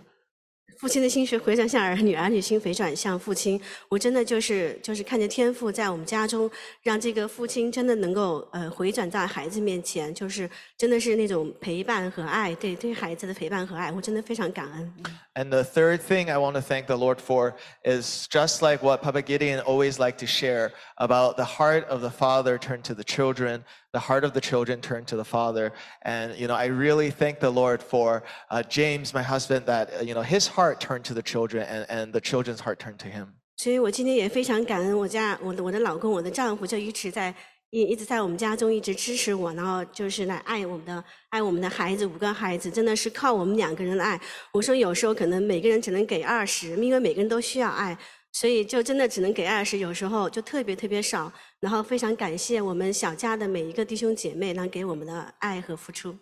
[0.80, 3.60] 父亲的心是回转向儿女，儿女心回转向父亲。
[3.90, 6.50] 我真的就是就是看见天父在我们家中，
[6.82, 10.48] 让这个父亲真的能够呃回转在孩子面前，就是
[10.78, 14.90] 真的是那种陪伴和爱，对对孩子的陪伴和爱，我真的非常感恩。
[15.34, 17.52] And the third thing I want to thank the Lord for
[17.84, 22.08] is just like what Papa Gideon always liked to share about the heart of the
[22.08, 25.71] father turned to the children, the heart of the children turned to the father.
[26.03, 30.03] And, you know, I really thank the Lord for uh, James, my husband, that, uh,
[30.03, 33.07] you know, his heart turned to the children and, and the children's heart turned to
[33.07, 33.27] him.
[33.57, 37.33] 所以我今天也非常感恩我家我的我的老公我的丈夫就一直在
[37.69, 44.19] 一一直在我们家中一直支持我，然后就是来爱我们的爱我们的孩子五个孩子，真的是靠我们两个人的爱。
[44.51, 47.97] 我说有时候可能每个人只能给二十，因为每个人都需要爱，
[48.31, 51.31] 所以就真的只能给二十，有时候就特别特别少。
[51.59, 56.15] 然后非常感谢我们小家的每一个弟兄姐妹，然后给我们的爱和付出。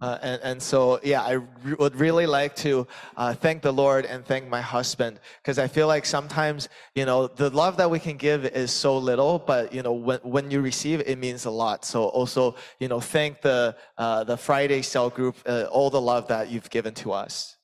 [0.00, 4.04] Uh, and, and so, yeah, I re- would really like to uh, thank the Lord
[4.04, 6.66] and thank my husband because I feel like sometimes,
[6.96, 10.18] you know, the love that we can give is so little, but, you know, when,
[10.24, 11.84] when you receive, it means a lot.
[11.84, 16.26] So also, you know, thank the, uh, the Friday cell group, uh, all the love
[16.26, 17.54] that you've given to us.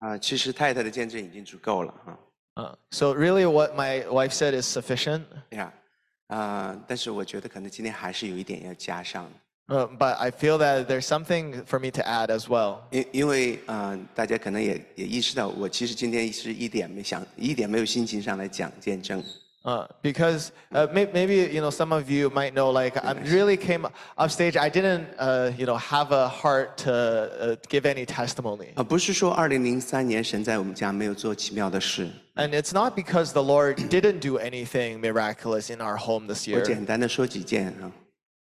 [0.00, 2.18] 啊，其实太太的见证已经足够了啊。
[2.54, 5.22] Uh, so really what my wife said is sufficient.
[5.50, 5.72] 呀，
[6.26, 9.30] 啊，但是我觉得可能今天还是有一点要加上，
[9.68, 12.78] Uh, but I feel that there's something for me to add as well.
[12.90, 19.22] 因因为啊，大家可能也也意识到，我其实今天是一点没想，一点没有心情上来讲见证。
[19.64, 23.56] Uh, because uh, may, maybe you know some of you might know like I really
[23.56, 24.56] came off stage.
[24.56, 32.53] I didn't uh, you know have a heart to uh, give any testimony, 啊，不是说二零零三年神在我们家没有做奇妙的事， and
[32.53, 36.61] it's not because the Lord didn't do anything miraculous in our home this 我 year.
[36.63, 37.91] 简单的说几件啊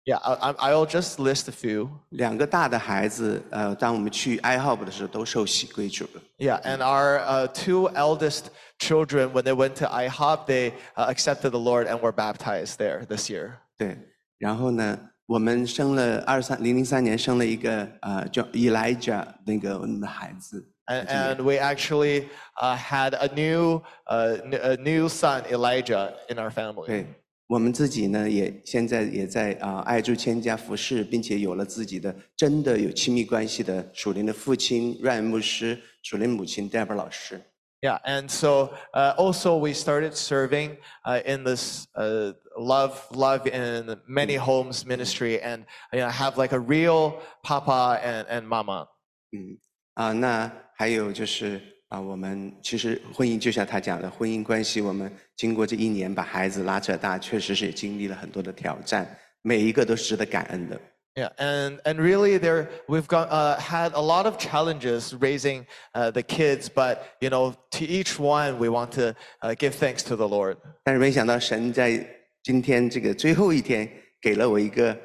[0.05, 1.89] ，Yeah, I, I- I'll just list a few.
[2.11, 6.23] 两个大的孩子，呃，当我们去 IHOP 的时候都受洗归主了。
[6.39, 11.59] Yeah, and our uh, two eldest children, when they went to IHOP, they uh, accepted the
[11.59, 13.55] Lord and were baptized there this year.
[13.77, 13.97] 对，
[14.39, 22.28] 然后呢，我们生了二三零零三年生了一个呃叫 Elijah 那个我们的孩子，And, and we actually
[22.62, 26.88] uh, had a new, uh, n- a new son, Elijah, in our family.
[26.88, 27.06] 对，
[27.48, 37.42] 我们自己呢也现在也在啊、爱主千家服侍，并且有了自己的真的有亲密关系的属灵的父亲 Ryan 牧师，属灵母亲 Deborah 老师。
[37.80, 43.98] Yeah, and so uh, also we started serving uh, in this uh, love, love in
[44.06, 48.88] many homes ministry, and you know have like a real papa and, and mama.
[49.32, 49.58] 嗯
[49.96, 59.08] 啊，那 还有就是啊，我们其实婚姻就像他讲的，婚姻关系，我们经过这一年把孩子拉扯大，确实是也经历了很多的挑战，
[59.42, 60.80] 每一个都是值得感恩的。
[61.16, 66.10] Yeah, and and really there we've got uh, had a lot of challenges raising uh,
[66.10, 69.14] the kids, but you know to each one we want to
[69.44, 70.58] uh, give thanks to the Lord.
[70.84, 72.04] 但是没想到神在
[72.42, 73.88] 今天这个最后一天
[74.20, 74.98] 给了我一个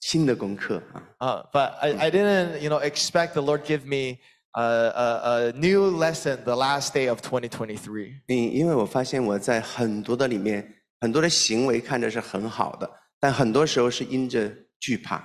[0.00, 1.04] 新的功课啊。
[1.18, 4.16] Uh, but I, I didn't, you know, expect the Lord give me
[4.54, 8.20] a, a, a new lesson the last day of 2023.
[8.26, 10.66] 因因为我发现我在很多的里面，
[11.00, 12.90] 很多的行为看着是很好的，
[13.20, 15.22] 但很多时候是因着惧怕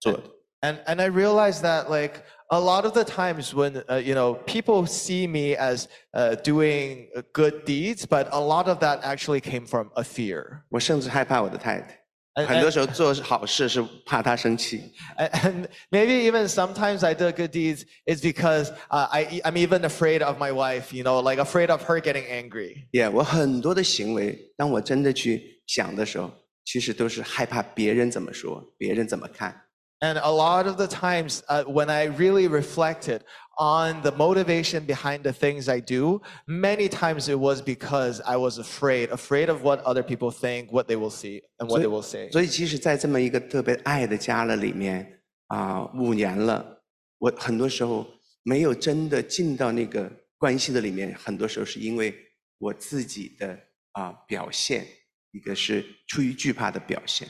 [0.00, 0.22] 做的。
[0.62, 4.34] And and I realized that like a lot of the times when uh, you know
[4.46, 9.40] people see me as uh, doing uh, good deeds, but a lot of that actually
[9.42, 10.62] came from a fear.
[10.70, 11.97] 我甚至害怕我的太太， And-
[12.38, 14.92] 很多时候做好事是怕她生气。
[15.16, 19.82] And, and maybe even sometimes I do good deeds is because uh, I I'm even
[19.82, 22.86] afraid of my wife, you know, like afraid of her getting angry.
[22.90, 26.32] 也、我很多的行为，当我真的去想的时候，
[26.64, 29.60] 其实都是害怕别人怎么说，别人怎么看。
[30.00, 33.20] And a lot of the times uh, when I really reflected
[33.58, 38.58] on the motivation behind the things I do, many times it was because I was
[38.58, 41.88] afraid, afraid of what other people think, what they will see, and what 所以 they
[41.88, 42.30] will say.
[42.32, 46.82] 所以，即使在这么一个特别爱的家了里面啊、五年了，
[47.18, 48.06] 我很多时候
[48.42, 52.12] 没有真的进到那个关系的里面，很多时候是因为
[52.58, 53.56] 我自己的
[53.92, 54.84] 啊、表现，
[55.30, 57.28] 一个是出于惧怕的表现。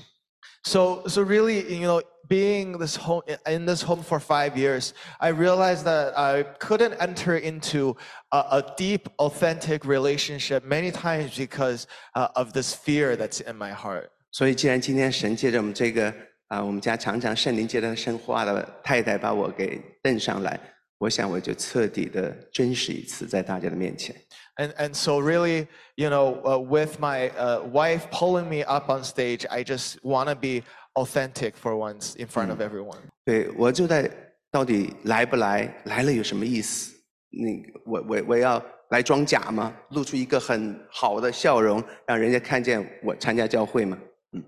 [0.65, 5.29] So, so really, you know, being this home in this home for five years, I
[5.29, 7.97] realized that I couldn't enter into
[8.33, 13.73] a, a deep, authentic relationship many times because uh, of this fear that's in my
[13.73, 14.11] heart.
[14.33, 16.13] 所以，既然今天神借着我们这个
[16.49, 20.59] 啊、我们家常常圣灵借着生化的太太把我给瞪上来，
[20.99, 24.15] 我想我就彻底的真实一次在大家的面前。
[24.59, 25.67] And, and so really,
[25.97, 30.29] you know, uh, with my uh, wife pulling me up on stage, I just want
[30.29, 30.63] to be
[30.95, 33.01] authentic for once in front of everyone.
[33.25, 34.11] 对我就在
[34.51, 36.95] 到底来不来，来了有什么意思？
[37.31, 39.75] 那个我我我要来装假吗？
[39.91, 43.99] 露出一个很好的笑容，让人家看见我参加教会吗？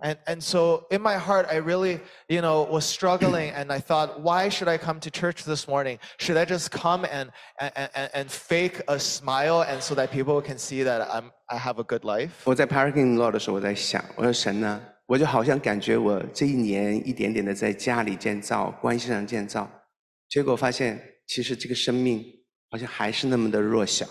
[0.03, 4.21] And, and so in my heart, I really, you know, was struggling and I thought,
[4.21, 6.01] why should I come to church this morning?
[6.19, 7.31] Should I just come and,
[7.61, 11.57] and, and, and fake a smile and so that people can see that I'm, I
[11.57, 12.33] have a good life?
[12.47, 19.71] 我在 parking lot 的时候，我在想，我说神呢，我就好像感觉我这一年一点点的在家里建造，关系上建造，
[20.29, 22.25] 结果发现其实这个生命
[22.73, 24.05] 好像还是那么的弱小。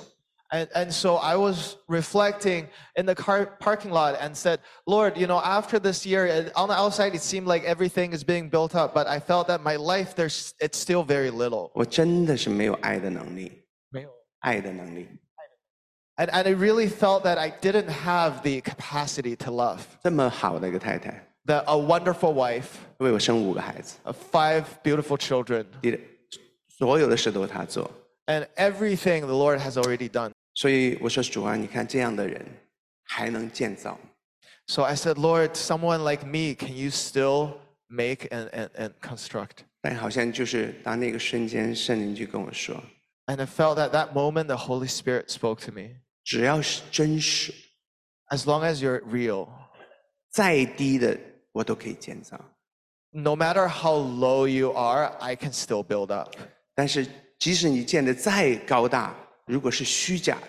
[0.51, 5.25] And, and so I was reflecting in the car parking lot and said, Lord, you
[5.25, 8.75] know, after this year, it- on the outside, it seemed like everything is being built
[8.75, 11.71] up, but I felt that my life, there's, it's still very little.
[11.73, 13.51] 我真的是没有爱的能力，
[13.89, 15.07] 没有爱的能力。
[16.17, 19.79] And, and I really felt that I didn't have the capacity to love.
[20.03, 22.67] 这么好的一个太太， That a wonderful wife,
[22.99, 25.99] 为我生五个孩子， uh, five beautiful children, 你的
[26.69, 27.89] 所有的事都是她做。
[28.27, 30.31] and everything the Lord has already done.
[30.59, 32.45] 所以我说主啊，你看这样的人
[33.03, 33.99] 还能建造，
[34.67, 37.57] So I said, Lord, someone like me, can you still
[37.87, 39.57] make and, and, and construct?
[39.81, 42.75] 但好像就是当那个瞬间，圣灵就跟我说，
[43.27, 45.97] And I felt at that moment the Holy Spirit spoke to me.
[46.23, 47.53] 只要是真实，
[48.29, 49.47] As long as you're real,
[50.31, 51.17] 再低的
[51.51, 52.39] 我都可以建造。
[53.11, 56.35] no matter how low you are, I can still build up.
[56.73, 57.07] 但是
[57.39, 59.15] 即使你建的再高大，
[59.49, 60.47] 如果是虚假的，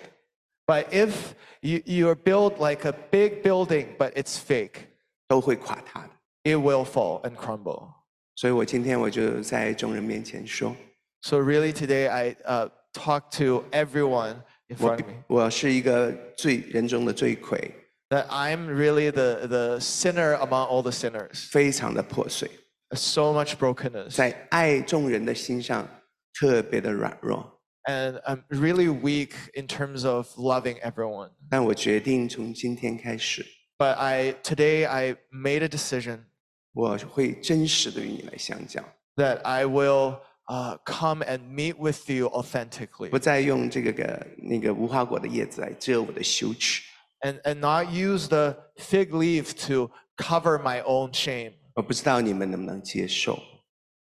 [0.67, 1.13] But if
[1.61, 4.89] you, you're built like a big building, but it's fake,
[5.29, 6.11] 都会垮塌的。
[6.45, 7.89] it will fall and crumble.
[8.35, 10.75] 所以我今天我就在众人面前说，
[11.23, 17.73] So really today I uh, talk to everyone in 我 front of me 我是一个罪人中的罪魁，
[18.11, 21.49] that I'm really the, the sinner among all the sinners.
[21.51, 22.51] 非常的破碎，
[22.93, 24.11] So much brokenness.
[24.15, 25.89] 在爱众人的心上
[26.35, 27.53] 特别的软弱。
[27.89, 31.31] And I'm really weak in terms of loving everyone.
[31.49, 33.47] 但我决定从今天开始，
[33.79, 36.25] But I today I made a decision
[36.73, 38.83] 我会真实的与你来相交，
[39.15, 46.83] that I will uh, come and meet with you authentically 不再用这个个那个无花果的叶子来遮我的羞耻。
[47.21, 51.53] and, and not use the fig leaf to cover my own shame.
[51.75, 53.39] 我不知道你们能不能接受，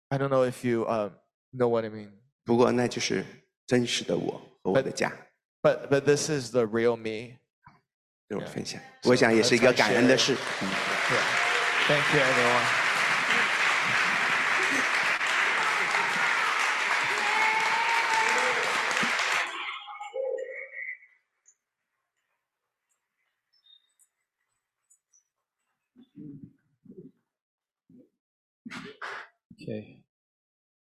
[0.09, 1.11] I don't know if you um,
[1.53, 2.11] know what I mean.
[2.43, 3.25] 不过那就是
[3.66, 5.12] 真实的我和我的家
[5.62, 7.38] ，But, but this is the real me.
[8.28, 8.80] 跟我分享。
[9.04, 10.34] 我想也是一个感恩的事。
[11.86, 12.83] Thank you, everyone.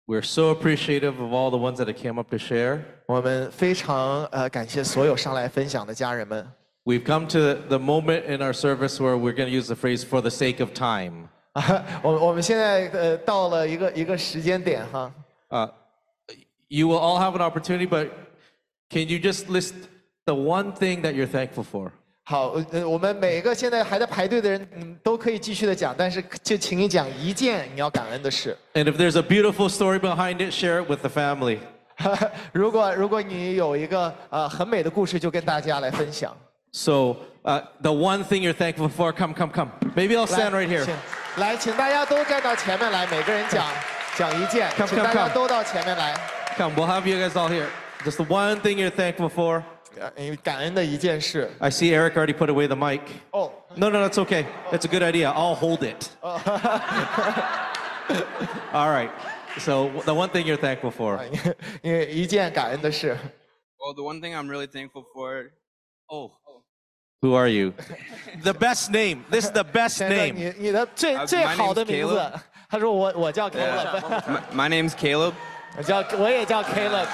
[0.06, 2.80] We're so appreciative of all the ones that came up to share.
[3.06, 6.46] 我们非常呃感谢所有上来分享的家人们。
[6.84, 10.04] We've come to the moment in our service where we're going to use the phrase
[10.04, 11.28] "for the sake of time."
[12.02, 15.12] 我我们现在呃到了一个一个时间点哈，
[15.50, 15.70] Uh,
[16.68, 18.08] you will all have an opportunity, but
[18.90, 19.74] can you just list
[20.24, 21.92] the one thing that you're thankful for?
[22.26, 28.56] 好，呃，我们每个现在还在排队的人，嗯，都可以继续的讲，但是就请你讲一件你要感恩的事。
[28.74, 31.58] And if there's a beautiful story behind it, share it with the family.
[32.52, 36.34] 如果如果你有一个呃很美的故事，就跟大家来分享。
[36.72, 39.70] So, uh, the one thing you're thankful for, come, come, come.
[39.94, 40.84] Maybe I'll stand right here.
[40.84, 40.94] 请
[41.36, 43.66] 来，请大家都站到前面来，每个人讲
[44.16, 45.34] 讲一件， Come, 请 come, 大家 come.
[45.34, 46.14] 都到前面来。
[46.56, 47.66] Come, we'll have you guys all here.
[48.04, 49.62] Just the one thing you're thankful for.
[50.16, 51.50] 呃感恩的一件事。
[51.58, 53.00] I see Eric already put away the mic.
[53.30, 53.50] Oh.
[53.76, 54.44] No, no, that's okay.
[54.70, 55.30] That's a good idea.
[55.30, 56.10] I'll hold it.
[58.72, 59.10] All right.
[59.58, 61.18] So, the one thing you're thankful for.
[61.82, 63.16] 因为一件感恩的事。
[63.78, 65.50] Well, the one thing I'm really thankful for.
[66.06, 66.32] Oh.
[67.20, 67.72] Who are you?
[68.42, 69.24] the best name.
[69.30, 70.34] This is the best 先生 name.
[70.34, 73.54] 你你的最 Uh, 最 my 好的 name's 名字 Caleb.，他说我我叫 Yeah.
[73.54, 74.00] Caleb，
[74.52, 75.32] my, my name's Caleb.
[75.76, 77.06] 我叫我也叫 Caleb。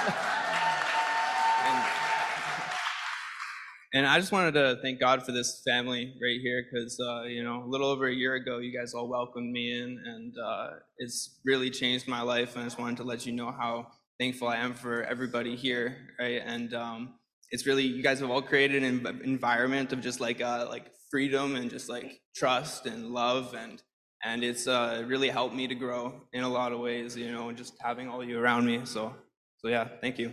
[3.94, 7.44] And I just wanted to thank God for this family right here because, uh, you
[7.44, 10.70] know, a little over a year ago, you guys all welcomed me in, and uh,
[10.98, 12.56] it's really changed my life.
[12.56, 13.86] And I just wanted to let you know how
[14.18, 16.42] thankful I am for everybody here, right?
[16.44, 17.14] And um,
[17.52, 21.54] it's really, you guys have all created an environment of just like, uh, like freedom
[21.54, 23.54] and just like trust and love.
[23.54, 23.80] And,
[24.24, 27.52] and it's uh, really helped me to grow in a lot of ways, you know,
[27.52, 28.80] just having all you around me.
[28.84, 29.14] So,
[29.58, 30.32] so yeah, thank you.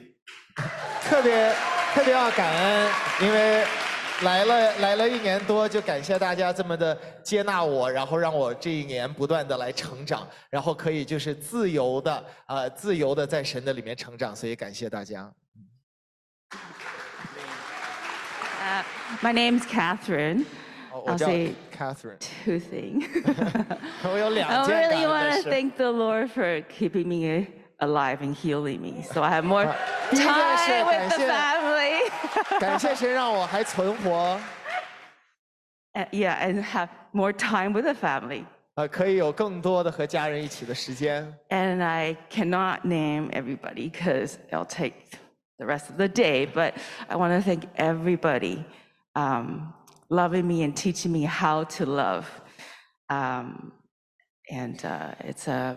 [1.03, 1.53] 特别
[1.93, 2.89] 特别要感恩，
[3.21, 3.63] 因为
[4.23, 15.31] 来了来了一年多，就感谢大家这么的接纳我，然后让我这一年不断的来成长，然后可以就是自由的呃自由的在神的里面成长，所以感谢大家。
[18.63, 18.83] Uh,
[19.21, 20.45] my name's Catherine.
[20.93, 22.19] 哦我 I'll say Catherine.
[22.19, 23.05] Two things.
[24.03, 24.43] I really
[25.07, 25.49] want to。
[25.49, 27.47] thank the Lord for keeping me
[27.80, 29.66] alive and healing me, so I have more
[30.10, 32.58] 第一件事 time 感 with the 谢 family.
[32.60, 34.38] 感谢神让我还存活，
[35.94, 38.44] Uh, yeah, and have more time with the family.
[38.74, 41.24] 呃，可以有更多的和家人一起的时间。
[41.48, 44.92] And I cannot name everybody because it'll take
[45.56, 46.74] the rest of the day, but
[47.08, 48.64] I want to thank everybody
[49.14, 49.72] um,
[50.10, 52.26] loving me and teaching me how to love.
[53.08, 53.72] Um,
[54.50, 55.76] and uh, it's a,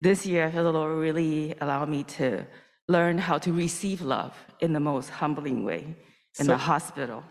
[0.00, 2.44] this year, I feel the Lord really allowed me to
[2.86, 5.94] learn how to receive love in the most humbling way
[6.38, 7.22] in So- the hospital.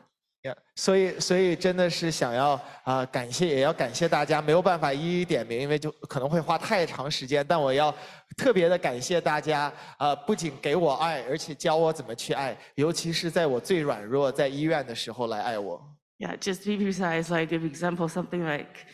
[0.43, 2.53] Yeah，所以所以真的是想要
[2.83, 7.45] 啊、呃感谢，也要感谢大家，没有办法一一点名，因为就可能会花太长时间。
[7.47, 7.93] 但我要
[8.35, 15.79] 特别的感谢大家，呃，不仅给我爱，而且教我怎么去爱，尤其是在我最软弱，在医院的时候来爱我。
[16.17, 18.87] Yeah, just to be precise, like give example, something like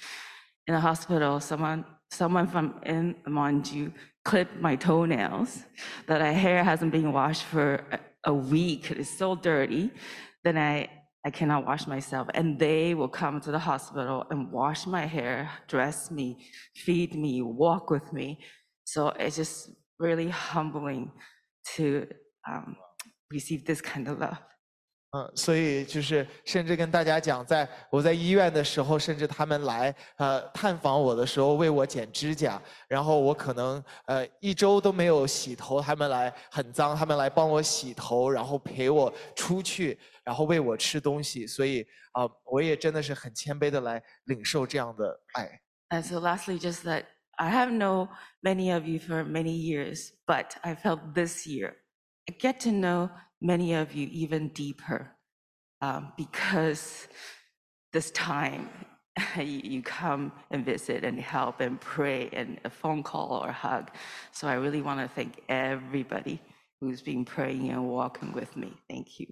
[0.66, 3.93] in a hospital, someone someone from in Manju
[4.25, 5.65] clipped my toenails,
[6.07, 7.99] that my hair hasn't been washed for a,
[8.33, 8.91] a week.
[8.91, 9.91] It's so dirty.
[10.45, 10.89] Then I
[11.25, 15.51] I cannot wash myself, and they will come to the hospital and wash my hair,
[15.69, 16.45] dress me,
[16.75, 18.41] feed me, walk with me.
[18.85, 19.71] So it's just
[20.01, 21.13] really humbling
[21.77, 22.09] to
[22.49, 22.77] um,
[23.31, 24.39] receive this kind of love.
[25.15, 45.61] 嗯，所以就是甚至跟大家讲，在我在医院的时候，甚至他们来呃探访我的时候，为我剪指甲，然后我可能呃一周都没有洗头，他们来很脏，他们来帮我洗头，然后陪我出去，然后喂我吃东西，所以啊、我也真的是很谦卑的来领受这样的爱。
[45.91, 47.05] And so lastly, just that
[47.37, 48.09] I have known
[48.41, 51.75] many of you for many years, but I felt this year,
[52.27, 53.11] I get to know
[53.43, 55.11] many of you even deeper
[55.83, 57.09] um, because
[57.93, 58.71] this time
[59.37, 63.91] you, you come and visit and help and pray and a phone call or hug.
[64.33, 66.41] So I really want to thank everybody
[66.81, 68.75] who's been praying and walking with me.
[68.89, 69.27] Thank you.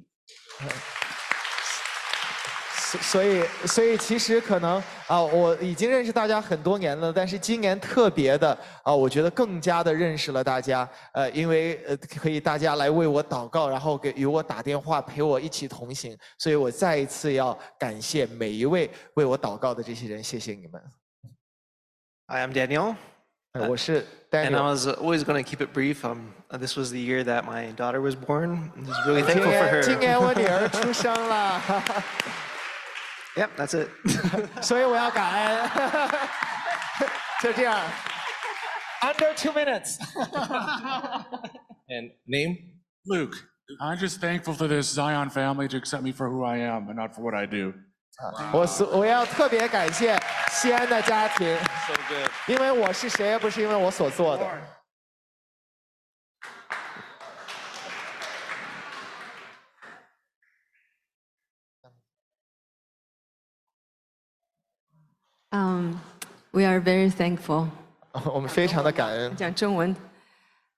[2.90, 10.88] 所所以，所以其实可能啊、我已经认识大家很多年了，但是今年特别的啊、我觉得更加的认识了大家。
[11.12, 16.16] 呃，因为呃，可以大家来为我祷告，然后给与我打电话，陪我一起同行。
[16.38, 20.82] 所以我再一次要感谢每一位为我祷告的这些人，谢谢你们。
[22.26, 22.96] Hi, I'm Daniel.
[23.52, 24.62] 呃我是 And I Daniel。
[24.62, 26.04] was always going to keep it brief.
[26.04, 28.70] Um, uh, this was the year that my daughter was born.
[28.76, 29.82] I'm just really thankful for her.
[29.82, 31.60] 今年我女儿出生了，
[33.36, 33.88] Yep, that's it.
[34.62, 35.68] 所以我要改，
[37.42, 37.78] 就这样。
[39.02, 39.98] Under two minutes.
[41.88, 42.56] and name?
[43.06, 43.36] Luke.
[43.80, 46.96] I'm just thankful for this Zion family to accept me for who I am and
[46.96, 47.72] not for what I do.
[48.52, 50.20] 我所我要特别感谢
[50.50, 51.56] 锡安的家庭，
[52.46, 54.44] 因为我是谁，也不是因为我所做的。
[65.51, 65.99] Um,
[66.51, 67.67] we are very thankful.
[68.33, 69.35] 我们非常的感恩。
[69.35, 69.95] 讲中文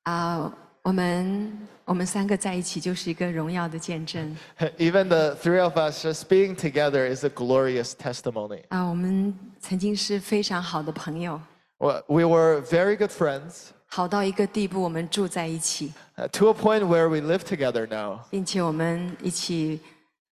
[0.04, 0.52] 啊、
[0.84, 4.36] 我们我们三个在一起就是一个荣耀的见证
[4.78, 8.64] Even the three of us just being together is a glorious testimony.
[8.70, 11.40] 啊、我们曾经是非常好的朋友，
[11.80, 17.86] Well, We were very good friends 好到一个地步，我们住在一起， uh, to a point where we live together
[17.88, 18.20] now.
[18.30, 19.80] 并且我们一起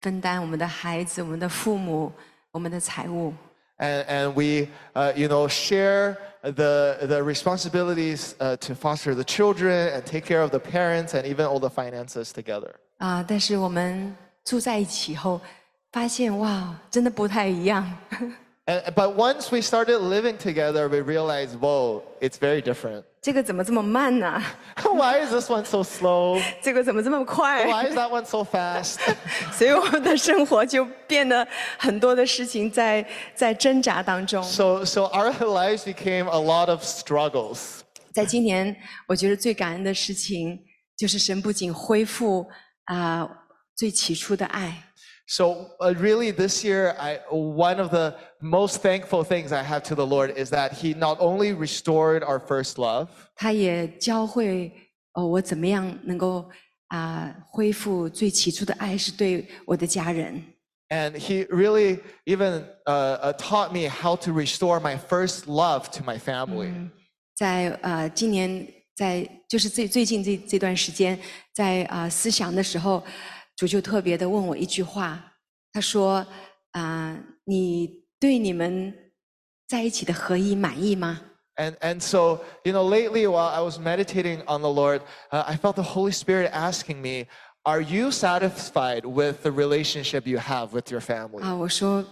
[0.00, 2.12] 分担我们的孩子、我们的父母、
[2.50, 3.32] 我们的财务。
[3.78, 9.92] And, and we, uh, you know, share the, the responsibilities uh, to foster the children
[9.92, 12.76] and take care of the parents and even all the finances together.
[12.98, 15.40] 啊、但是我们住在一起后，
[15.90, 17.84] 发现哇，真的不太一样。
[18.66, 23.02] And, but once we started living together, we realized, whoa, it's very different.
[23.21, 24.41] 这个怎么这么慢呢
[24.81, 26.41] ？Why is this one so slow?
[26.61, 28.97] 这个怎么这么快 Why is that one so fast?
[29.51, 31.45] 所以我们的生活就变得
[31.77, 33.05] 很多的事情在
[33.35, 34.41] 在挣扎当中。
[34.43, 37.81] So, so our lives became a lot of struggles.
[38.13, 38.75] 在今年，
[39.07, 40.57] 我觉得最感恩的事情
[40.97, 42.47] 就是神不仅恢复
[42.85, 43.29] 啊、
[43.75, 44.88] 最起初的爱，
[45.28, 50.06] So uh, really, this year, I, one of the most thankful things I have to the
[50.06, 54.70] Lord is that He not only restored our first love, 他也教会
[55.14, 56.50] 哦我怎么样能够
[56.88, 60.42] 啊、恢复最起初的爱，是对我的家人。
[60.90, 66.04] and He really even uh, uh, taught me how to restore my first love to
[66.04, 66.70] my family.
[67.34, 71.18] 在呃今年在就是最最近这这段时间，
[71.52, 73.02] 在啊、思想的时候，
[73.59, 75.19] 主就特别的问我一句话，
[75.73, 76.25] 他说
[76.71, 78.93] 啊、你对你们
[79.67, 81.19] 在一起的合一满意吗
[81.57, 85.73] ？And, and so, you know, lately while I was meditating on the Lord, uh, I felt
[85.73, 87.27] the Holy Spirit asking me,
[87.65, 91.43] Are you satisfied with the relationship you have with your family?
[91.43, 92.05] 啊，我说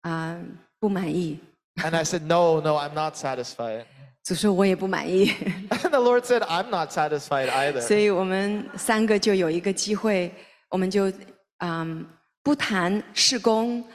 [0.00, 0.40] 啊、
[0.80, 1.38] 不满意
[1.82, 3.84] ，And I said, No, no, I'm not satisfied.
[4.22, 5.26] 主说我也不满意
[5.68, 7.82] ，And the Lord said, I'm not satisfied either.
[7.82, 10.32] 所以我们三个就有一个机会，
[10.74, 11.12] 我们就
[11.58, 12.04] 嗯
[12.42, 13.86] 不谈事工，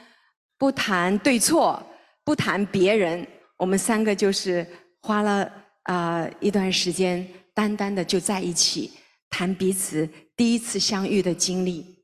[0.56, 1.78] 不谈对错，
[2.24, 3.26] 不谈别人，
[3.58, 4.66] 我们三个就是
[5.02, 5.52] 花了
[5.82, 8.92] 啊、一段时间，单单的就在一起
[9.28, 11.99] 谈彼此第一次相遇的经历。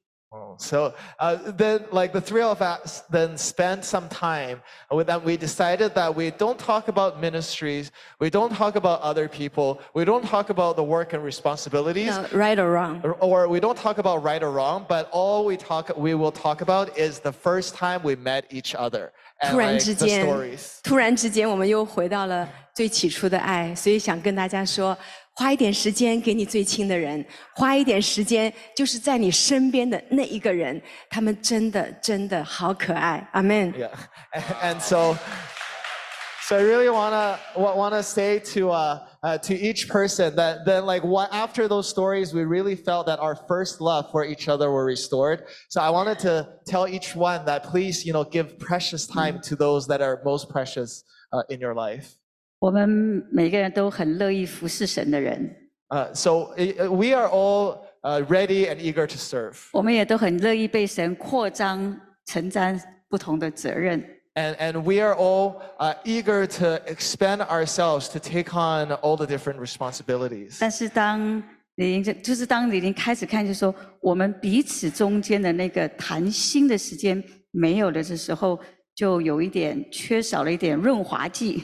[0.55, 5.25] Oh, So uh, then, like the three of us then spent some time with them.
[5.25, 10.05] We decided that we don't talk about ministries, we don't talk about other people, we
[10.05, 12.15] don't talk about the work and responsibilities.
[12.15, 13.01] No, right or wrong.
[13.03, 16.31] Or, or we don't talk about right or wrong, but all we talk we will
[16.31, 19.11] talk about is the first time we met each other
[19.41, 24.97] and 突然 like, 之 the 间 stories.，突然之间，我们又回到了最起初的爱，所以想跟大家说，
[25.35, 27.25] 花一点时间给你最亲的人，
[27.55, 30.79] 花一点时间就是在你身边的那一个人，
[31.09, 33.73] 他们真的真的好可爱，阿门。
[33.73, 33.89] Yeah,
[34.61, 35.17] and so,
[36.43, 40.85] so I really wanna wa- wanna say to uh, uh, to each person that then
[40.85, 44.69] like what after those stories, we really felt that our first love for each other
[44.69, 45.43] were restored.
[45.69, 49.55] So I wanted to tell each one that please, you know, give precious time to
[49.55, 52.17] those that are most precious uh, in your life.
[52.58, 52.88] 我们
[53.30, 55.54] 每个人都很乐意服侍神的人
[55.88, 59.56] ，Uh, so uh, we are all uh, ready and eager to serve.
[59.72, 64.02] 我们也都很乐意被神扩张、承担不同的责任。
[64.34, 69.58] And, and we are all uh, eager to expand ourselves to take on all the different
[69.58, 70.58] responsibilities.
[70.60, 71.42] 但是当
[71.74, 78.58] 你已经就是当你已经开始看，就是说我们彼此中间的那个谈心的时间没有了的时候，
[78.94, 81.62] 就有一点缺少了一点润滑剂。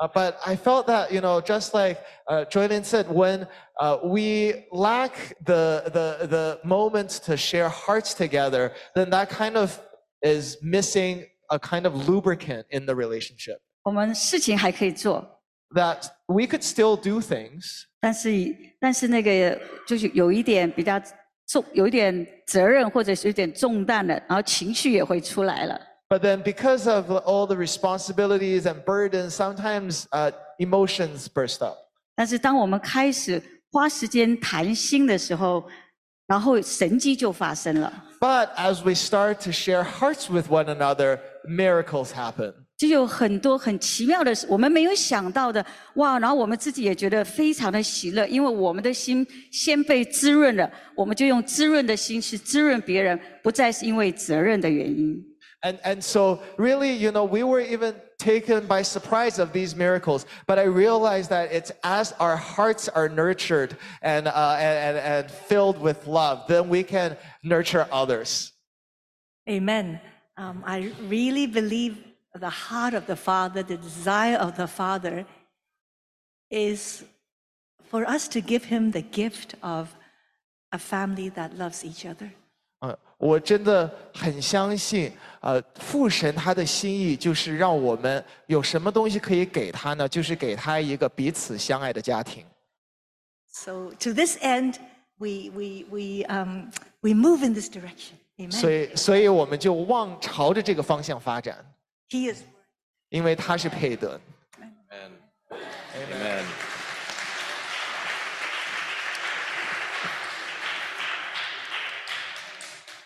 [0.00, 1.98] Uh, but I felt that, you know, just like
[2.28, 3.48] uh, Jordan said, when
[3.80, 9.76] uh, we lack the, the, the moments to share hearts together, then that kind of
[10.22, 13.58] is missing a kind of lubricant in the relationship.
[13.82, 15.42] 我们事情还可以做，
[15.74, 21.00] That we could still do things, 但是但是那个就是有一点比较
[21.46, 25.80] 重，有一点责任或者是有点重担了，然后情绪也会出来了。
[26.13, 30.29] But then because of all the responsibilities and burdens, sometimes uh,
[30.59, 31.75] emotions burst up.
[32.15, 33.41] 但是当我们开始
[33.71, 35.63] 花时间谈心的时候，
[36.27, 37.91] 然后神迹就发生了。
[38.19, 41.17] But as we start to share hearts with one another,
[41.47, 42.53] miracles happen.
[42.77, 45.65] 就有很多很奇妙的事，我们没有想到的，
[45.95, 46.19] 哇！
[46.19, 55.19] 然后我们自己也觉得非常的喜乐，因为我们的心先被滋润了，我们就用滋润的心去滋润别人，不再是因为责任的原因。
[55.63, 60.25] And, and so, really, you know, we were even taken by surprise of these miracles.
[60.45, 65.79] But I realized that it's as our hearts are nurtured and, uh, and, and, filled
[65.79, 68.51] with love, then we can nurture others.
[69.49, 70.01] Amen.
[70.35, 71.97] Um, I really believe
[72.35, 75.25] the heart of the Father, the desire of the Father
[76.49, 77.05] is
[77.85, 79.95] for us to give him the gift of
[80.71, 82.33] a family that loves each other.
[83.23, 90.07] 嗯，我真的很相信，呃，父神他的心意就是让我们有什么东西可以给他呢？
[90.07, 92.45] 就是给他一个彼此相爱的家庭。
[93.47, 94.75] So to this end,
[95.17, 96.69] we, we, we, um,
[97.01, 98.17] we move in this direction.
[98.49, 98.91] 所 Amen.
[98.91, 101.63] 以，所以我们就往朝着这个方向发展
[102.09, 102.41] ，He is
[103.09, 104.19] 因为他是配得。
[104.59, 105.11] Amen.
[105.51, 106.72] I-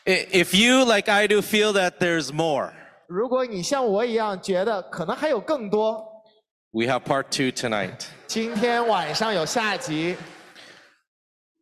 [0.07, 2.73] If you, like I do, feel that there's more,
[3.09, 6.05] 如果你像我一样觉得可能还有更多，
[6.73, 8.07] we have part two tonight.
[8.27, 10.17] 今天晚上有下集。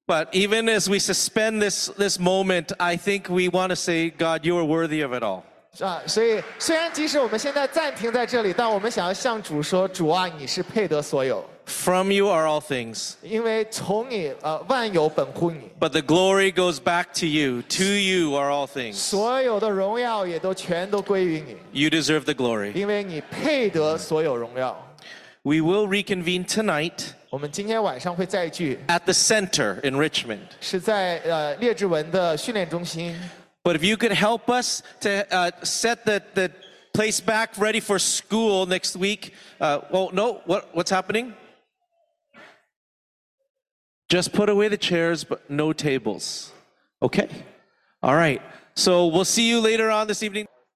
[0.07, 4.45] But even as we suspend this, this moment, I think we want to say, God,
[4.45, 5.43] you are worthy of it all.
[5.79, 13.15] 啊，所以虽然即使我们现在暂停在这里，但我们想要向主说：“主啊，你是配得所有， From you are all things.
[13.23, 17.63] 因为从你呃万有本乎你， But the glory goes back to you.
[17.63, 18.95] To you are all things.
[18.95, 22.73] 所有的荣耀也都全都归于你， You deserve the glory.
[22.73, 24.77] 因为你配得所有荣耀。
[25.43, 30.41] We will reconvene tonight 我们今天晚上会再聚， at the center in Richmond.
[30.61, 33.17] 是在呃列治文的训练中心。
[33.63, 36.51] But if you could help us to uh, set the, the
[36.93, 39.33] place back ready for school next week.
[39.61, 41.35] Uh, well, no, what, what's happening?
[44.08, 46.52] Just put away the chairs, but no tables.
[47.02, 47.30] Okay?
[48.04, 48.42] All right.
[48.76, 50.48] So we'll see you later on this evening.